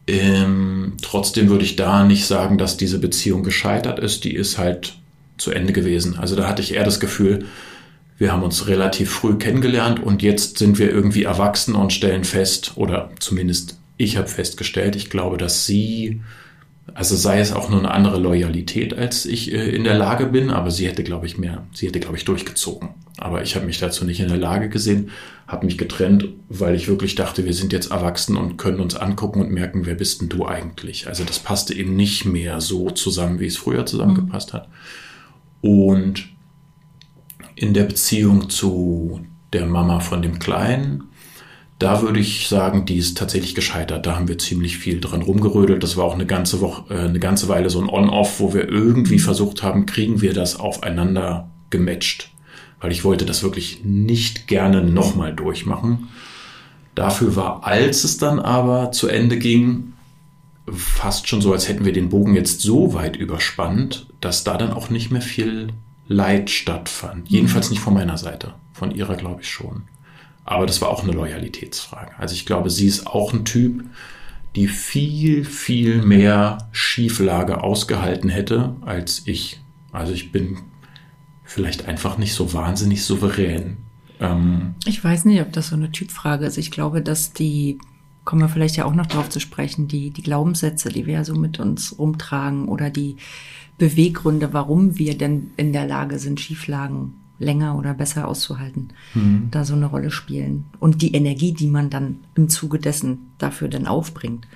Ähm, 0.07 0.95
trotzdem 1.03 1.51
würde 1.51 1.67
ich 1.67 1.77
da 1.77 2.05
nicht 2.05 2.25
sagen, 2.25 2.57
dass 2.57 2.79
diese 2.79 3.01
Beziehung 3.01 3.43
gescheitert 3.43 3.99
ist. 3.99 4.25
Die 4.25 4.35
ist 4.35 4.57
halt 4.57 4.97
zu 5.37 5.51
Ende 5.51 5.75
gewesen. 5.75 6.17
Also 6.17 6.37
da 6.37 6.49
hatte 6.49 6.63
ich 6.63 6.73
eher 6.73 6.85
das 6.85 7.01
Gefühl, 7.01 7.45
wir 8.17 8.33
haben 8.33 8.43
uns 8.43 8.67
relativ 8.67 9.11
früh 9.11 9.37
kennengelernt 9.37 10.03
und 10.03 10.23
jetzt 10.23 10.57
sind 10.57 10.79
wir 10.79 10.91
irgendwie 10.91 11.25
erwachsen 11.25 11.75
und 11.75 11.93
stellen 11.93 12.25
fest, 12.25 12.73
oder 12.77 13.11
zumindest 13.21 13.77
ich 13.99 14.17
habe 14.17 14.29
festgestellt, 14.29 14.97
ich 14.97 15.11
glaube, 15.11 15.37
dass 15.37 15.67
sie, 15.67 16.21
also 16.95 17.17
sei 17.17 17.41
es 17.41 17.53
auch 17.53 17.69
nur 17.69 17.81
eine 17.81 17.91
andere 17.91 18.19
Loyalität, 18.19 18.97
als 18.97 19.27
ich 19.27 19.53
äh, 19.53 19.71
in 19.71 19.85
der 19.85 19.99
Lage 19.99 20.27
bin, 20.27 20.51
aber 20.51 20.71
sie 20.71 20.87
hätte, 20.87 21.03
glaube 21.03 21.27
ich, 21.27 21.37
mehr, 21.37 21.67
sie 21.73 21.87
hätte, 21.87 22.01
glaube 22.01 22.17
ich, 22.17 22.25
durchgezogen. 22.25 22.91
Aber 23.19 23.43
ich 23.43 23.57
habe 23.57 23.67
mich 23.67 23.79
dazu 23.79 24.05
nicht 24.05 24.21
in 24.21 24.29
der 24.29 24.37
Lage 24.37 24.69
gesehen, 24.69 25.11
habe 25.49 25.67
mich 25.67 25.79
getrennt, 25.79 26.29
weil 26.49 26.75
ich 26.75 26.87
wirklich 26.87 27.15
dachte, 27.15 27.45
wir 27.45 27.55
sind 27.55 27.73
jetzt 27.73 27.91
erwachsen 27.91 28.37
und 28.37 28.57
können 28.57 28.81
uns 28.81 28.95
angucken 28.95 29.41
und 29.41 29.51
merken, 29.51 29.87
wer 29.87 29.95
bist 29.95 30.21
denn 30.21 30.29
du 30.29 30.47
eigentlich? 30.47 31.07
Also 31.09 31.25
das 31.25 31.39
passte 31.39 31.75
eben 31.75 31.97
nicht 31.97 32.25
mehr 32.25 32.61
so 32.61 32.91
zusammen, 32.91 33.41
wie 33.41 33.47
es 33.47 33.57
früher 33.57 33.87
zusammengepasst 33.87 34.53
hat. 34.53 34.69
Und 35.63 36.29
in 37.55 37.75
der 37.75 37.85
Beziehung 37.85 38.51
zu 38.51 39.21
der 39.53 39.67
Mama 39.67 40.01
von 40.01 40.21
dem 40.21 40.39
Kleinen, 40.39 41.05
da 41.79 42.01
würde 42.01 42.21
ich 42.21 42.49
sagen, 42.49 42.87
die 42.87 42.97
ist 42.97 43.19
tatsächlich 43.19 43.55
gescheitert. 43.55 44.07
Da 44.07 44.17
haben 44.17 44.29
wir 44.29 44.39
ziemlich 44.39 44.79
viel 44.79 45.01
dran 45.01 45.23
rumgerödelt. 45.23 45.83
Das 45.83 45.97
war 45.97 46.05
auch 46.05 46.15
eine 46.15 46.27
ganze 46.27 46.61
Woche, 46.61 46.95
äh, 46.95 47.01
eine 47.01 47.19
ganze 47.19 47.49
Weile 47.49 47.69
so 47.69 47.81
ein 47.81 47.89
On-Off, 47.89 48.41
wo 48.41 48.55
wir 48.55 48.69
irgendwie 48.69 49.19
versucht 49.19 49.63
haben, 49.63 49.85
kriegen 49.85 50.23
wir 50.23 50.33
das 50.33 50.59
aufeinander 50.59 51.51
gematcht. 51.69 52.31
Weil 52.81 52.93
ich 52.93 53.05
wollte 53.05 53.27
das 53.27 53.43
wirklich 53.43 53.85
nicht 53.85 54.49
gerne 54.49 54.83
nochmal 54.83 55.35
durchmachen. 55.35 56.09
Dafür 56.95 57.37
war, 57.37 57.67
als 57.67 58.05
es 58.05 58.17
dann 58.17 58.39
aber 58.39 58.91
zu 58.93 59.09
Ende 59.09 59.39
ging, 59.39 59.93
fast 60.67 61.29
schon 61.29 61.43
so, 61.43 61.53
als 61.53 61.69
hätten 61.69 61.85
wir 61.85 61.93
den 61.93 62.09
Bogen 62.09 62.35
jetzt 62.35 62.63
so 62.63 62.95
weit 62.95 63.17
überspannt, 63.17 64.07
dass 64.21 64.45
da 64.45 64.57
dann 64.57 64.73
auch 64.73 64.89
nicht 64.89 65.11
mehr 65.11 65.21
viel 65.21 65.69
Leid 66.09 66.49
stattfand. 66.51 67.29
Jedenfalls 67.29 67.71
nicht 67.71 67.81
von 67.81 67.95
meiner 67.95 68.17
Seite. 68.17 68.55
Von 68.73 68.93
ihrer 68.93 69.17
glaube 69.17 69.43
ich 69.43 69.49
schon. 69.49 69.83
Aber 70.47 70.65
das 70.65 70.81
war 70.81 70.89
auch 70.89 71.03
eine 71.03 71.13
Loyalitätsfrage. 71.13 72.13
Also 72.19 72.35
ich 72.35 72.47
glaube, 72.47 72.71
sie 72.71 72.87
ist 72.87 73.07
auch 73.07 73.35
ein 73.35 73.45
Typ, 73.45 73.85
die 74.55 74.69
viel, 74.69 75.45
viel 75.45 76.01
mehr 76.03 76.69
Schieflage 76.71 77.63
ausgehalten 77.63 78.31
hätte 78.31 78.77
als 78.81 79.23
ich. 79.27 79.61
Also 79.93 80.13
ich 80.13 80.31
bin 80.33 80.59
vielleicht 81.45 81.87
einfach 81.87 82.17
nicht 82.17 82.33
so 82.33 82.55
wahnsinnig 82.55 83.05
souverän. 83.05 83.79
Ähm, 84.21 84.77
Ich 84.87 85.03
weiß 85.03 85.25
nicht, 85.27 85.41
ob 85.43 85.53
das 85.53 85.69
so 85.69 85.77
eine 85.77 85.91
Typfrage 85.91 86.47
ist. 86.47 86.59
Ich 86.59 86.71
glaube, 86.71 87.03
dass 87.03 87.33
die, 87.33 87.79
kommen 88.25 88.41
wir 88.41 88.49
vielleicht 88.49 88.77
ja 88.77 88.85
auch 88.85 88.95
noch 88.95 89.07
drauf 89.07 89.29
zu 89.29 89.41
sprechen, 89.41 89.89
die, 89.89 90.11
die 90.11 90.23
Glaubenssätze, 90.23 90.91
die 90.91 91.07
wir 91.07 91.15
ja 91.15 91.25
so 91.25 91.35
mit 91.35 91.59
uns 91.59 91.99
rumtragen 91.99 92.69
oder 92.69 92.89
die 92.89 93.17
Beweggründe, 93.79 94.53
warum 94.53 94.97
wir 94.97 95.19
denn 95.19 95.51
in 95.57 95.73
der 95.73 95.87
Lage 95.87 96.19
sind, 96.19 96.41
Schieflagen 96.41 97.15
länger 97.39 97.77
oder 97.79 97.95
besser 97.95 98.27
auszuhalten, 98.29 98.89
Mhm. 99.15 99.49
da 99.51 99.65
so 99.65 99.75
eine 99.75 99.87
Rolle 99.87 100.11
spielen. 100.11 100.65
Und 100.81 101.03
die 101.03 101.15
Energie, 101.15 101.53
die 101.53 101.67
man 101.69 101.91
dann 101.91 102.17
im 102.35 102.49
Zuge 102.49 102.79
dessen 102.79 103.31
dafür 103.39 103.69
dann 103.69 103.87
aufbringt. 103.87 104.47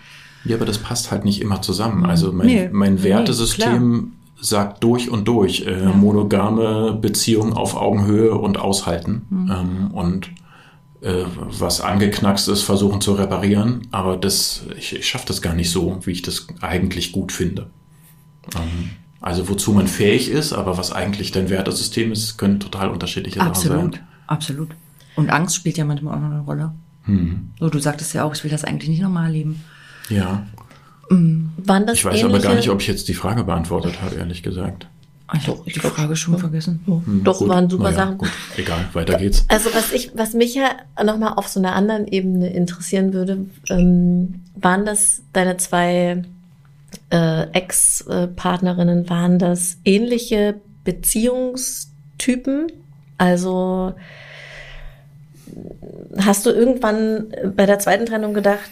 Ja, 0.44 0.56
aber 0.56 0.64
das 0.64 0.78
passt 0.78 1.10
halt 1.10 1.24
nicht 1.24 1.42
immer 1.42 1.60
zusammen. 1.60 2.06
Also 2.06 2.32
mein, 2.32 2.46
Nee, 2.46 2.68
mein 2.72 2.94
nee, 2.94 3.02
Wertesystem 3.02 4.12
sagt 4.40 4.82
durch 4.82 5.10
und 5.10 5.28
durch 5.28 5.66
äh, 5.66 5.84
monogame 5.88 6.94
Beziehung 7.00 7.52
auf 7.52 7.76
Augenhöhe 7.76 8.34
und 8.34 8.58
aushalten. 8.58 9.22
Mhm. 9.28 9.50
Ähm, 9.50 9.90
und 9.92 10.30
äh, 11.02 11.24
was 11.36 11.82
angeknackst 11.82 12.48
ist, 12.48 12.62
versuchen 12.62 13.02
zu 13.02 13.12
reparieren. 13.12 13.82
Aber 13.90 14.16
das, 14.16 14.62
ich, 14.78 14.94
ich 14.96 15.06
schaffe 15.08 15.26
das 15.26 15.42
gar 15.42 15.54
nicht 15.54 15.70
so, 15.70 15.98
wie 16.04 16.12
ich 16.12 16.22
das 16.22 16.46
eigentlich 16.62 17.12
gut 17.12 17.32
finde. 17.32 17.68
Ähm, 18.56 18.90
also 19.20 19.48
wozu 19.48 19.72
man 19.72 19.86
fähig 19.86 20.30
ist, 20.30 20.52
aber 20.52 20.78
was 20.78 20.92
eigentlich 20.92 21.32
dein 21.32 21.50
Wertesystem 21.50 22.12
ist, 22.12 22.38
können 22.38 22.60
total 22.60 22.90
unterschiedliche 22.90 23.38
Sachen 23.38 23.50
Absolut, 23.50 23.94
sein. 23.94 24.04
absolut. 24.26 24.68
Und 25.16 25.30
Angst 25.30 25.56
spielt 25.56 25.76
ja 25.76 25.84
manchmal 25.84 26.14
auch 26.16 26.20
noch 26.20 26.30
eine 26.30 26.40
Rolle. 26.40 26.72
Hm. 27.04 27.50
So, 27.58 27.68
du 27.68 27.78
sagtest 27.78 28.14
ja 28.14 28.24
auch, 28.24 28.34
ich 28.34 28.42
will 28.44 28.50
das 28.50 28.64
eigentlich 28.64 28.88
nicht 28.88 29.02
normal 29.02 29.30
leben. 29.32 29.62
Ja, 30.08 30.46
Waren 31.10 31.86
das 31.86 31.98
ich 31.98 32.04
weiß 32.04 32.12
ähnliche, 32.12 32.26
aber 32.26 32.38
gar 32.38 32.54
nicht, 32.54 32.70
ob 32.70 32.80
ich 32.80 32.86
jetzt 32.86 33.08
die 33.08 33.14
Frage 33.14 33.42
beantwortet 33.42 34.00
habe, 34.00 34.14
ehrlich 34.14 34.44
gesagt. 34.44 34.86
Ich 35.34 35.46
habe 35.48 35.62
die 35.66 35.78
Frage 35.78 36.16
schon 36.16 36.38
vergessen. 36.38 36.80
Hm, 36.86 37.22
Doch, 37.24 37.38
gut. 37.38 37.48
waren 37.48 37.68
super 37.68 37.84
Naja, 37.84 37.96
Sachen. 37.96 38.18
Gut, 38.18 38.30
egal, 38.56 38.88
weiter 38.92 39.18
geht's. 39.18 39.44
Also 39.48 39.70
was 39.74 39.92
ich, 39.92 40.10
was 40.14 40.34
mich 40.34 40.54
ja 40.54 40.70
nochmal 41.04 41.34
auf 41.34 41.48
so 41.48 41.60
einer 41.60 41.74
anderen 41.74 42.06
Ebene 42.06 42.52
interessieren 42.52 43.12
würde, 43.12 43.46
ähm, 43.68 44.40
waren 44.56 44.84
das 44.86 45.22
deine 45.32 45.56
zwei 45.56 46.24
äh, 47.10 47.42
Ex-Partnerinnen, 47.52 49.08
waren 49.10 49.38
das 49.38 49.78
ähnliche 49.84 50.60
Beziehungstypen? 50.84 52.72
Also 53.18 53.94
hast 56.18 56.46
du 56.46 56.50
irgendwann 56.50 57.26
bei 57.56 57.66
der 57.66 57.78
zweiten 57.78 58.06
Trennung 58.06 58.34
gedacht, 58.34 58.70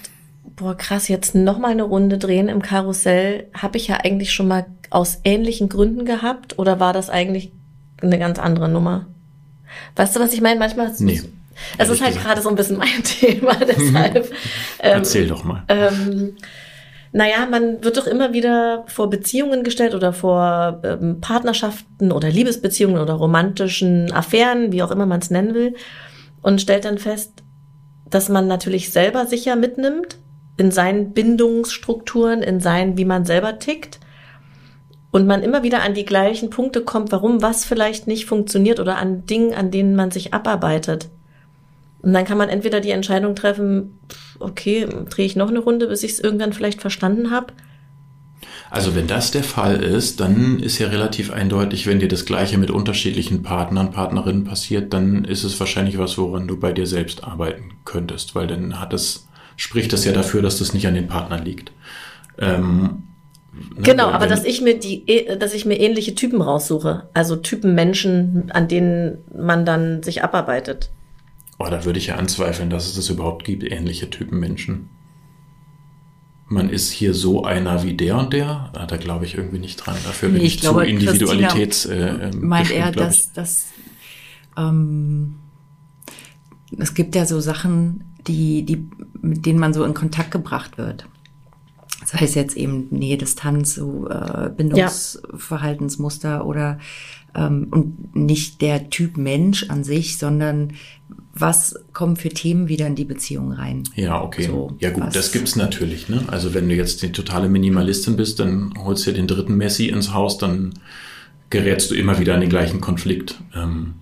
boah 0.56 0.76
krass, 0.76 1.08
jetzt 1.08 1.34
nochmal 1.34 1.72
eine 1.72 1.82
Runde 1.82 2.18
drehen 2.18 2.48
im 2.48 2.62
Karussell, 2.62 3.46
habe 3.54 3.76
ich 3.76 3.88
ja 3.88 3.96
eigentlich 3.96 4.32
schon 4.32 4.48
mal 4.48 4.66
aus 4.90 5.20
ähnlichen 5.24 5.68
Gründen 5.68 6.04
gehabt 6.04 6.58
oder 6.58 6.80
war 6.80 6.92
das 6.92 7.10
eigentlich 7.10 7.52
eine 8.00 8.18
ganz 8.18 8.38
andere 8.38 8.68
Nummer? 8.68 9.06
Weißt 9.96 10.16
du, 10.16 10.20
was 10.20 10.32
ich 10.32 10.40
meine? 10.40 10.58
Manchmal 10.58 10.90
Nee, 10.98 11.20
Es 11.76 11.88
ist 11.90 12.00
halt 12.00 12.12
gesagt. 12.14 12.26
gerade 12.26 12.40
so 12.40 12.48
ein 12.48 12.56
bisschen 12.56 12.78
mein 12.78 13.02
Thema, 13.04 13.54
deshalb. 13.54 14.16
ähm, 14.80 14.92
Erzähl 14.94 15.26
doch 15.28 15.44
mal. 15.44 15.62
ähm, 15.68 16.36
Naja, 17.12 17.46
man 17.50 17.82
wird 17.82 17.96
doch 17.96 18.06
immer 18.06 18.32
wieder 18.32 18.84
vor 18.86 19.08
Beziehungen 19.08 19.64
gestellt 19.64 19.94
oder 19.94 20.12
vor 20.12 20.80
ähm, 20.84 21.20
Partnerschaften 21.20 22.12
oder 22.12 22.30
Liebesbeziehungen 22.30 23.00
oder 23.00 23.14
romantischen 23.14 24.12
Affären, 24.12 24.72
wie 24.72 24.82
auch 24.82 24.90
immer 24.90 25.06
man 25.06 25.20
es 25.20 25.30
nennen 25.30 25.54
will, 25.54 25.74
und 26.42 26.60
stellt 26.60 26.84
dann 26.84 26.98
fest, 26.98 27.42
dass 28.10 28.28
man 28.28 28.46
natürlich 28.46 28.92
selber 28.92 29.26
sicher 29.26 29.56
mitnimmt 29.56 30.18
in 30.56 30.70
seinen 30.70 31.12
Bindungsstrukturen, 31.12 32.42
in 32.42 32.60
seinen, 32.60 32.98
wie 32.98 33.04
man 33.04 33.24
selber 33.24 33.58
tickt. 33.58 34.00
Und 35.10 35.26
man 35.26 35.42
immer 35.42 35.62
wieder 35.62 35.82
an 35.82 35.94
die 35.94 36.04
gleichen 36.04 36.50
Punkte 36.50 36.82
kommt, 36.82 37.12
warum 37.12 37.40
was 37.40 37.64
vielleicht 37.64 38.06
nicht 38.06 38.26
funktioniert 38.26 38.78
oder 38.78 38.98
an 38.98 39.24
Dingen, 39.24 39.54
an 39.54 39.70
denen 39.70 39.96
man 39.96 40.10
sich 40.10 40.34
abarbeitet. 40.34 41.08
Und 42.00 42.12
dann 42.12 42.24
kann 42.24 42.38
man 42.38 42.48
entweder 42.48 42.80
die 42.80 42.90
Entscheidung 42.90 43.34
treffen, 43.34 43.98
okay, 44.38 44.86
drehe 45.10 45.26
ich 45.26 45.36
noch 45.36 45.48
eine 45.48 45.58
Runde, 45.58 45.88
bis 45.88 46.02
ich 46.02 46.12
es 46.12 46.20
irgendwann 46.20 46.52
vielleicht 46.52 46.80
verstanden 46.80 47.30
habe. 47.30 47.52
Also 48.70 48.94
wenn 48.94 49.06
das 49.06 49.30
der 49.30 49.42
Fall 49.42 49.82
ist, 49.82 50.20
dann 50.20 50.60
ist 50.60 50.78
ja 50.78 50.88
relativ 50.88 51.32
eindeutig, 51.32 51.86
wenn 51.86 52.00
dir 52.00 52.08
das 52.08 52.26
gleiche 52.26 52.58
mit 52.58 52.70
unterschiedlichen 52.70 53.42
Partnern, 53.42 53.90
Partnerinnen 53.90 54.44
passiert, 54.44 54.92
dann 54.92 55.24
ist 55.24 55.42
es 55.42 55.58
wahrscheinlich 55.58 55.98
was, 55.98 56.18
woran 56.18 56.46
du 56.46 56.58
bei 56.58 56.72
dir 56.72 56.86
selbst 56.86 57.24
arbeiten 57.24 57.72
könntest, 57.84 58.34
weil 58.34 58.46
dann 58.46 58.78
hat 58.78 58.92
es, 58.92 59.26
spricht 59.56 59.92
das 59.92 60.04
ja 60.04 60.12
dafür, 60.12 60.42
dass 60.42 60.58
das 60.58 60.74
nicht 60.74 60.86
an 60.86 60.94
den 60.94 61.08
Partnern 61.08 61.44
liegt. 61.44 61.72
Ähm, 62.38 63.04
ne, 63.52 63.82
genau, 63.82 64.10
aber 64.10 64.26
dass 64.26 64.44
ich 64.44 64.60
mir 64.60 64.78
die, 64.78 65.26
dass 65.38 65.54
ich 65.54 65.64
mir 65.64 65.80
ähnliche 65.80 66.14
Typen 66.14 66.42
raussuche, 66.42 67.08
also 67.14 67.36
Typen 67.36 67.74
Menschen, 67.74 68.50
an 68.52 68.68
denen 68.68 69.18
man 69.34 69.64
dann 69.64 70.02
sich 70.02 70.22
abarbeitet. 70.22 70.90
Oh, 71.58 71.66
da 71.68 71.84
würde 71.84 71.98
ich 71.98 72.06
ja 72.06 72.16
anzweifeln, 72.16 72.70
dass 72.70 72.86
es 72.86 72.94
das 72.94 73.10
überhaupt 73.10 73.44
gibt, 73.44 73.64
ähnliche 73.64 74.08
Typen 74.10 74.38
Menschen. 74.38 74.88
Man 76.46 76.70
ist 76.70 76.90
hier 76.90 77.12
so 77.12 77.44
einer 77.44 77.82
wie 77.82 77.94
der 77.94 78.16
und 78.16 78.32
der, 78.32 78.70
da 78.72 78.96
glaube 78.96 79.26
ich 79.26 79.34
irgendwie 79.34 79.58
nicht 79.58 79.76
dran. 79.76 79.96
Dafür 80.04 80.30
bin 80.30 80.38
nee, 80.38 80.46
ich, 80.46 80.54
ich 80.54 80.60
glaube, 80.60 80.84
zu 80.84 80.86
Individualitäts. 80.86 81.84
Äh, 81.84 81.96
ähm, 81.98 82.48
meint 82.48 82.70
er, 82.70 82.90
dass, 82.90 83.32
dass 83.32 83.66
ähm, 84.56 85.34
es 86.78 86.94
gibt 86.94 87.14
ja 87.14 87.26
so 87.26 87.40
Sachen, 87.40 88.04
die, 88.26 88.64
die, 88.64 88.88
mit 89.20 89.44
denen 89.44 89.58
man 89.58 89.74
so 89.74 89.84
in 89.84 89.94
Kontakt 89.94 90.30
gebracht 90.30 90.78
wird. 90.78 91.06
Das 92.10 92.20
heißt 92.20 92.36
jetzt 92.36 92.56
eben 92.56 92.88
Nähe, 92.90 93.18
Distanz, 93.18 93.74
so 93.74 94.08
äh, 94.08 94.50
Bindungsverhaltensmuster 94.56 96.28
ja. 96.28 96.42
oder 96.42 96.78
ähm, 97.34 97.68
und 97.70 98.16
nicht 98.16 98.62
der 98.62 98.88
Typ 98.88 99.18
Mensch 99.18 99.68
an 99.68 99.84
sich, 99.84 100.16
sondern 100.16 100.72
was 101.34 101.78
kommen 101.92 102.16
für 102.16 102.30
Themen 102.30 102.68
wieder 102.68 102.86
in 102.86 102.94
die 102.94 103.04
Beziehung 103.04 103.52
rein. 103.52 103.84
Ja, 103.94 104.22
okay. 104.22 104.46
So, 104.46 104.74
ja 104.80 104.90
gut, 104.90 105.14
das 105.14 105.32
gibt's 105.32 105.54
natürlich. 105.54 106.08
Ne? 106.08 106.24
Also 106.28 106.54
wenn 106.54 106.68
du 106.68 106.74
jetzt 106.74 107.02
die 107.02 107.12
totale 107.12 107.48
Minimalistin 107.48 108.16
bist, 108.16 108.40
dann 108.40 108.72
holst 108.78 109.06
du 109.06 109.10
dir 109.10 109.18
den 109.18 109.26
dritten 109.26 109.56
Messi 109.56 109.88
ins 109.88 110.14
Haus, 110.14 110.38
dann 110.38 110.74
gerätst 111.50 111.90
du 111.90 111.94
immer 111.94 112.18
wieder 112.18 112.34
in 112.34 112.40
den 112.40 112.50
gleichen 112.50 112.80
Konflikt. 112.80 113.40
Ähm, 113.54 113.94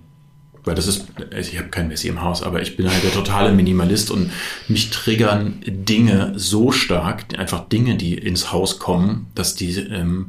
weil 0.67 0.75
das 0.75 0.87
ist, 0.87 1.07
also 1.33 1.51
ich 1.51 1.57
habe 1.57 1.69
kein 1.69 1.87
Messi 1.87 2.07
im 2.07 2.21
Haus, 2.21 2.43
aber 2.43 2.61
ich 2.61 2.77
bin 2.77 2.91
halt 2.91 3.03
der 3.03 3.13
totale 3.13 3.51
Minimalist 3.51 4.11
und 4.11 4.31
mich 4.67 4.89
triggern 4.89 5.61
Dinge 5.65 6.33
so 6.35 6.71
stark, 6.71 7.25
einfach 7.37 7.67
Dinge, 7.69 7.95
die 7.95 8.13
ins 8.15 8.51
Haus 8.51 8.77
kommen, 8.77 9.27
dass 9.33 9.55
die 9.55 9.71
ähm, 9.79 10.27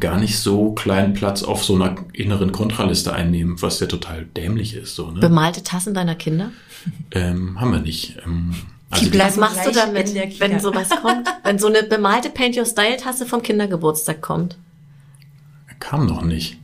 gar 0.00 0.18
nicht 0.18 0.38
so 0.38 0.72
kleinen 0.72 1.12
Platz 1.12 1.42
auf 1.42 1.64
so 1.64 1.74
einer 1.74 1.96
inneren 2.12 2.52
Kontraliste 2.52 3.12
einnehmen, 3.12 3.60
was 3.60 3.80
ja 3.80 3.86
total 3.86 4.24
dämlich 4.24 4.74
ist. 4.74 4.94
So, 4.94 5.10
ne? 5.10 5.20
Bemalte 5.20 5.62
Tassen 5.62 5.92
deiner 5.92 6.14
Kinder? 6.14 6.52
Ähm, 7.10 7.60
haben 7.60 7.72
wir 7.72 7.80
nicht. 7.80 8.16
Ähm, 8.24 8.54
also 8.90 9.10
die 9.10 9.18
was 9.18 9.36
machst 9.36 9.66
du 9.66 9.72
damit, 9.72 10.14
wenn 10.40 10.60
sowas 10.60 10.88
kommt? 10.90 11.28
wenn 11.42 11.58
so 11.58 11.66
eine 11.66 11.82
bemalte 11.82 12.30
Paint 12.30 12.56
Your 12.56 12.64
Style 12.64 12.96
Tasse 12.96 13.26
vom 13.26 13.42
Kindergeburtstag 13.42 14.22
kommt? 14.22 14.56
Kam 15.80 16.06
noch 16.06 16.22
nicht. 16.22 16.58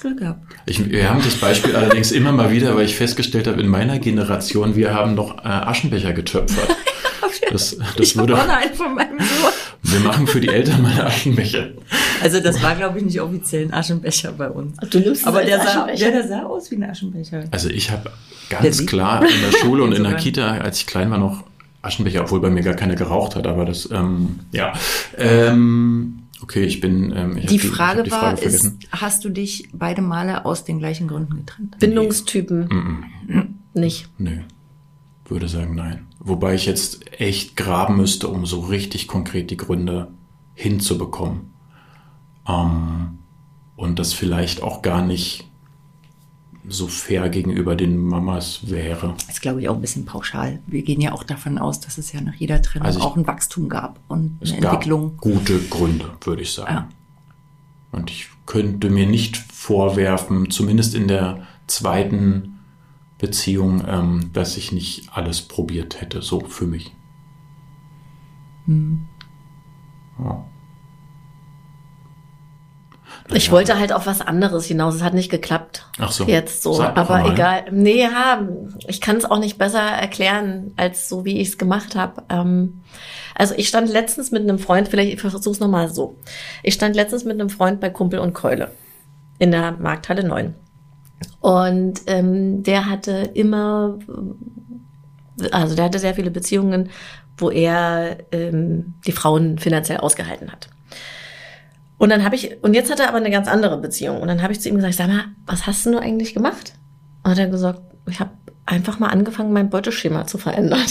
Glück 0.00 0.18
gehabt. 0.18 0.40
Ich, 0.66 0.90
wir 0.90 1.10
haben 1.10 1.22
das 1.22 1.36
Beispiel 1.36 1.74
allerdings 1.74 2.12
immer 2.12 2.32
mal 2.32 2.50
wieder, 2.50 2.76
weil 2.76 2.84
ich 2.84 2.96
festgestellt 2.96 3.46
habe, 3.46 3.60
in 3.60 3.68
meiner 3.68 3.98
Generation, 3.98 4.76
wir 4.76 4.94
haben 4.94 5.14
noch 5.14 5.38
äh, 5.38 5.48
Aschenbecher 5.48 6.12
getöpfert. 6.12 6.68
Das, 7.50 7.76
das 7.96 8.08
ich 8.08 8.16
würde. 8.16 8.36
Einen 8.36 8.74
von 8.74 8.94
meinem 8.94 9.18
Sohn. 9.18 9.52
Wir 9.82 10.00
machen 10.00 10.26
für 10.26 10.40
die 10.40 10.48
Eltern 10.48 10.82
mal 10.82 11.06
Aschenbecher. 11.06 11.68
Also 12.20 12.40
das 12.40 12.62
war, 12.62 12.74
glaube 12.74 12.98
ich, 12.98 13.04
nicht 13.04 13.20
offiziell 13.20 13.66
ein 13.66 13.72
Aschenbecher 13.72 14.32
bei 14.32 14.48
uns. 14.48 14.76
Du 14.90 14.98
nimmst 14.98 15.26
Aber 15.26 15.44
der 15.44 15.60
sah, 15.60 15.88
ja, 15.92 16.10
der 16.10 16.26
sah 16.26 16.42
aus 16.42 16.70
wie 16.70 16.76
ein 16.76 16.84
Aschenbecher. 16.84 17.44
Also 17.50 17.68
ich 17.68 17.90
habe 17.90 18.10
ganz 18.50 18.84
klar 18.86 19.22
in 19.22 19.40
der 19.42 19.56
Schule 19.58 19.84
und 19.84 19.92
in 19.92 20.02
der 20.02 20.14
Kita, 20.16 20.58
als 20.58 20.80
ich 20.80 20.86
klein 20.86 21.10
war, 21.10 21.18
noch 21.18 21.44
Aschenbecher, 21.82 22.22
obwohl 22.22 22.40
bei 22.40 22.50
mir 22.50 22.62
gar 22.62 22.74
keiner 22.74 22.96
geraucht 22.96 23.36
hat. 23.36 23.46
Aber 23.46 23.64
das, 23.64 23.88
ähm, 23.92 24.40
ja. 24.52 24.72
Ähm, 25.16 26.25
okay, 26.42 26.64
ich 26.64 26.80
bin. 26.80 27.12
Ähm, 27.16 27.36
ich 27.36 27.46
die, 27.46 27.58
Frage 27.58 28.02
die, 28.02 28.10
die 28.10 28.10
Frage 28.10 28.40
war, 28.40 28.42
ist, 28.42 28.72
hast 28.90 29.24
du 29.24 29.28
dich 29.28 29.68
beide 29.72 30.02
Male 30.02 30.44
aus 30.44 30.64
den 30.64 30.78
gleichen 30.78 31.08
Gründen 31.08 31.36
getrennt? 31.36 31.78
Bindungstypen. 31.78 32.68
Nee. 32.68 32.74
Mm 32.74 33.08
-mm. 33.28 33.46
Nicht. 33.74 34.08
Nö. 34.18 34.38
Würde 35.28 35.48
sagen, 35.48 35.74
nein. 35.74 36.06
Wobei 36.18 36.54
ich 36.54 36.66
jetzt 36.66 37.20
echt 37.20 37.56
graben 37.56 37.96
müsste, 37.96 38.28
um 38.28 38.46
so 38.46 38.60
richtig 38.60 39.08
konkret 39.08 39.50
die 39.50 39.56
Gründe 39.56 40.08
hinzubekommen. 40.54 41.52
Ähm, 42.48 43.18
und 43.76 43.98
das 43.98 44.12
vielleicht 44.12 44.62
auch 44.62 44.82
gar 44.82 45.04
nicht 45.04 45.45
so 46.68 46.88
fair 46.88 47.28
gegenüber 47.28 47.76
den 47.76 47.96
Mamas 47.96 48.68
wäre. 48.68 49.14
Das 49.18 49.36
ist, 49.36 49.42
glaube 49.42 49.60
ich, 49.60 49.68
auch 49.68 49.74
ein 49.74 49.80
bisschen 49.80 50.04
pauschal. 50.04 50.60
Wir 50.66 50.82
gehen 50.82 51.00
ja 51.00 51.12
auch 51.12 51.22
davon 51.22 51.58
aus, 51.58 51.80
dass 51.80 51.98
es 51.98 52.12
ja 52.12 52.20
nach 52.20 52.34
jeder 52.34 52.60
Trennung 52.62 52.86
also 52.86 52.98
ich, 52.98 53.04
auch 53.04 53.16
ein 53.16 53.26
Wachstum 53.26 53.68
gab 53.68 54.00
und 54.08 54.38
eine 54.42 54.56
Entwicklung. 54.56 55.16
gute 55.18 55.60
Gründe, 55.60 56.10
würde 56.22 56.42
ich 56.42 56.52
sagen. 56.52 56.72
Ja. 56.72 56.88
Und 57.92 58.10
ich 58.10 58.28
könnte 58.46 58.90
mir 58.90 59.06
nicht 59.06 59.36
vorwerfen, 59.36 60.50
zumindest 60.50 60.94
in 60.94 61.08
der 61.08 61.46
zweiten 61.66 62.58
Beziehung, 63.18 63.84
ähm, 63.86 64.30
dass 64.32 64.56
ich 64.56 64.72
nicht 64.72 65.08
alles 65.12 65.42
probiert 65.42 66.00
hätte, 66.00 66.22
so 66.22 66.40
für 66.40 66.66
mich. 66.66 66.92
Hm. 68.66 69.06
Ja. 70.18 70.44
Ich 73.32 73.50
wollte 73.50 73.78
halt 73.78 73.92
auf 73.92 74.06
was 74.06 74.20
anderes 74.20 74.66
hinaus. 74.66 74.94
Es 74.94 75.02
hat 75.02 75.14
nicht 75.14 75.30
geklappt. 75.30 75.86
Ach 75.98 76.12
so. 76.12 76.24
Jetzt 76.24 76.62
so. 76.62 76.74
Sag 76.74 76.96
Aber 76.96 77.26
egal. 77.32 77.64
Nee, 77.70 78.02
ja, 78.02 78.46
ich 78.86 79.00
kann 79.00 79.16
es 79.16 79.24
auch 79.24 79.38
nicht 79.38 79.58
besser 79.58 79.80
erklären, 79.80 80.72
als 80.76 81.08
so, 81.08 81.24
wie 81.24 81.38
ich 81.38 81.48
es 81.48 81.58
gemacht 81.58 81.96
habe. 81.96 82.22
Ähm, 82.28 82.82
also 83.34 83.54
ich 83.56 83.68
stand 83.68 83.88
letztens 83.88 84.30
mit 84.30 84.42
einem 84.42 84.58
Freund, 84.58 84.88
vielleicht 84.88 85.12
ich 85.12 85.20
versuche 85.20 85.50
es 85.50 85.60
nochmal 85.60 85.88
so. 85.88 86.16
Ich 86.62 86.74
stand 86.74 86.94
letztens 86.94 87.24
mit 87.24 87.38
einem 87.38 87.50
Freund 87.50 87.80
bei 87.80 87.90
Kumpel 87.90 88.20
und 88.20 88.32
Keule 88.32 88.70
in 89.38 89.50
der 89.50 89.72
Markthalle 89.72 90.24
9. 90.24 90.54
Und 91.40 92.00
ähm, 92.06 92.62
der 92.62 92.86
hatte 92.86 93.30
immer, 93.34 93.98
also 95.50 95.74
der 95.74 95.86
hatte 95.86 95.98
sehr 95.98 96.14
viele 96.14 96.30
Beziehungen, 96.30 96.90
wo 97.38 97.50
er 97.50 98.18
ähm, 98.32 98.94
die 99.06 99.12
Frauen 99.12 99.58
finanziell 99.58 99.98
ausgehalten 99.98 100.50
hat. 100.50 100.68
Und 101.98 102.10
dann 102.10 102.24
habe 102.24 102.36
ich, 102.36 102.62
und 102.62 102.74
jetzt 102.74 102.90
hat 102.90 103.00
er 103.00 103.08
aber 103.08 103.16
eine 103.16 103.30
ganz 103.30 103.48
andere 103.48 103.78
Beziehung. 103.78 104.20
Und 104.20 104.28
dann 104.28 104.42
habe 104.42 104.52
ich 104.52 104.60
zu 104.60 104.68
ihm 104.68 104.76
gesagt, 104.76 104.94
sag 104.94 105.08
mal, 105.08 105.24
was 105.46 105.66
hast 105.66 105.86
du 105.86 105.90
nur 105.90 106.02
eigentlich 106.02 106.34
gemacht? 106.34 106.74
Und 107.22 107.30
hat 107.30 107.38
er 107.38 107.48
gesagt, 107.48 107.80
ich 108.08 108.20
habe 108.20 108.30
einfach 108.66 108.98
mal 108.98 109.08
angefangen, 109.08 109.52
mein 109.52 109.70
Beuteschema 109.70 110.26
zu 110.26 110.38
verändern. 110.38 110.86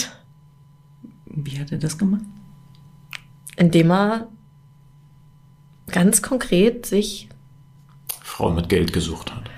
Wie 1.26 1.60
hat 1.60 1.72
er 1.72 1.78
das 1.78 1.98
gemacht? 1.98 2.24
Indem 3.56 3.92
er 3.92 4.28
ganz 5.92 6.22
konkret 6.22 6.86
sich 6.86 7.30
Frauen 8.22 8.56
mit 8.56 8.70
Geld 8.70 8.92
gesucht 8.92 9.34
hat 9.34 9.50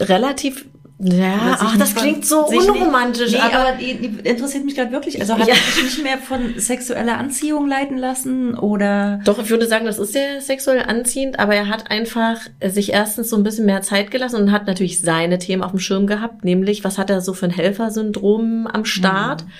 relativ 0.00 0.66
ja, 1.00 1.56
ach, 1.58 1.76
das 1.76 1.94
klingt 1.94 2.24
so 2.24 2.46
unromantisch. 2.46 3.32
Nicht, 3.32 3.44
nee, 3.44 3.52
aber, 3.52 3.70
aber 3.70 3.80
interessiert 3.80 4.64
mich 4.64 4.76
gerade 4.76 4.92
wirklich. 4.92 5.20
Also 5.20 5.36
hat 5.36 5.48
ja. 5.48 5.54
sich 5.54 5.82
nicht 5.82 6.02
mehr 6.04 6.18
von 6.18 6.54
sexueller 6.56 7.18
Anziehung 7.18 7.66
leiten 7.66 7.98
lassen 7.98 8.56
oder? 8.56 9.20
Doch, 9.24 9.40
ich 9.40 9.50
würde 9.50 9.66
sagen, 9.66 9.86
das 9.86 9.98
ist 9.98 10.12
sehr 10.12 10.40
sexuell 10.40 10.84
anziehend, 10.84 11.40
aber 11.40 11.56
er 11.56 11.68
hat 11.68 11.90
einfach 11.90 12.38
sich 12.64 12.92
erstens 12.92 13.28
so 13.30 13.36
ein 13.36 13.42
bisschen 13.42 13.66
mehr 13.66 13.82
Zeit 13.82 14.12
gelassen 14.12 14.36
und 14.36 14.52
hat 14.52 14.68
natürlich 14.68 15.00
seine 15.00 15.38
Themen 15.38 15.64
auf 15.64 15.72
dem 15.72 15.80
Schirm 15.80 16.06
gehabt, 16.06 16.44
nämlich 16.44 16.84
was 16.84 16.96
hat 16.96 17.10
er 17.10 17.20
so 17.20 17.34
für 17.34 17.46
ein 17.46 17.52
Helfersyndrom 17.52 18.68
am 18.68 18.84
Start 18.84 19.44
mhm. 19.44 19.50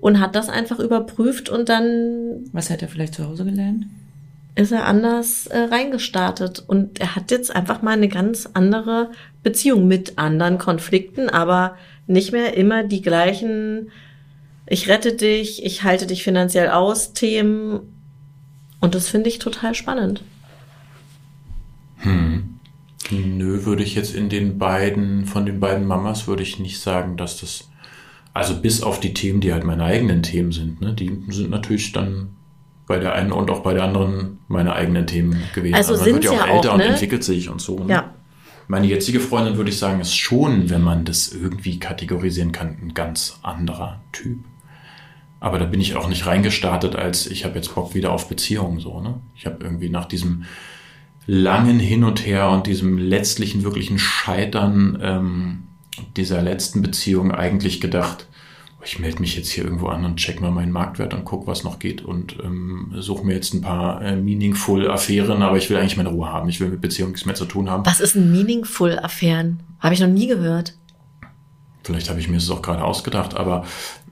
und 0.00 0.20
hat 0.20 0.36
das 0.36 0.50
einfach 0.50 0.78
überprüft 0.78 1.48
und 1.48 1.70
dann. 1.70 2.44
Was 2.52 2.68
hat 2.68 2.82
er 2.82 2.88
vielleicht 2.88 3.14
zu 3.14 3.26
Hause 3.26 3.46
gelernt? 3.46 3.86
ist 4.56 4.72
er 4.72 4.86
anders 4.86 5.46
äh, 5.46 5.58
reingestartet. 5.58 6.64
Und 6.66 6.98
er 6.98 7.14
hat 7.14 7.30
jetzt 7.30 7.54
einfach 7.54 7.82
mal 7.82 7.92
eine 7.92 8.08
ganz 8.08 8.48
andere 8.54 9.10
Beziehung 9.46 9.86
mit 9.86 10.18
anderen 10.18 10.58
Konflikten, 10.58 11.30
aber 11.30 11.76
nicht 12.08 12.32
mehr 12.32 12.56
immer 12.56 12.82
die 12.82 13.00
gleichen, 13.00 13.92
ich 14.66 14.88
rette 14.88 15.12
dich, 15.12 15.64
ich 15.64 15.84
halte 15.84 16.08
dich 16.08 16.24
finanziell 16.24 16.70
aus, 16.70 17.12
Themen. 17.12 17.78
Und 18.80 18.96
das 18.96 19.08
finde 19.08 19.28
ich 19.28 19.38
total 19.38 19.76
spannend. 19.76 20.24
Hm. 21.98 22.58
Nö, 23.12 23.64
würde 23.64 23.84
ich 23.84 23.94
jetzt 23.94 24.16
in 24.16 24.28
den 24.28 24.58
beiden, 24.58 25.26
von 25.26 25.46
den 25.46 25.60
beiden 25.60 25.86
Mamas 25.86 26.26
würde 26.26 26.42
ich 26.42 26.58
nicht 26.58 26.80
sagen, 26.80 27.16
dass 27.16 27.40
das 27.40 27.68
Also 28.34 28.60
bis 28.60 28.82
auf 28.82 28.98
die 28.98 29.14
Themen, 29.14 29.40
die 29.40 29.52
halt 29.52 29.62
meine 29.62 29.84
eigenen 29.84 30.24
Themen 30.24 30.50
sind. 30.50 30.80
Ne? 30.80 30.92
Die 30.92 31.22
sind 31.28 31.50
natürlich 31.50 31.92
dann 31.92 32.30
bei 32.88 32.98
der 32.98 33.14
einen 33.14 33.30
und 33.30 33.48
auch 33.48 33.60
bei 33.60 33.74
der 33.74 33.84
anderen 33.84 34.38
meine 34.48 34.72
eigenen 34.72 35.06
Themen 35.06 35.40
gewesen. 35.54 35.76
Also 35.76 35.94
man 35.94 36.02
sind 36.02 36.14
wird 36.14 36.24
ja 36.24 36.30
auch 36.32 36.48
älter 36.48 36.72
auch, 36.72 36.78
ne? 36.78 36.86
und 36.86 36.90
entwickelt 36.90 37.22
sich 37.22 37.48
und 37.48 37.60
so. 37.60 37.78
Ne? 37.84 37.92
Ja. 37.92 38.15
Meine 38.68 38.86
jetzige 38.86 39.20
Freundin 39.20 39.56
würde 39.56 39.70
ich 39.70 39.78
sagen, 39.78 40.00
ist 40.00 40.16
schon, 40.16 40.70
wenn 40.70 40.82
man 40.82 41.04
das 41.04 41.28
irgendwie 41.28 41.78
kategorisieren 41.78 42.52
kann, 42.52 42.76
ein 42.82 42.94
ganz 42.94 43.38
anderer 43.42 44.00
Typ. 44.12 44.38
Aber 45.38 45.58
da 45.58 45.66
bin 45.66 45.80
ich 45.80 45.94
auch 45.94 46.08
nicht 46.08 46.26
reingestartet, 46.26 46.96
als 46.96 47.26
ich 47.26 47.44
habe 47.44 47.56
jetzt 47.56 47.74
Bock 47.74 47.94
wieder 47.94 48.12
auf 48.12 48.28
Beziehungen 48.28 48.80
so. 48.80 49.00
Ne? 49.00 49.20
Ich 49.36 49.46
habe 49.46 49.62
irgendwie 49.62 49.90
nach 49.90 50.06
diesem 50.06 50.44
langen 51.26 51.78
Hin 51.78 52.04
und 52.04 52.26
Her 52.26 52.48
und 52.50 52.66
diesem 52.66 52.98
letztlichen 52.98 53.62
wirklichen 53.62 53.98
Scheitern 53.98 54.98
ähm, 55.00 55.62
dieser 56.16 56.42
letzten 56.42 56.82
Beziehung 56.82 57.32
eigentlich 57.32 57.80
gedacht, 57.80 58.26
ich 58.86 59.00
melde 59.00 59.20
mich 59.20 59.36
jetzt 59.36 59.50
hier 59.50 59.64
irgendwo 59.64 59.88
an 59.88 60.04
und 60.04 60.16
check 60.16 60.40
mal 60.40 60.52
meinen 60.52 60.70
Marktwert 60.70 61.12
und 61.12 61.24
guck, 61.24 61.46
was 61.46 61.64
noch 61.64 61.80
geht 61.80 62.02
und 62.02 62.36
ähm, 62.42 62.94
suche 62.96 63.26
mir 63.26 63.34
jetzt 63.34 63.52
ein 63.52 63.60
paar 63.60 64.00
äh, 64.00 64.16
meaningful 64.16 64.88
Affären, 64.88 65.42
aber 65.42 65.56
ich 65.56 65.68
will 65.68 65.76
eigentlich 65.76 65.96
meine 65.96 66.10
Ruhe 66.10 66.28
haben. 66.28 66.48
Ich 66.48 66.60
will 66.60 66.68
mit 66.68 66.80
Beziehungen 66.80 67.12
nichts 67.12 67.26
mehr 67.26 67.34
zu 67.34 67.46
tun 67.46 67.68
haben. 67.68 67.84
Was 67.84 68.00
ist 68.00 68.14
ein 68.14 68.30
Meaningful 68.30 68.98
Affären? 69.00 69.60
Habe 69.80 69.94
ich 69.94 70.00
noch 70.00 70.08
nie 70.08 70.28
gehört. 70.28 70.74
Vielleicht 71.82 72.08
habe 72.08 72.20
ich 72.20 72.28
mir 72.28 72.36
das 72.36 72.48
auch 72.50 72.62
gerade 72.62 72.84
ausgedacht, 72.84 73.34
aber 73.34 73.64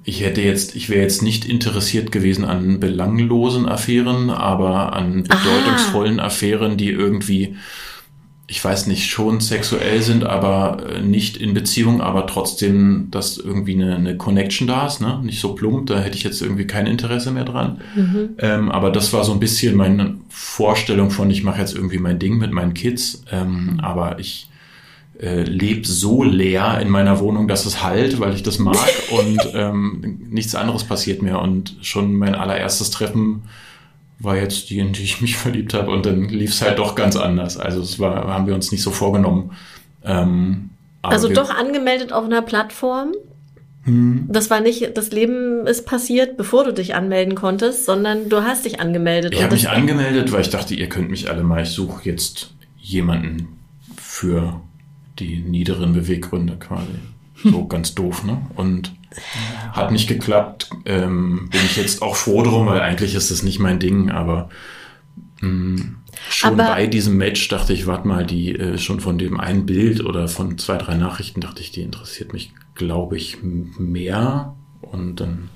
ich 0.03 0.22
hätte 0.22 0.43
jetzt, 0.43 0.75
ich 0.75 0.91
wäre 0.91 1.03
jetzt 1.03 1.22
nicht 1.22 1.45
interessiert 1.45 2.11
gewesen 2.11 2.45
an 2.45 2.81
belanglosen 2.81 3.68
Affären, 3.68 4.31
aber 4.31 4.93
an 4.93 5.22
bedeutungsvollen 5.22 6.20
Affären, 6.20 6.77
die 6.77 6.91
irgendwie, 6.91 7.57
ich 8.47 8.62
weiß 8.62 8.88
nicht, 8.88 9.09
schon 9.09 9.40
sexuell 9.40 10.03
sind, 10.03 10.24
aber 10.24 10.84
äh, 10.90 11.01
nicht 11.01 11.38
in 11.38 11.55
Beziehung, 11.55 12.03
aber 12.03 12.26
trotzdem, 12.26 13.09
dass 13.11 13.38
irgendwie 13.38 13.74
eine, 13.74 13.97
eine 13.97 14.16
Connection 14.18 14.68
da 14.68 14.86
ist, 14.86 15.01
ne? 15.01 15.20
Nicht 15.22 15.40
so 15.40 15.55
plump, 15.55 15.86
da 15.86 15.99
hätte 15.99 16.16
ich 16.16 16.24
jetzt 16.24 16.42
irgendwie 16.42 16.66
kein 16.66 16.86
Interesse 16.86 17.30
mehr 17.30 17.45
dran. 17.45 17.80
Ähm, 18.38 18.70
aber 18.70 18.90
das 18.90 19.12
war 19.14 19.24
so 19.24 19.32
ein 19.32 19.40
bisschen 19.40 19.76
meine 19.76 20.16
Vorstellung 20.28 21.11
von, 21.11 21.30
ich 21.30 21.42
mache 21.42 21.61
jetzt 21.61 21.74
irgendwie 21.74 21.99
mein 21.99 22.18
Ding 22.18 22.36
mit 22.36 22.53
meinen 22.53 22.74
Kids, 22.74 23.24
ähm, 23.32 23.80
aber 23.82 24.18
ich 24.18 24.51
äh, 25.18 25.42
lebe 25.45 25.86
so 25.86 26.22
leer 26.22 26.80
in 26.82 26.90
meiner 26.90 27.20
Wohnung, 27.20 27.49
dass 27.49 27.64
es 27.64 27.82
halt, 27.82 28.20
weil 28.20 28.34
ich 28.34 28.42
das 28.42 28.59
mag 28.59 28.76
und 29.11 29.40
ähm, 29.55 30.18
nichts 30.28 30.55
anderes 30.55 30.84
passiert 30.84 31.22
mehr. 31.22 31.40
Und 31.40 31.76
schon 31.80 32.14
mein 32.14 32.34
allererstes 32.34 32.90
Treffen 32.90 33.45
war 34.18 34.36
jetzt 34.36 34.70
die, 34.70 34.78
in 34.78 34.92
die 34.92 35.02
ich 35.02 35.20
mich 35.20 35.36
verliebt 35.38 35.74
habe 35.74 35.90
und 35.90 36.06
dann 36.06 36.28
lief 36.28 36.50
es 36.50 36.62
halt 36.62 36.78
doch 36.78 36.94
ganz 36.94 37.16
anders. 37.16 37.56
Also 37.56 37.80
es 37.80 37.98
war, 37.98 38.26
haben 38.26 38.46
wir 38.46 38.54
uns 38.54 38.72
nicht 38.72 38.82
so 38.82 38.90
vorgenommen. 38.90 39.52
Ähm, 40.04 40.70
Also 41.02 41.28
doch 41.28 41.50
angemeldet 41.50 42.12
auf 42.12 42.24
einer 42.24 42.42
Plattform. 42.42 43.12
Hm. 43.84 44.26
Das 44.28 44.48
war 44.48 44.60
nicht, 44.60 44.96
das 44.96 45.10
Leben 45.10 45.66
ist 45.66 45.86
passiert, 45.86 46.36
bevor 46.36 46.64
du 46.64 46.72
dich 46.72 46.94
anmelden 46.94 47.34
konntest, 47.34 47.84
sondern 47.84 48.28
du 48.28 48.42
hast 48.42 48.64
dich 48.64 48.80
angemeldet. 48.80 49.34
Ich 49.34 49.42
habe 49.42 49.54
mich 49.54 49.68
angemeldet, 49.68 50.32
weil 50.32 50.40
ich 50.40 50.50
dachte, 50.50 50.74
ihr 50.74 50.88
könnt 50.88 51.10
mich 51.10 51.28
alle 51.28 51.42
mal. 51.42 51.62
Ich 51.62 51.70
suche 51.70 52.08
jetzt 52.08 52.54
jemanden 52.78 53.48
für 53.96 54.60
die 55.18 55.38
niederen 55.38 55.92
Beweggründe 55.92 56.56
quasi. 56.56 56.94
So 57.42 57.66
ganz 57.68 57.94
doof, 57.94 58.24
ne? 58.24 58.40
Und 58.56 58.94
hat 59.72 59.90
nicht 59.92 60.08
geklappt. 60.08 60.70
Ähm, 60.84 61.48
bin 61.50 61.60
ich 61.64 61.76
jetzt 61.76 62.02
auch 62.02 62.16
froh 62.16 62.42
drum, 62.42 62.66
weil 62.66 62.80
eigentlich 62.80 63.14
ist 63.14 63.30
das 63.30 63.42
nicht 63.42 63.58
mein 63.58 63.78
Ding, 63.78 64.10
aber 64.10 64.48
mh, 65.40 65.82
schon 66.30 66.50
Aber- 66.60 66.74
bei 66.74 66.86
diesem 66.86 67.16
Match 67.16 67.48
dachte 67.48 67.72
ich, 67.72 67.86
warte 67.86 68.06
mal, 68.08 68.24
die 68.26 68.54
äh, 68.56 68.78
schon 68.78 69.00
von 69.00 69.18
dem 69.18 69.38
einen 69.40 69.66
Bild 69.66 70.04
oder 70.04 70.28
von 70.28 70.58
zwei, 70.58 70.76
drei 70.78 70.94
Nachrichten 70.94 71.40
dachte 71.40 71.60
ich, 71.62 71.70
die 71.72 71.82
interessiert 71.82 72.32
mich, 72.32 72.52
glaube 72.74 73.16
ich, 73.16 73.38
mehr. 73.42 74.54
Und 74.80 75.20
dann 75.20 75.48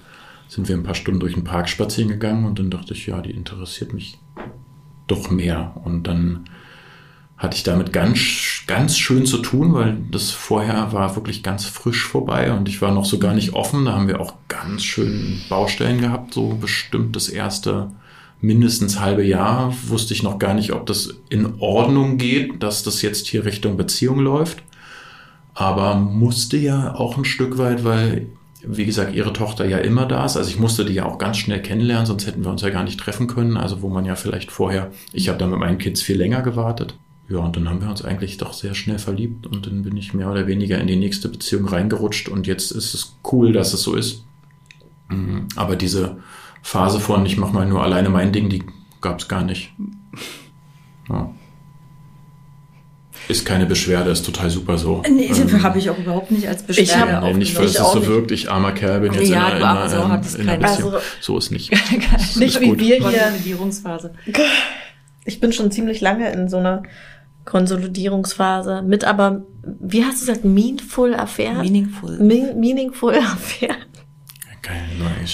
sind 0.49 0.69
wir 0.69 0.77
ein 0.77 0.83
paar 0.83 0.95
Stunden 0.95 1.21
durch 1.21 1.35
den 1.35 1.45
Park 1.45 1.69
spazieren 1.69 2.09
gegangen 2.11 2.45
und 2.47 2.59
dann 2.59 2.71
dachte 2.71 2.95
ich, 2.95 3.07
ja, 3.07 3.21
die 3.21 3.31
interessiert 3.33 3.93
mich 3.93 4.19
doch 5.07 5.31
mehr. 5.31 5.75
Und 5.85 6.07
dann 6.07 6.45
hatte 7.39 7.57
ich 7.57 7.63
damit 7.63 7.93
ganz, 7.93 8.19
ganz 8.67 8.99
schön 8.99 9.25
zu 9.25 9.39
tun, 9.39 9.73
weil 9.73 9.97
das 10.11 10.33
vorher 10.33 10.93
war 10.93 11.15
wirklich 11.15 11.45
ganz 11.45 11.65
frisch 11.65 12.05
vorbei 12.05 12.53
und 12.53 12.69
ich 12.69 12.83
war 12.83 12.93
noch 12.93 13.05
so 13.05 13.21
gar 13.21 13.33
nicht 13.33 13.55
offen. 13.55 13.85
Da 13.85 13.93
haben 13.93 14.09
wir 14.09 14.21
auch 14.21 14.35
ganz 14.49 14.83
schön 14.83 15.41
Baustellen 15.49 16.01
gehabt, 16.01 16.35
so 16.35 16.59
bestimmt 16.61 17.15
das 17.15 17.29
erste 17.29 17.93
mindestens 18.41 19.01
halbe 19.01 19.25
Jahr 19.25 19.75
wusste 19.87 20.15
ich 20.15 20.23
noch 20.23 20.39
gar 20.39 20.55
nicht, 20.55 20.73
ob 20.73 20.87
das 20.87 21.15
in 21.29 21.61
Ordnung 21.61 22.19
geht, 22.19 22.63
dass 22.63 22.83
das 22.83 23.03
jetzt 23.03 23.27
hier 23.27 23.45
Richtung 23.45 23.77
Beziehung 23.77 24.19
läuft. 24.21 24.63
Aber 25.55 25.97
musste 25.97 26.57
ja 26.57 26.95
auch 26.95 27.17
ein 27.17 27.25
Stück 27.25 27.59
weit, 27.59 27.85
weil, 27.85 28.27
wie 28.63 28.87
gesagt, 28.87 29.15
ihre 29.15 29.33
Tochter 29.33 29.65
ja 29.65 29.79
immer 29.79 30.07
da 30.07 30.25
ist. 30.25 30.37
Also 30.37 30.51
ich 30.51 30.59
musste 30.59 30.85
die 30.85 30.95
ja 30.95 31.05
auch 31.05 31.19
ganz 31.19 31.37
schnell 31.39 31.61
kennenlernen, 31.61 32.07
sonst 32.07 32.27
hätten 32.27 32.45
wir 32.45 32.51
uns 32.51 32.63
ja 32.63 32.71
gar 32.71 32.85
nicht 32.85 33.01
treffen 33.01 33.27
können. 33.27 33.57
Also 33.57 33.83
wo 33.83 33.89
man 33.89 34.05
ja 34.05 34.15
vielleicht 34.15 34.53
vorher, 34.53 34.93
ich 35.13 35.29
habe 35.29 35.39
da 35.39 35.49
mit 35.49 35.59
meinen 35.59 35.79
Kids 35.79 36.01
viel 36.01 36.17
länger 36.17 36.43
gewartet. 36.43 36.95
Ja, 37.31 37.39
und 37.39 37.57
dann 37.57 37.69
haben 37.69 37.83
wir 37.83 37.91
uns 37.91 38.03
eigentlich 38.03 38.39
doch 38.39 38.55
sehr 38.55 38.75
schnell 38.75 38.99
verliebt 38.99 39.47
und 39.47 39.67
dann 39.67 39.83
bin 39.83 39.97
ich 39.99 40.15
mehr 40.15 40.31
oder 40.31 40.47
weniger 40.47 40.79
in 40.79 40.87
die 40.87 40.97
nächste 40.97 41.29
Beziehung 41.29 41.67
reingerutscht 41.69 42.29
und 42.29 42.47
jetzt 42.47 42.71
ist 42.71 42.95
es 42.95 43.17
cool, 43.33 43.53
dass 43.53 43.75
es 43.75 43.83
so 43.83 43.95
ist. 43.95 44.25
Mhm, 45.11 45.47
Aber 45.57 45.77
diese 45.77 46.17
Phase 46.63 47.01
von 47.01 47.27
ich 47.27 47.37
mache 47.37 47.53
mal 47.53 47.67
nur 47.67 47.83
alleine 47.83 48.09
mein 48.09 48.33
Ding, 48.33 48.49
die 48.49 48.63
gab 49.03 49.21
es 49.21 49.29
gar 49.29 49.43
nicht. 49.45 49.73
Ja. 51.11 51.31
Ist 53.29 53.45
keine 53.45 53.67
Beschwerde, 53.67 54.11
ist 54.11 54.25
total 54.25 54.49
super 54.49 54.79
so. 54.79 55.03
Nee, 55.11 55.27
Ähm, 55.27 55.63
habe 55.63 55.79
ich 55.79 55.91
auch 55.91 55.99
überhaupt 55.99 56.31
nicht 56.31 56.49
als 56.49 56.63
Ich 56.63 56.67
Beschwerde 56.79 57.13
hab- 57.17 57.25
Nee, 57.25 57.35
nicht, 57.35 57.55
weil 57.57 57.65
Ich 57.67 57.75
es 57.75 57.81
ist 57.81 57.93
so 57.93 57.99
nicht. 57.99 58.09
wirkt, 58.09 58.31
ich 58.31 58.51
armer 58.51 58.73
Kerl 58.73 59.01
bin 59.01 59.13
jetzt 59.13 59.29
Ja, 59.29 59.49
in 59.51 59.63
einer, 59.63 59.85
in 59.85 59.93
einer, 59.93 60.09
hattest 60.09 60.37
in 60.37 60.49
einer 60.49 60.67
Beziehung. 60.67 60.95
Also- 60.95 61.05
so 61.21 61.37
ist 61.37 61.51
nicht. 61.51 61.71
Nicht 62.37 62.41
Ist 62.41 62.61
wie 62.61 62.69
gut. 62.69 62.79
wir 62.81 62.97
hier. 63.07 63.33
Ich 65.27 65.41
bin 65.41 65.53
schon 65.53 65.71
ziemlich 65.71 66.01
lange 66.01 66.33
in 66.33 66.49
so 66.49 66.57
einer 66.57 66.85
Konsolidierungsphase 67.49 68.83
mit 68.83 69.05
aber, 69.05 69.43
wie 69.81 70.05
hast 70.05 70.23
du 70.23 70.27
gesagt, 70.27 70.45
meaningful 70.45 71.15
Affären? 71.15 71.59
Meaningful. 71.63 72.19
Mean, 72.19 72.61
meaningful 72.61 73.15
Affären. 73.15 73.77
Geil, 74.63 74.85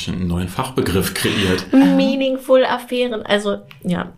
einen 0.09 0.29
neuen 0.29 0.49
Fachbegriff 0.49 1.13
kreiert. 1.13 1.67
Meaningful 1.73 2.65
Affären. 2.65 3.23
Also, 3.27 3.59
ja. 3.83 4.13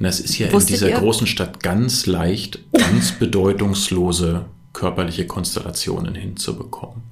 Es 0.00 0.20
ist 0.20 0.38
ja 0.38 0.46
in 0.46 0.52
Wusstet 0.52 0.76
dieser 0.76 0.90
ihr- 0.90 0.98
großen 0.98 1.26
Stadt 1.26 1.60
ganz 1.60 2.06
leicht, 2.06 2.60
ganz 2.72 3.12
bedeutungslose 3.12 4.44
körperliche 4.72 5.26
Konstellationen 5.26 6.14
hinzubekommen. 6.14 7.02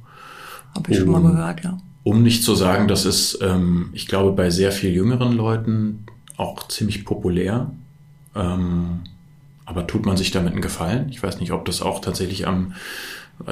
Habe 0.74 0.90
ich 0.92 0.98
schon 0.98 1.10
mal 1.10 1.22
gehört, 1.22 1.64
ja. 1.64 1.78
Um 2.04 2.22
nicht 2.22 2.44
zu 2.44 2.54
sagen, 2.54 2.88
das 2.88 3.04
ist, 3.06 3.38
ähm, 3.42 3.90
ich 3.92 4.06
glaube, 4.06 4.32
bei 4.32 4.50
sehr 4.50 4.72
viel 4.72 4.90
jüngeren 4.92 5.32
Leuten 5.32 6.04
auch 6.36 6.66
ziemlich 6.68 7.04
populär. 7.04 7.70
Ähm, 8.34 9.00
aber 9.64 9.86
tut 9.86 10.06
man 10.06 10.16
sich 10.16 10.30
damit 10.30 10.52
einen 10.52 10.62
Gefallen? 10.62 11.08
Ich 11.10 11.22
weiß 11.22 11.40
nicht, 11.40 11.52
ob 11.52 11.64
das 11.64 11.82
auch 11.82 12.00
tatsächlich 12.00 12.46
am, 12.46 12.74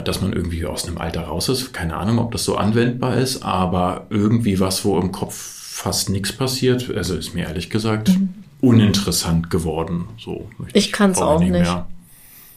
dass 0.05 0.21
man 0.21 0.33
irgendwie 0.33 0.67
aus 0.67 0.87
einem 0.87 0.99
Alter 0.99 1.23
raus 1.23 1.49
ist. 1.49 1.73
Keine 1.73 1.97
Ahnung, 1.97 2.19
ob 2.19 2.33
das 2.33 2.45
so 2.45 2.57
anwendbar 2.57 3.17
ist, 3.17 3.43
aber 3.43 4.07
irgendwie 4.11 4.61
was, 4.61 4.85
wo 4.85 4.99
im 4.99 5.13
Kopf 5.13 5.35
fast 5.35 6.11
nichts 6.11 6.33
passiert. 6.33 6.91
Also 6.95 7.15
ist 7.15 7.35
mir 7.35 7.47
ehrlich 7.47 7.71
gesagt 7.71 8.11
uninteressant 8.61 9.51
geworden. 9.51 10.09
So. 10.19 10.49
möchte 10.59 10.79
Ich 10.79 10.93
kann's 10.93 11.19
brauche 11.19 11.37
auch 11.37 11.41
nicht. 11.41 11.85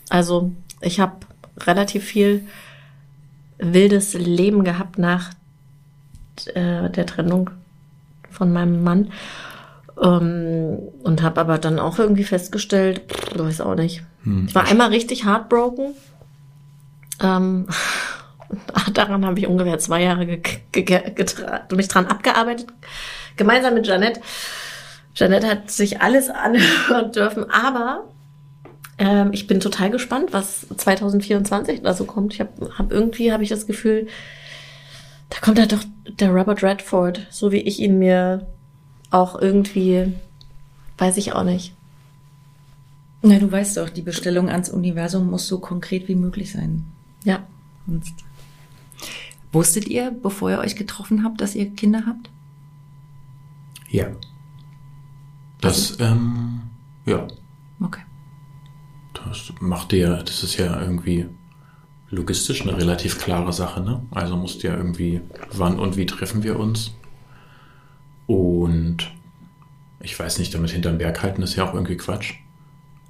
Also, 0.10 0.52
ich 0.82 1.00
habe 1.00 1.16
relativ 1.60 2.04
viel 2.04 2.46
wildes 3.58 4.14
Leben 4.14 4.64
gehabt 4.64 4.98
nach 4.98 5.32
äh, 6.54 6.90
der 6.90 7.06
Trennung 7.06 7.50
von 8.30 8.52
meinem 8.52 8.84
Mann. 8.84 9.12
Ähm, 10.02 10.80
und 11.04 11.22
habe 11.22 11.42
aber 11.42 11.58
dann 11.58 11.80
auch 11.80 12.00
irgendwie 12.00 12.24
festgestellt, 12.24 13.02
pff, 13.08 13.38
weiß 13.38 13.62
auch 13.62 13.76
nicht. 13.76 14.04
Hm. 14.24 14.46
Ich 14.48 14.56
war 14.56 14.66
einmal 14.66 14.90
richtig 14.90 15.26
heartbroken. 15.26 15.94
Ähm, 17.22 17.68
daran 18.94 19.26
habe 19.26 19.40
ich 19.40 19.48
ungefähr 19.48 19.80
zwei 19.80 20.04
Jahre 20.04 20.26
ge 20.26 20.62
ge 20.72 21.02
mich 21.72 21.88
dran 21.88 22.08
abgearbeitet, 22.08 22.68
gemeinsam 23.36 23.74
mit 23.74 23.88
Janette. 23.88 24.22
Janette 25.16 25.48
hat 25.48 25.70
sich 25.70 26.02
alles 26.02 26.30
anhören 26.30 27.12
dürfen, 27.12 27.50
aber 27.52 28.06
ähm, 28.98 29.32
ich 29.32 29.48
bin 29.48 29.60
total 29.60 29.92
gespannt, 29.92 30.34
was 30.34 30.68
2024 30.76 31.82
da 31.82 31.94
so 31.94 32.06
kommt. 32.06 32.34
Ich 32.34 32.40
habe 32.40 32.72
hab 32.78 32.92
irgendwie 32.92 33.32
habe 33.32 33.44
ich 33.44 33.50
das 33.50 33.68
Gefühl, 33.68 34.08
da 35.30 35.40
kommt 35.40 35.58
da 35.58 35.66
doch 35.66 35.84
der 36.20 36.30
Robert 36.30 36.64
Redford, 36.64 37.28
so 37.30 37.52
wie 37.52 37.62
ich 37.62 37.80
ihn 37.80 38.00
mir 38.00 38.48
auch 39.14 39.40
irgendwie, 39.40 40.14
weiß 40.98 41.18
ich 41.18 41.34
auch 41.34 41.44
nicht. 41.44 41.76
Na, 43.22 43.40
du 43.40 43.50
weißt 43.52 43.78
doch, 43.78 43.90
die 43.90 44.02
Bestellung 44.02 44.50
ans 44.50 44.70
Universum 44.70 45.30
muss 45.30 45.48
so 45.48 45.60
konkret 45.60 46.08
wie 46.08 46.16
möglich 46.16 46.52
sein. 46.52 46.84
Ja. 47.24 47.48
Sonst. 47.88 48.14
Wusstet 49.52 49.88
ihr, 49.88 50.12
bevor 50.12 50.50
ihr 50.50 50.60
euch 50.60 50.76
getroffen 50.76 51.24
habt, 51.24 51.40
dass 51.40 51.56
ihr 51.56 51.70
Kinder 51.70 52.04
habt? 52.08 52.30
Ja. 53.90 54.08
Das, 55.62 55.98
ähm, 56.00 56.62
ja, 57.06 57.28
Okay. 57.82 58.02
das 59.14 59.54
macht 59.62 59.92
dir, 59.92 60.24
das 60.24 60.44
ist 60.44 60.58
ja 60.58 60.82
irgendwie 60.82 61.28
logistisch 62.10 62.62
eine 62.64 62.76
relativ 62.76 63.20
klare 63.20 63.54
Sache, 63.54 63.82
ne? 63.82 64.02
Also 64.12 64.36
musst 64.36 64.64
du 64.64 64.68
ja 64.68 64.76
irgendwie, 64.76 65.22
wann 65.54 65.80
und 65.80 65.96
wie 65.98 66.06
treffen 66.06 66.44
wir 66.44 66.60
uns? 66.60 66.92
Und 68.28 69.12
ich 70.00 70.18
weiß 70.18 70.40
nicht, 70.40 70.54
damit 70.54 70.72
hinterm 70.72 70.98
Berg 70.98 71.24
halten 71.24 71.42
ist 71.42 71.56
ja 71.56 71.68
auch 71.68 71.74
irgendwie 71.74 71.98
Quatsch. 71.98 72.36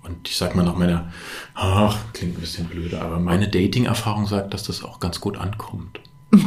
Und 0.03 0.27
ich 0.27 0.35
sag 0.35 0.55
mal 0.55 0.63
nach 0.63 0.75
meiner, 0.75 1.11
ach, 1.53 1.97
klingt 2.13 2.37
ein 2.37 2.41
bisschen 2.41 2.67
blöde, 2.67 3.01
aber 3.01 3.19
meine 3.19 3.47
Dating-Erfahrung 3.47 4.27
sagt, 4.27 4.53
dass 4.53 4.63
das 4.63 4.83
auch 4.83 4.99
ganz 4.99 5.21
gut 5.21 5.37
ankommt. 5.37 6.01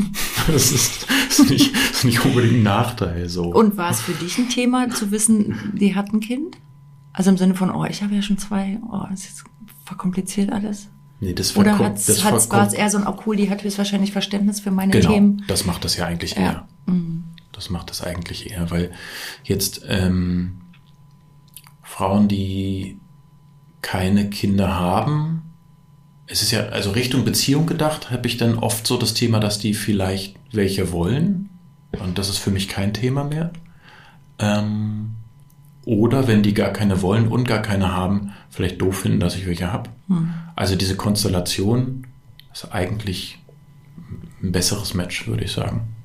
das 0.46 0.72
ist, 0.72 1.06
ist, 1.28 1.50
nicht, 1.50 1.74
ist 1.74 2.04
nicht 2.04 2.24
unbedingt 2.24 2.56
ein 2.56 2.62
Nachteil. 2.62 3.28
So. 3.28 3.44
Und 3.44 3.76
war 3.76 3.90
es 3.90 4.00
für 4.00 4.12
dich 4.12 4.36
ein 4.38 4.48
Thema 4.48 4.90
zu 4.90 5.10
wissen, 5.10 5.72
die 5.74 5.94
hat 5.94 6.12
ein 6.12 6.20
Kind? 6.20 6.58
Also 7.12 7.30
im 7.30 7.38
Sinne 7.38 7.54
von, 7.54 7.70
oh, 7.70 7.84
ich 7.84 8.02
habe 8.02 8.14
ja 8.14 8.20
schon 8.20 8.36
zwei, 8.36 8.78
oh, 8.90 9.04
ist 9.12 9.24
jetzt 9.24 9.44
verkompliziert 9.86 10.52
alles? 10.52 10.88
Nee, 11.20 11.32
das 11.32 11.56
Oder 11.56 11.78
hat's, 11.78 12.06
das 12.06 12.24
hat's, 12.24 12.50
war 12.50 12.66
es 12.66 12.74
eher 12.74 12.90
so 12.90 12.98
ein, 12.98 13.06
oh 13.06 13.16
cool, 13.24 13.36
die 13.36 13.48
hat 13.48 13.64
höchstwahrscheinlich 13.64 14.12
Verständnis 14.12 14.60
für 14.60 14.70
meine 14.70 14.92
genau, 14.92 15.10
Themen? 15.10 15.42
das 15.48 15.64
macht 15.64 15.84
das 15.84 15.96
ja 15.96 16.04
eigentlich 16.04 16.36
eher. 16.36 16.68
Mhm. 16.84 17.24
Das 17.56 17.70
macht 17.70 17.90
das 17.90 18.02
eigentlich 18.02 18.52
eher, 18.52 18.70
weil 18.70 18.92
jetzt 19.42 19.82
ähm, 19.88 20.60
Frauen, 21.82 22.28
die 22.28 23.00
keine 23.82 24.30
Kinder 24.30 24.78
haben, 24.78 25.42
es 26.26 26.42
ist 26.42 26.50
ja, 26.50 26.66
also 26.66 26.90
Richtung 26.90 27.24
Beziehung 27.24 27.66
gedacht, 27.66 28.10
habe 28.10 28.26
ich 28.26 28.36
dann 28.36 28.58
oft 28.58 28.86
so 28.86 28.96
das 28.96 29.14
Thema, 29.14 29.40
dass 29.40 29.58
die 29.58 29.74
vielleicht 29.74 30.36
welche 30.52 30.92
wollen. 30.92 31.50
Und 31.92 32.18
das 32.18 32.28
ist 32.28 32.38
für 32.38 32.50
mich 32.50 32.68
kein 32.68 32.92
Thema 32.92 33.24
mehr. 33.24 33.52
Ähm, 34.38 35.12
oder 35.84 36.26
wenn 36.26 36.42
die 36.42 36.52
gar 36.52 36.70
keine 36.70 37.00
wollen 37.00 37.28
und 37.28 37.46
gar 37.46 37.62
keine 37.62 37.92
haben, 37.92 38.32
vielleicht 38.50 38.80
doof 38.82 39.00
finden, 39.00 39.20
dass 39.20 39.36
ich 39.36 39.46
welche 39.46 39.72
habe. 39.72 39.90
Hm. 40.08 40.34
Also 40.56 40.74
diese 40.74 40.96
Konstellation 40.96 42.06
ist 42.52 42.72
eigentlich 42.72 43.38
ein 44.42 44.50
besseres 44.52 44.94
Match, 44.94 45.28
würde 45.28 45.44
ich 45.44 45.52
sagen. 45.52 45.95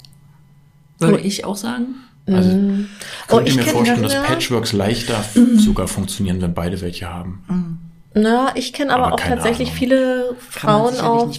Würde 1.01 1.19
ich 1.19 1.45
auch 1.45 1.55
sagen. 1.55 1.95
Also 2.27 2.49
oh, 2.49 3.35
könnte 3.35 3.49
ich 3.49 3.55
mir 3.55 3.63
vorstellen, 3.63 4.03
dass 4.03 4.23
Patchworks 4.23 4.73
leichter 4.73 5.23
mhm. 5.35 5.57
sogar 5.57 5.87
funktionieren, 5.87 6.41
wenn 6.41 6.53
beide 6.53 6.79
welche 6.81 7.11
haben. 7.11 7.43
Mhm. 7.47 7.77
Na, 8.13 8.51
ich 8.55 8.73
kenne 8.73 8.93
aber, 8.93 9.07
aber, 9.07 9.13
auch 9.15 9.19
tatsächlich 9.19 9.69
Ahnung. 9.69 9.79
viele 9.79 10.35
Frauen 10.37 10.99
auch, 10.99 11.31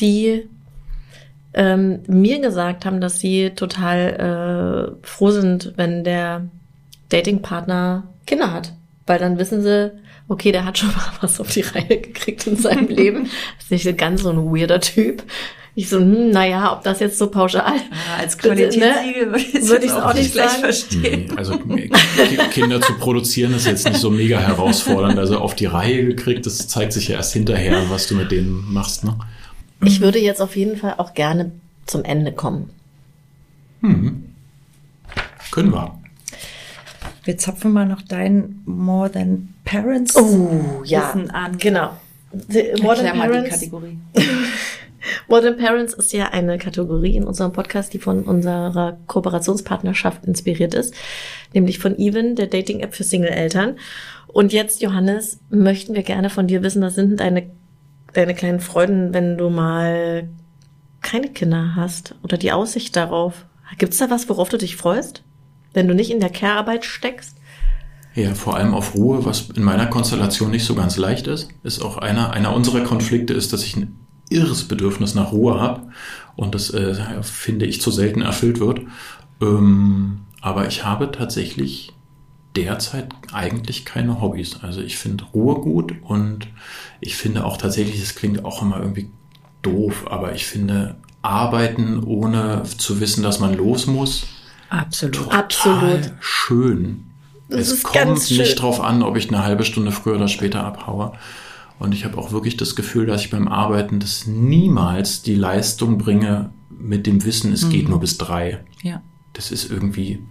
die 0.00 0.48
ähm, 1.54 2.00
mir 2.06 2.40
gesagt 2.40 2.84
haben, 2.84 3.00
dass 3.00 3.18
sie 3.18 3.50
total 3.50 4.96
äh, 5.02 5.06
froh 5.06 5.30
sind, 5.30 5.72
wenn 5.76 6.04
der 6.04 6.48
Datingpartner 7.08 8.04
Kinder 8.26 8.52
hat, 8.52 8.72
weil 9.06 9.18
dann 9.18 9.38
wissen 9.38 9.62
sie, 9.62 9.92
okay, 10.28 10.52
der 10.52 10.64
hat 10.64 10.78
schon 10.78 10.90
mal 10.90 11.12
was 11.20 11.40
auf 11.40 11.50
die 11.50 11.62
Reihe 11.62 12.00
gekriegt 12.00 12.46
in 12.46 12.56
seinem 12.56 12.88
Leben. 12.88 13.30
Das 13.56 13.70
ist 13.70 13.86
nicht 13.86 13.98
ganz 13.98 14.22
so 14.22 14.30
ein 14.30 14.54
weirder 14.54 14.80
Typ. 14.80 15.22
Ich 15.76 15.88
so, 15.88 15.98
hm, 15.98 16.30
naja, 16.30 16.72
ob 16.72 16.84
das 16.84 17.00
jetzt 17.00 17.18
so 17.18 17.26
pauschal. 17.28 17.62
Ah, 17.64 18.20
als 18.20 18.38
Qualitätssiegel 18.38 19.26
ne, 19.26 19.32
würde 19.32 19.84
ich 19.84 19.90
es 19.90 19.96
auch, 19.96 20.10
auch, 20.10 20.14
nicht 20.14 20.32
gleich 20.32 20.50
sagen. 20.50 20.62
verstehen. 20.62 21.26
Nee, 21.28 21.36
also 21.36 21.58
Kinder 22.50 22.80
zu 22.80 22.94
produzieren 22.94 23.54
ist 23.54 23.66
jetzt 23.66 23.88
nicht 23.88 23.98
so 23.98 24.10
mega 24.10 24.38
herausfordernd. 24.38 25.18
Also 25.18 25.38
auf 25.38 25.54
die 25.54 25.66
Reihe 25.66 26.04
gekriegt, 26.04 26.46
das 26.46 26.68
zeigt 26.68 26.92
sich 26.92 27.08
ja 27.08 27.16
erst 27.16 27.32
hinterher, 27.32 27.90
was 27.90 28.06
du 28.06 28.14
mit 28.14 28.30
denen 28.30 28.72
machst. 28.72 29.02
Ne? 29.02 29.18
Ich 29.82 30.00
würde 30.00 30.20
jetzt 30.20 30.40
auf 30.40 30.54
jeden 30.54 30.76
Fall 30.76 30.94
auch 30.98 31.14
gerne 31.14 31.50
zum 31.86 32.04
Ende 32.04 32.32
kommen. 32.32 32.70
Hm. 33.80 34.24
Können 35.50 35.72
wir. 35.72 35.98
Wir 37.24 37.38
zapfen 37.38 37.72
mal 37.72 37.86
noch 37.86 38.02
dein 38.02 38.60
More 38.64 39.10
Than 39.10 39.54
Parents 39.64 40.14
oh, 40.16 40.82
ja, 40.84 41.10
an. 41.10 41.58
Genau. 41.58 41.96
The 42.48 42.74
More 42.82 42.96
Than 42.96 43.18
Parents. 43.18 43.60
die 43.60 43.70
Kategorie. 43.70 43.98
Modern 45.28 45.56
Parents 45.56 45.94
ist 45.94 46.12
ja 46.12 46.28
eine 46.28 46.58
Kategorie 46.58 47.16
in 47.16 47.24
unserem 47.24 47.52
Podcast, 47.52 47.92
die 47.94 47.98
von 47.98 48.22
unserer 48.22 48.98
Kooperationspartnerschaft 49.06 50.24
inspiriert 50.24 50.74
ist, 50.74 50.94
nämlich 51.52 51.78
von 51.78 51.98
Even, 51.98 52.36
der 52.36 52.46
Dating-App 52.46 52.94
für 52.94 53.04
Single-Eltern. 53.04 53.76
Und 54.28 54.52
jetzt, 54.52 54.82
Johannes, 54.82 55.40
möchten 55.50 55.94
wir 55.94 56.02
gerne 56.02 56.30
von 56.30 56.46
dir 56.46 56.62
wissen, 56.62 56.82
was 56.82 56.94
sind 56.94 57.20
deine, 57.20 57.50
deine 58.12 58.34
kleinen 58.34 58.60
Freuden, 58.60 59.14
wenn 59.14 59.38
du 59.38 59.50
mal 59.50 60.28
keine 61.02 61.28
Kinder 61.28 61.76
hast 61.76 62.14
oder 62.22 62.36
die 62.36 62.52
Aussicht 62.52 62.96
darauf? 62.96 63.46
Gibt's 63.78 63.98
da 63.98 64.10
was, 64.10 64.28
worauf 64.28 64.48
du 64.48 64.58
dich 64.58 64.76
freust, 64.76 65.22
wenn 65.72 65.88
du 65.88 65.94
nicht 65.94 66.10
in 66.10 66.20
der 66.20 66.30
Care-Arbeit 66.30 66.84
steckst? 66.84 67.36
Ja, 68.14 68.32
vor 68.34 68.56
allem 68.56 68.74
auf 68.74 68.94
Ruhe, 68.94 69.24
was 69.24 69.50
in 69.50 69.64
meiner 69.64 69.86
Konstellation 69.86 70.52
nicht 70.52 70.64
so 70.64 70.76
ganz 70.76 70.96
leicht 70.96 71.26
ist, 71.26 71.48
ist 71.64 71.82
auch 71.82 71.98
einer, 71.98 72.32
einer 72.32 72.54
unserer 72.54 72.82
Konflikte 72.82 73.34
ist, 73.34 73.52
dass 73.52 73.64
ich 73.64 73.76
irres 74.30 74.64
Bedürfnis 74.64 75.14
nach 75.14 75.32
Ruhe 75.32 75.60
habe 75.60 75.82
und 76.36 76.54
das 76.54 76.70
äh, 76.70 77.22
finde 77.22 77.66
ich 77.66 77.80
zu 77.80 77.90
selten 77.90 78.22
erfüllt 78.22 78.60
wird. 78.60 78.80
Ähm, 79.40 80.20
aber 80.40 80.66
ich 80.66 80.84
habe 80.84 81.10
tatsächlich 81.10 81.92
derzeit 82.56 83.08
eigentlich 83.32 83.84
keine 83.84 84.20
Hobbys. 84.20 84.60
Also 84.62 84.80
ich 84.80 84.96
finde 84.96 85.24
Ruhe 85.34 85.56
gut 85.60 85.94
und 86.02 86.48
ich 87.00 87.16
finde 87.16 87.44
auch 87.44 87.56
tatsächlich, 87.56 88.00
es 88.00 88.14
klingt 88.14 88.44
auch 88.44 88.62
immer 88.62 88.80
irgendwie 88.80 89.10
doof, 89.62 90.06
aber 90.08 90.34
ich 90.34 90.46
finde 90.46 90.96
Arbeiten 91.22 92.02
ohne 92.04 92.62
zu 92.64 93.00
wissen, 93.00 93.22
dass 93.22 93.40
man 93.40 93.54
los 93.54 93.86
muss. 93.86 94.26
Absolut. 94.68 95.14
Total 95.14 95.38
Absolut. 95.38 96.12
schön. 96.20 97.04
Das 97.48 97.68
es 97.68 97.82
kommt 97.82 98.30
nicht 98.30 98.60
drauf 98.60 98.80
an, 98.80 99.02
ob 99.02 99.16
ich 99.16 99.28
eine 99.28 99.44
halbe 99.44 99.64
Stunde 99.64 99.92
früher 99.92 100.16
oder 100.16 100.28
später 100.28 100.64
abhaue. 100.64 101.12
Und 101.84 101.92
ich 101.92 102.06
habe 102.06 102.16
auch 102.16 102.32
wirklich 102.32 102.56
das 102.56 102.76
Gefühl, 102.76 103.04
dass 103.04 103.20
ich 103.20 103.30
beim 103.30 103.46
Arbeiten 103.46 104.00
das 104.00 104.26
niemals 104.26 105.22
die 105.22 105.34
Leistung 105.34 105.98
bringe 105.98 106.50
mit 106.70 107.06
dem 107.06 107.24
Wissen, 107.24 107.52
es 107.52 107.66
mhm. 107.66 107.70
geht 107.70 107.88
nur 107.90 108.00
bis 108.00 108.16
drei. 108.16 108.64
Ja. 108.82 109.02
Das 109.34 109.50
ist 109.50 109.70
irgendwie, 109.70 110.22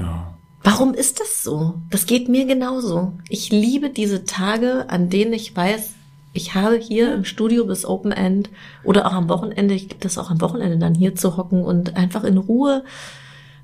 ja. 0.00 0.34
Warum 0.64 0.94
ist 0.94 1.20
das 1.20 1.44
so? 1.44 1.74
Das 1.90 2.06
geht 2.06 2.28
mir 2.28 2.44
genauso. 2.44 3.12
Ich 3.28 3.50
liebe 3.50 3.90
diese 3.90 4.24
Tage, 4.24 4.90
an 4.90 5.10
denen 5.10 5.32
ich 5.32 5.54
weiß, 5.54 5.94
ich 6.32 6.54
habe 6.54 6.76
hier 6.76 7.14
im 7.14 7.24
Studio 7.24 7.64
bis 7.64 7.84
Open 7.84 8.10
End 8.10 8.50
oder 8.82 9.06
auch 9.06 9.12
am 9.12 9.28
Wochenende, 9.28 9.74
ich 9.74 9.88
gibt 9.88 10.04
das 10.04 10.18
auch 10.18 10.30
am 10.32 10.40
Wochenende 10.40 10.76
dann 10.76 10.96
hier 10.96 11.14
zu 11.14 11.36
hocken 11.36 11.62
und 11.62 11.96
einfach 11.96 12.24
in 12.24 12.36
Ruhe 12.36 12.82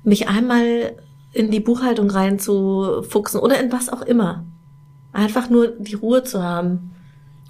mich 0.03 0.29
einmal 0.29 0.95
in 1.33 1.51
die 1.51 1.59
Buchhaltung 1.59 2.09
reinzufuchsen 2.09 3.41
oder 3.41 3.59
in 3.59 3.69
was 3.71 3.89
auch 3.89 4.01
immer. 4.01 4.45
Einfach 5.13 5.49
nur 5.49 5.67
die 5.67 5.93
Ruhe 5.93 6.23
zu 6.23 6.41
haben. 6.41 6.91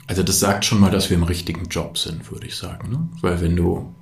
Also 0.08 0.22
das 0.22 0.40
sagt 0.40 0.66
schon 0.66 0.80
mal, 0.80 0.92
dass 0.92 1.10
wir 1.10 1.18
im 1.18 1.24
richtigen 1.24 1.66
Job 1.70 1.98
sind, 1.98 2.30
würde 2.32 2.48
ich 2.48 2.56
sagen. 2.56 2.92
Ne? 2.92 3.08
Weil 3.22 3.42
wenn 3.42 3.56
du 3.56 3.94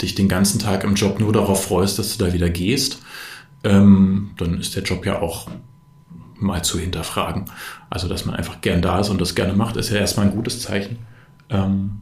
dich 0.00 0.14
den 0.14 0.28
ganzen 0.28 0.60
Tag 0.60 0.84
im 0.84 0.94
Job 0.94 1.20
nur 1.20 1.32
darauf 1.32 1.64
freust, 1.64 1.98
dass 1.98 2.16
du 2.16 2.24
da 2.24 2.32
wieder 2.32 2.48
gehst, 2.48 3.02
ähm, 3.64 4.30
dann 4.38 4.58
ist 4.58 4.76
der 4.76 4.84
Job 4.84 5.04
ja 5.04 5.20
auch 5.20 5.48
mal 6.36 6.62
zu 6.62 6.78
hinterfragen. 6.78 7.46
Also 7.90 8.08
dass 8.08 8.24
man 8.24 8.36
einfach 8.36 8.60
gern 8.60 8.80
da 8.80 9.00
ist 9.00 9.10
und 9.10 9.20
das 9.20 9.34
gerne 9.34 9.52
macht, 9.52 9.76
ist 9.76 9.90
ja 9.90 9.98
erstmal 9.98 10.26
ein 10.26 10.34
gutes 10.34 10.60
Zeichen. 10.60 10.98
Ähm, 11.50 12.00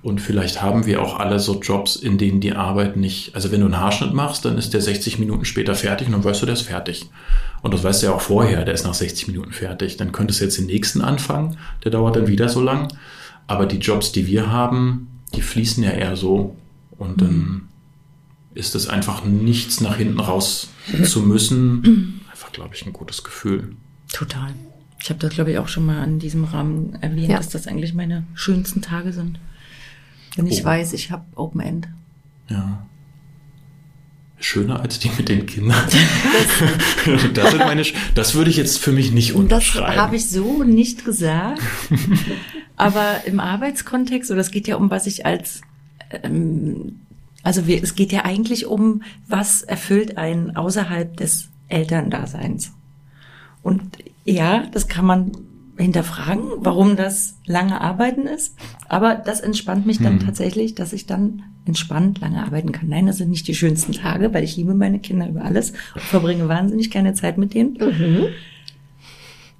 und 0.00 0.20
vielleicht 0.20 0.62
haben 0.62 0.86
wir 0.86 1.02
auch 1.02 1.18
alle 1.18 1.40
so 1.40 1.60
Jobs, 1.60 1.96
in 1.96 2.18
denen 2.18 2.40
die 2.40 2.52
Arbeit 2.52 2.96
nicht, 2.96 3.34
also 3.34 3.50
wenn 3.50 3.60
du 3.60 3.66
einen 3.66 3.80
Haarschnitt 3.80 4.14
machst, 4.14 4.44
dann 4.44 4.56
ist 4.56 4.72
der 4.72 4.80
60 4.80 5.18
Minuten 5.18 5.44
später 5.44 5.74
fertig 5.74 6.06
und 6.06 6.12
dann 6.12 6.24
weißt 6.24 6.40
du, 6.40 6.46
der 6.46 6.54
ist 6.54 6.62
fertig. 6.62 7.10
Und 7.62 7.74
das 7.74 7.82
weißt 7.82 8.02
du 8.02 8.06
ja 8.06 8.14
auch 8.14 8.20
vorher, 8.20 8.64
der 8.64 8.74
ist 8.74 8.84
nach 8.84 8.94
60 8.94 9.26
Minuten 9.26 9.52
fertig. 9.52 9.96
Dann 9.96 10.12
könntest 10.12 10.40
du 10.40 10.44
jetzt 10.44 10.58
den 10.58 10.66
nächsten 10.66 11.00
anfangen, 11.00 11.56
der 11.82 11.90
dauert 11.90 12.14
dann 12.14 12.28
wieder 12.28 12.48
so 12.48 12.62
lang. 12.62 12.88
Aber 13.48 13.66
die 13.66 13.78
Jobs, 13.78 14.12
die 14.12 14.28
wir 14.28 14.52
haben, 14.52 15.08
die 15.34 15.42
fließen 15.42 15.82
ja 15.82 15.90
eher 15.90 16.16
so. 16.16 16.54
Und 16.96 17.20
dann 17.20 17.68
ist 18.54 18.76
es 18.76 18.88
einfach 18.88 19.24
nichts 19.24 19.80
nach 19.80 19.96
hinten 19.96 20.20
raus 20.20 20.68
zu 21.04 21.22
müssen. 21.22 22.22
Einfach, 22.30 22.52
glaube 22.52 22.74
ich, 22.74 22.86
ein 22.86 22.92
gutes 22.92 23.24
Gefühl. 23.24 23.74
Total. 24.12 24.52
Ich 25.00 25.10
habe 25.10 25.20
das, 25.20 25.34
glaube 25.34 25.52
ich, 25.52 25.58
auch 25.58 25.68
schon 25.68 25.86
mal 25.86 26.04
in 26.04 26.18
diesem 26.18 26.44
Rahmen 26.44 26.96
erwähnt, 27.00 27.30
ja. 27.30 27.36
dass 27.36 27.48
das 27.48 27.66
eigentlich 27.66 27.94
meine 27.94 28.24
schönsten 28.34 28.82
Tage 28.82 29.12
sind. 29.12 29.38
Wenn 30.38 30.46
ich 30.46 30.62
oh. 30.62 30.66
weiß, 30.66 30.92
ich 30.92 31.10
habe 31.10 31.24
Open 31.34 31.60
End. 31.60 31.88
Ja. 32.48 32.86
Schöner 34.38 34.78
als 34.78 35.00
die 35.00 35.10
mit 35.16 35.28
den 35.28 35.46
Kindern. 35.46 35.84
das, 37.34 37.54
meine, 37.58 37.82
das, 38.14 38.36
würde 38.36 38.48
ich 38.48 38.56
jetzt 38.56 38.78
für 38.78 38.92
mich 38.92 39.10
nicht 39.10 39.32
unterschreiben. 39.32 39.96
Das 39.96 39.96
habe 39.96 40.14
ich 40.14 40.30
so 40.30 40.62
nicht 40.62 41.04
gesagt. 41.04 41.60
Aber 42.76 43.22
im 43.26 43.40
Arbeitskontext, 43.40 44.30
oder 44.30 44.40
es 44.40 44.52
geht 44.52 44.68
ja 44.68 44.76
um, 44.76 44.90
was 44.90 45.08
ich 45.08 45.26
als, 45.26 45.62
ähm, 46.22 47.00
also 47.42 47.66
wir, 47.66 47.82
es 47.82 47.96
geht 47.96 48.12
ja 48.12 48.24
eigentlich 48.24 48.66
um, 48.66 49.02
was 49.26 49.62
erfüllt 49.62 50.18
einen 50.18 50.56
außerhalb 50.56 51.16
des 51.16 51.48
Elterndaseins. 51.66 52.70
Und 53.64 53.82
ja, 54.24 54.68
das 54.70 54.86
kann 54.86 55.04
man 55.04 55.32
hinterfragen, 55.78 56.44
warum 56.58 56.96
das 56.96 57.38
lange 57.46 57.80
Arbeiten 57.80 58.26
ist. 58.26 58.56
Aber 58.88 59.14
das 59.14 59.40
entspannt 59.40 59.86
mich 59.86 59.98
dann 59.98 60.20
hm. 60.20 60.26
tatsächlich, 60.26 60.74
dass 60.74 60.92
ich 60.92 61.06
dann 61.06 61.44
entspannt 61.64 62.20
lange 62.20 62.42
arbeiten 62.42 62.72
kann. 62.72 62.88
Nein, 62.88 63.06
das 63.06 63.18
sind 63.18 63.30
nicht 63.30 63.46
die 63.46 63.54
schönsten 63.54 63.92
Tage, 63.92 64.34
weil 64.34 64.44
ich 64.44 64.56
liebe 64.56 64.74
meine 64.74 64.98
Kinder 64.98 65.28
über 65.28 65.44
alles 65.44 65.72
und 65.94 66.02
verbringe 66.02 66.48
wahnsinnig 66.48 66.90
keine 66.90 67.14
Zeit 67.14 67.38
mit 67.38 67.54
denen. 67.54 67.74
Mhm. 67.74 68.26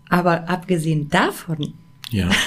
Aber 0.08 0.48
abgesehen 0.48 1.08
davon. 1.08 1.74
Ja. 2.10 2.28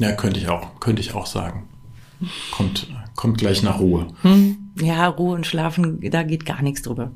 Ja, 0.00 0.12
könnte 0.12 0.40
ich 0.40 0.48
auch, 0.48 0.80
könnte 0.80 1.02
ich 1.02 1.14
auch 1.14 1.26
sagen. 1.26 1.68
Kommt, 2.52 2.88
kommt 3.14 3.36
gleich 3.36 3.62
nach 3.62 3.80
Ruhe. 3.80 4.06
Hm? 4.22 4.70
Ja, 4.80 5.06
Ruhe 5.08 5.34
und 5.34 5.46
Schlafen, 5.46 6.00
da 6.10 6.22
geht 6.22 6.46
gar 6.46 6.62
nichts 6.62 6.80
drüber. 6.80 7.12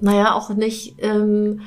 Naja, 0.00 0.34
auch 0.34 0.50
nicht 0.50 0.94
ähm, 0.98 1.62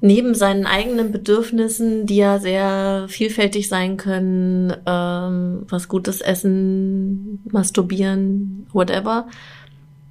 neben 0.00 0.34
seinen 0.34 0.66
eigenen 0.66 1.12
Bedürfnissen, 1.12 2.06
die 2.06 2.16
ja 2.16 2.38
sehr 2.38 3.06
vielfältig 3.08 3.68
sein 3.68 3.96
können, 3.96 4.72
ähm, 4.86 5.66
was 5.68 5.88
gutes 5.88 6.20
Essen, 6.20 7.40
Masturbieren, 7.50 8.66
whatever, 8.72 9.28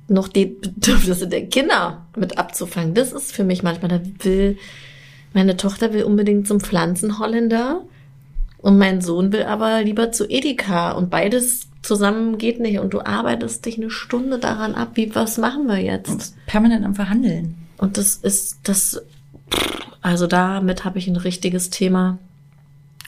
noch 0.07 0.27
die 0.27 0.45
Bedürfnisse 0.61 1.27
der 1.27 1.47
Kinder 1.47 2.05
mit 2.15 2.37
abzufangen. 2.37 2.93
Das 2.93 3.13
ist 3.13 3.31
für 3.31 3.43
mich 3.43 3.63
manchmal, 3.63 3.89
da 3.89 4.01
will, 4.23 4.57
meine 5.33 5.57
Tochter 5.57 5.93
will 5.93 6.03
unbedingt 6.03 6.47
zum 6.47 6.59
Pflanzenholländer 6.59 7.81
und 8.59 8.77
mein 8.77 9.01
Sohn 9.01 9.31
will 9.31 9.43
aber 9.43 9.81
lieber 9.81 10.11
zu 10.11 10.29
Edeka 10.29 10.91
und 10.91 11.09
beides 11.09 11.67
zusammen 11.81 12.37
geht 12.37 12.59
nicht 12.59 12.79
und 12.79 12.93
du 12.93 12.99
arbeitest 12.99 13.65
dich 13.65 13.77
eine 13.77 13.89
Stunde 13.89 14.37
daran 14.37 14.75
ab, 14.75 14.91
wie, 14.95 15.15
was 15.15 15.37
machen 15.37 15.67
wir 15.67 15.79
jetzt? 15.79 16.35
Permanent 16.45 16.85
am 16.85 16.93
Verhandeln. 16.93 17.55
Und 17.77 17.97
das 17.97 18.17
ist, 18.17 18.59
das, 18.63 19.01
also 20.01 20.27
damit 20.27 20.85
habe 20.85 20.99
ich 20.99 21.07
ein 21.07 21.15
richtiges 21.17 21.69
Thema. 21.69 22.17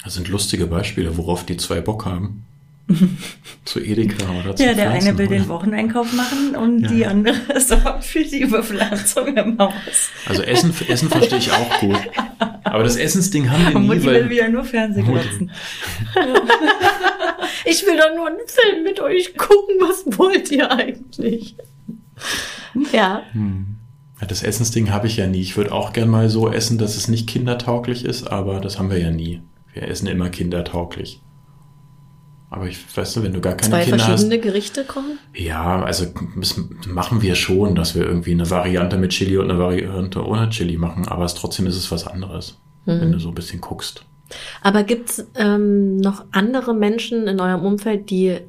Das 0.04 0.16
sind 0.16 0.28
lustige 0.30 0.66
Beispiele, 0.68 1.16
worauf 1.18 1.46
die 1.46 1.58
zwei 1.58 1.80
Bock 1.82 2.06
haben. 2.06 2.44
zu 3.64 3.80
Edeka 3.80 4.26
oder 4.44 4.56
zu 4.56 4.64
Ja, 4.66 4.74
der 4.74 4.88
Pflanzen, 4.90 5.08
eine 5.10 5.18
will 5.18 5.28
den 5.28 5.42
oder? 5.44 5.50
Wocheneinkauf 5.50 6.12
machen 6.14 6.56
und 6.58 6.82
Ja. 6.82 6.88
die 6.90 7.06
andere 7.06 7.36
sorgt 7.62 8.04
für 8.04 8.24
die 8.24 8.42
Überpflanzung 8.42 9.28
im 9.38 9.58
Haus. 9.60 10.10
Also 10.28 10.42
Essen, 10.42 10.74
Essen 10.90 11.10
verstehe 11.10 11.38
ich 11.38 11.52
auch 11.52 11.80
gut. 11.80 11.98
Aber 12.64 12.84
das 12.84 12.98
Essensding 12.98 13.50
haben 13.50 13.66
wir 13.68 13.76
Und 13.76 13.82
nie, 13.84 13.88
Mutti 13.90 14.04
will 14.06 14.14
weil 14.24 14.30
wieder 14.30 14.50
nur 14.50 14.64
Fernsehen 14.66 15.06
Mutti. 15.06 15.22
glotzen. 15.24 15.52
Ich 17.66 17.86
will 17.86 17.96
doch 17.98 18.16
nur 18.16 18.28
einen 18.28 18.38
Film 18.48 18.84
mit 18.84 19.00
euch 19.00 19.38
gucken. 19.38 19.76
Was 19.82 20.04
wollt 20.18 20.52
ihr 20.52 20.72
eigentlich? 20.72 21.56
Ja. 22.92 22.92
Ja, 22.92 23.24
das 24.28 24.44
Essensding 24.44 24.92
habe 24.92 25.08
ich 25.08 25.18
ja 25.18 25.28
nie. 25.28 25.42
Ich 25.42 25.58
würde 25.58 25.72
auch 25.72 25.94
gern 25.94 26.10
mal 26.10 26.30
so 26.30 26.52
essen, 26.52 26.78
dass 26.78 26.96
es 26.96 27.08
nicht 27.08 27.28
kindertauglich 27.28 28.06
ist, 28.06 28.28
aber 28.28 28.60
das 28.60 28.78
haben 28.78 28.90
wir 28.90 29.00
ja 29.00 29.12
nie. 29.12 29.42
Wir 29.74 29.88
essen 29.88 30.08
immer 30.08 30.30
kindertauglich. 30.30 31.22
Aber 32.50 32.68
ich 32.68 32.80
weißt 32.96 33.16
du, 33.16 33.24
wenn 33.24 33.32
du 33.32 33.40
gar 33.40 33.54
keine 33.54 33.72
Zwei 33.72 33.84
Kinder 33.84 33.98
hast. 34.00 34.06
verschiedene 34.08 34.40
Gerichte 34.40 34.84
kochen? 34.84 35.18
Ja, 35.34 35.82
also 35.84 36.06
machen 36.86 37.22
wir 37.22 37.36
schon, 37.36 37.76
dass 37.76 37.96
wir 37.96 38.04
irgendwie 38.04 38.32
eine 38.32 38.50
Variante 38.50 38.98
mit 38.98 39.12
Chili 39.12 39.38
und 39.38 39.50
eine 39.50 39.58
Variante 39.58 40.26
ohne 40.26 40.50
Chili 40.50 40.78
machen, 40.78 41.08
aber 41.08 41.24
es, 41.24 41.34
trotzdem 41.34 41.66
ist 41.66 41.78
es 41.78 41.92
was 41.92 42.06
anderes, 42.06 42.58
wenn 42.86 43.14
du 43.14 43.20
so 43.20 43.30
ein 43.30 43.36
bisschen 43.36 43.62
guckst. 43.62 44.04
Aber 44.62 44.84
gibt's 44.84 45.26
ähm, 45.36 45.98
noch 45.98 46.26
andere 46.32 46.74
Menschen 46.74 47.28
in 47.28 47.40
eurem 47.40 47.64
Umfeld, 47.64 48.10
die 48.10 48.40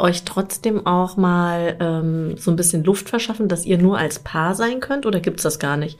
euch 0.00 0.24
trotzdem 0.24 0.86
auch 0.86 1.16
mal 1.16 1.76
ähm, 1.80 2.36
so 2.36 2.50
ein 2.50 2.56
bisschen 2.56 2.84
Luft 2.84 3.08
verschaffen, 3.08 3.48
dass 3.48 3.64
ihr 3.64 3.78
nur 3.78 3.98
als 3.98 4.18
Paar 4.18 4.54
sein 4.54 4.80
könnt? 4.80 5.06
Oder 5.06 5.20
gibt's 5.20 5.42
das 5.42 5.58
gar 5.58 5.76
nicht? 5.76 5.98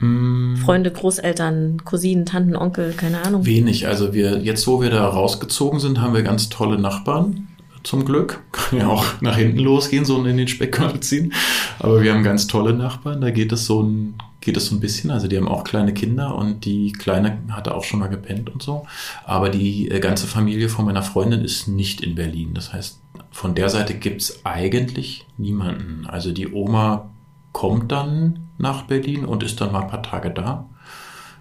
Freunde, 0.00 0.92
Großeltern, 0.92 1.84
Cousinen, 1.84 2.24
Tanten, 2.24 2.54
Onkel, 2.54 2.92
keine 2.92 3.24
Ahnung. 3.24 3.44
Wenig. 3.46 3.88
Also 3.88 4.14
wir, 4.14 4.38
jetzt 4.38 4.68
wo 4.68 4.80
wir 4.80 4.90
da 4.90 5.04
rausgezogen 5.08 5.80
sind, 5.80 6.00
haben 6.00 6.14
wir 6.14 6.22
ganz 6.22 6.48
tolle 6.48 6.78
Nachbarn. 6.78 7.48
Zum 7.82 8.04
Glück. 8.04 8.40
Kann 8.52 8.78
ja 8.78 8.88
auch 8.88 9.20
nach 9.20 9.36
hinten 9.36 9.58
losgehen, 9.58 10.04
so 10.04 10.22
in 10.24 10.36
den 10.36 10.46
Speckgürtel 10.46 11.00
ziehen. 11.00 11.32
Aber 11.80 12.00
wir 12.00 12.14
haben 12.14 12.22
ganz 12.22 12.46
tolle 12.46 12.74
Nachbarn. 12.74 13.20
Da 13.20 13.30
geht 13.30 13.50
es 13.50 13.66
so 13.66 13.82
ein, 13.82 14.14
geht 14.40 14.56
es 14.56 14.66
so 14.66 14.76
ein 14.76 14.80
bisschen. 14.80 15.10
Also 15.10 15.28
die 15.28 15.36
haben 15.36 15.48
auch 15.48 15.64
kleine 15.64 15.92
Kinder 15.92 16.34
und 16.34 16.64
die 16.64 16.92
Kleine 16.92 17.38
hatte 17.50 17.74
auch 17.74 17.84
schon 17.84 18.00
mal 18.00 18.08
gepennt 18.08 18.50
und 18.50 18.62
so. 18.62 18.86
Aber 19.24 19.48
die 19.48 19.90
äh, 19.90 20.00
ganze 20.00 20.26
Familie 20.26 20.68
von 20.68 20.84
meiner 20.84 21.02
Freundin 21.02 21.42
ist 21.42 21.68
nicht 21.68 22.00
in 22.00 22.14
Berlin. 22.14 22.54
Das 22.54 22.72
heißt, 22.72 23.00
von 23.30 23.54
der 23.54 23.68
Seite 23.68 23.94
gibt's 23.94 24.44
eigentlich 24.44 25.26
niemanden. 25.36 26.06
Also 26.06 26.32
die 26.32 26.52
Oma 26.52 27.10
kommt 27.52 27.90
dann 27.92 28.48
nach 28.58 28.82
Berlin 28.82 29.24
und 29.24 29.42
ist 29.42 29.60
dann 29.60 29.72
mal 29.72 29.82
ein 29.82 29.88
paar 29.88 30.02
Tage 30.02 30.30
da. 30.30 30.68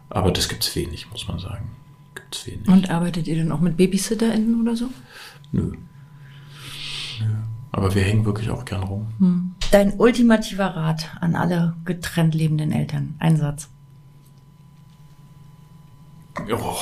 Aber 0.10 0.32
das 0.32 0.50
gibt's 0.50 0.76
wenig, 0.76 1.10
muss 1.12 1.28
man 1.28 1.40
sagen. 1.40 1.72
Gibt's 2.16 2.48
wenig. 2.48 2.68
Und 2.68 2.90
arbeitet 2.90 3.28
ihr 3.28 3.38
dann 3.38 3.52
auch 3.52 3.60
mit 3.60 3.78
BabysitterInnen 3.78 4.62
oder 4.62 4.76
so? 4.76 4.90
Nö. 5.52 5.74
Nö. 7.20 7.26
Aber 7.72 7.94
wir 7.94 8.02
hängen 8.02 8.26
wirklich 8.26 8.50
auch 8.50 8.66
gern 8.66 8.84
rum. 8.84 9.08
Dein 9.72 9.94
ultimativer 10.00 10.66
Rat 10.68 11.10
an 11.20 11.36
alle 11.36 11.76
getrennt 11.86 12.34
lebenden 12.34 12.72
Eltern. 12.72 13.16
Ein 13.20 13.38
Satz. 13.38 13.70
Oh. 16.50 16.78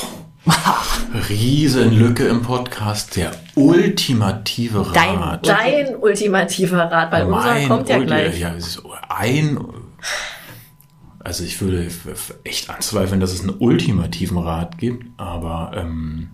Riesenlücke 1.30 2.28
im 2.28 2.44
Podcast. 2.44 3.16
Der 3.16 3.32
ultimative 3.56 4.86
Dein, 4.94 5.16
Rat. 5.18 5.48
dein 5.48 5.96
ultimativer 5.96 6.92
Rat, 6.92 7.12
weil 7.12 7.26
unser 7.26 7.40
Mein 7.54 7.68
kommt 7.68 7.90
ja 7.90 7.98
Ulti- 7.98 8.06
gleich. 8.06 8.40
Ja, 8.40 8.54
es 8.54 8.68
ist 8.68 8.82
ein. 9.10 9.58
Also 11.20 11.44
ich 11.44 11.60
würde 11.60 11.90
echt 12.44 12.70
anzweifeln, 12.70 13.20
dass 13.20 13.34
es 13.34 13.42
einen 13.42 13.56
ultimativen 13.58 14.38
Rat 14.38 14.78
gibt, 14.78 15.08
aber 15.20 15.72
ähm, 15.76 16.30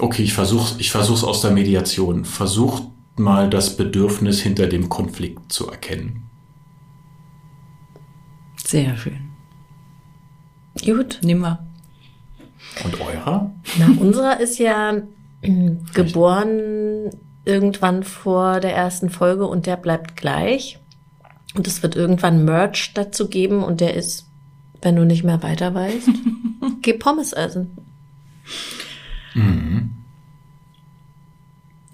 okay, 0.00 0.24
ich 0.24 0.32
versuche 0.34 0.74
ich 0.80 0.90
versuch's 0.90 1.22
aus 1.22 1.42
der 1.42 1.52
Mediation. 1.52 2.24
Versucht 2.24 2.82
mal 3.16 3.48
das 3.48 3.76
Bedürfnis 3.76 4.40
hinter 4.40 4.66
dem 4.66 4.88
Konflikt 4.88 5.52
zu 5.52 5.68
erkennen. 5.70 6.24
Sehr 8.56 8.96
schön. 8.96 9.30
Gut. 10.84 11.20
Nehmen 11.22 11.42
wir. 11.42 11.66
Und 12.84 13.00
eurer? 13.00 13.54
Na, 13.78 13.88
unserer 14.00 14.40
ist 14.40 14.58
ja 14.58 14.96
äh, 15.42 15.70
geboren 15.92 17.10
irgendwann 17.44 18.02
vor 18.02 18.60
der 18.60 18.74
ersten 18.74 19.10
Folge 19.10 19.46
und 19.46 19.66
der 19.66 19.76
bleibt 19.76 20.16
gleich. 20.16 20.80
Und 21.54 21.68
es 21.68 21.82
wird 21.82 21.94
irgendwann 21.94 22.44
Merch 22.44 22.92
dazu 22.94 23.28
geben 23.28 23.62
und 23.62 23.80
der 23.80 23.94
ist, 23.94 24.26
wenn 24.82 24.96
du 24.96 25.04
nicht 25.04 25.22
mehr 25.22 25.42
weiter 25.42 25.74
weißt, 25.74 26.08
geh 26.82 26.94
Pommes 26.94 27.32
essen. 27.32 27.76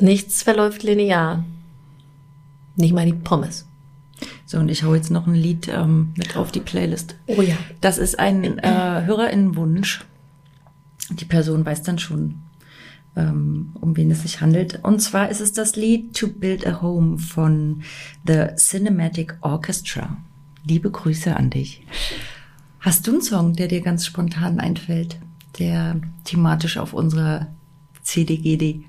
Nichts 0.01 0.43
verläuft 0.43 0.83
linear. 0.83 1.45
Nicht 2.77 2.95
mal 2.95 3.07
die 3.07 3.13
Pommes. 3.13 3.67
So, 4.47 4.59
und 4.59 4.69
ich 4.69 4.83
hau 4.83 4.95
jetzt 4.95 5.11
noch 5.11 5.27
ein 5.27 5.35
Lied 5.35 5.69
ähm, 5.69 6.13
mit 6.17 6.37
auf 6.37 6.53
die 6.53 6.61
Playlist. 6.61 7.17
Oh 7.27 7.43
ja. 7.43 7.57
Das 7.81 7.99
ist 7.99 8.19
ein 8.19 8.59
äh, 8.59 9.03
Hörerinnenwunsch. 9.05 10.05
Die 11.11 11.25
Person 11.25 11.65
weiß 11.65 11.83
dann 11.83 11.99
schon, 11.99 12.43
ähm, 13.17 13.73
um 13.81 13.97
wen 13.97 14.11
es 14.11 14.23
sich 14.23 14.41
handelt. 14.41 14.81
Und 14.83 15.01
zwar 15.01 15.29
ist 15.29 15.41
es 15.41 15.53
das 15.53 15.77
Lied 15.77 16.17
To 16.17 16.29
Build 16.29 16.67
a 16.67 16.83
Home 16.83 17.19
von 17.19 17.83
The 18.27 18.49
Cinematic 18.57 19.37
Orchestra. 19.41 20.17
Liebe 20.65 20.91
Grüße 20.91 21.35
an 21.37 21.51
dich. 21.51 21.83
Hast 22.81 23.07
du 23.07 23.13
einen 23.13 23.23
Song, 23.23 23.55
der 23.55 23.69
dir 23.69 23.81
ganz 23.81 24.07
spontan 24.07 24.61
einfällt, 24.61 25.19
der 25.59 26.01
thematisch 26.25 26.77
auf 26.77 26.93
unserer 26.93 27.49
CDGD 28.03 28.85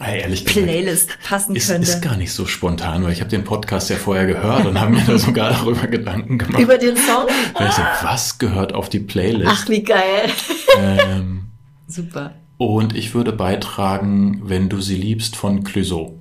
Äh, 0.00 0.22
Ehrlich 0.22 0.44
gesagt, 0.44 0.66
Playlist 0.66 1.10
passen 1.22 1.54
ist, 1.54 1.68
könnte? 1.68 1.88
ist 1.88 2.02
gar 2.02 2.16
nicht 2.16 2.32
so 2.32 2.46
spontan, 2.46 3.04
weil 3.04 3.12
ich 3.12 3.20
habe 3.20 3.30
den 3.30 3.44
Podcast 3.44 3.90
ja 3.90 3.96
vorher 3.96 4.26
gehört 4.26 4.66
und 4.66 4.80
habe 4.80 4.90
mir 4.92 5.04
da 5.04 5.16
sogar 5.18 5.50
darüber 5.52 5.86
Gedanken 5.86 6.38
gemacht. 6.38 6.60
Über 6.60 6.78
den 6.78 6.96
Song? 6.96 7.26
Weil 7.54 7.68
ich 7.68 7.74
so, 7.74 7.82
was 8.02 8.38
gehört 8.38 8.72
auf 8.74 8.88
die 8.88 8.98
Playlist? 9.00 9.50
Ach, 9.52 9.68
wie 9.68 9.82
geil. 9.82 10.30
Ähm, 10.78 11.44
Super. 11.86 12.34
und 12.58 12.96
ich 12.96 13.14
würde 13.14 13.32
beitragen, 13.32 14.42
wenn 14.44 14.68
du 14.68 14.80
sie 14.80 14.96
liebst 14.96 15.36
von 15.36 15.62
Clouseau. 15.62 16.18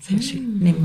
Sehr 0.00 0.22
schön. 0.22 0.58
Nehmen 0.58 0.80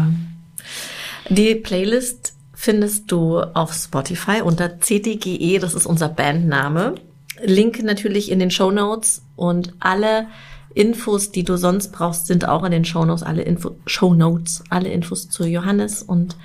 wir. 1.30 1.34
Die 1.36 1.56
Playlist 1.56 2.34
findest 2.54 3.10
du 3.12 3.40
auf 3.40 3.74
Spotify 3.74 4.42
unter 4.42 4.82
CDGE, 4.82 5.60
das 5.60 5.76
ist 5.76 5.86
unser 5.86 6.10
Bandname. 6.10 6.96
Link 7.42 7.82
natürlich 7.84 8.32
in 8.32 8.40
den 8.40 8.52
Show 8.52 8.70
Notes 8.72 9.22
und 9.38 9.74
alle 9.80 10.28
Infos, 10.74 11.32
die 11.32 11.44
du 11.44 11.58
sonst 11.58 11.92
brauchst, 11.92 12.28
sind 12.28 12.48
auch 12.48 12.64
in 12.64 12.72
den 12.72 12.86
Show 12.86 13.06
Notes. 13.06 13.24
Alle 13.24 13.42
Info 13.42 13.76
Show 13.86 14.14
Notes, 14.14 14.64
alle 14.70 14.90
Infos 14.90 15.30
zu 15.30 15.46
Johannes 15.46 16.04
und 16.04 16.36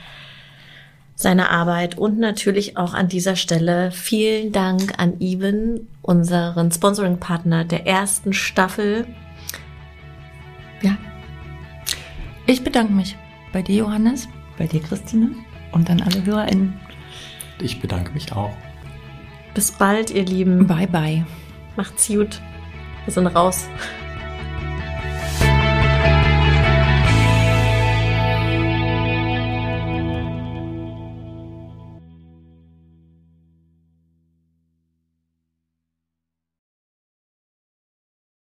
seiner 1.16 1.50
Arbeit 1.50 1.96
und 1.96 2.18
natürlich 2.18 2.76
auch 2.76 2.92
an 2.92 3.08
dieser 3.08 3.36
Stelle 3.36 3.92
vielen 3.92 4.50
Dank 4.50 4.94
an 4.98 5.20
Even, 5.20 5.86
unseren 6.02 6.72
Sponsoring-Partner 6.72 7.64
der 7.64 7.86
ersten 7.86 8.32
Staffel. 8.32 9.06
Ja, 10.82 10.96
Ich 12.46 12.64
bedanke 12.64 12.92
mich 12.92 13.16
bei 13.52 13.62
dir, 13.62 13.76
Johannes, 13.76 14.28
bei 14.58 14.66
dir, 14.66 14.80
Christine, 14.80 15.30
und 15.72 15.88
an 15.88 16.02
alle 16.02 16.24
HörerInnen. 16.24 16.74
Ich 17.60 17.80
bedanke 17.80 18.12
mich 18.12 18.32
auch. 18.32 18.52
bis 19.54 19.70
bald, 19.70 20.10
ihr 20.10 20.24
Lieben. 20.24 20.66
Bye, 20.66 20.88
bye. 20.88 21.24
Macht's 21.76 22.08
gut. 22.08 22.40
Wir 23.04 23.12
sind 23.14 23.26
raus. 23.28 23.68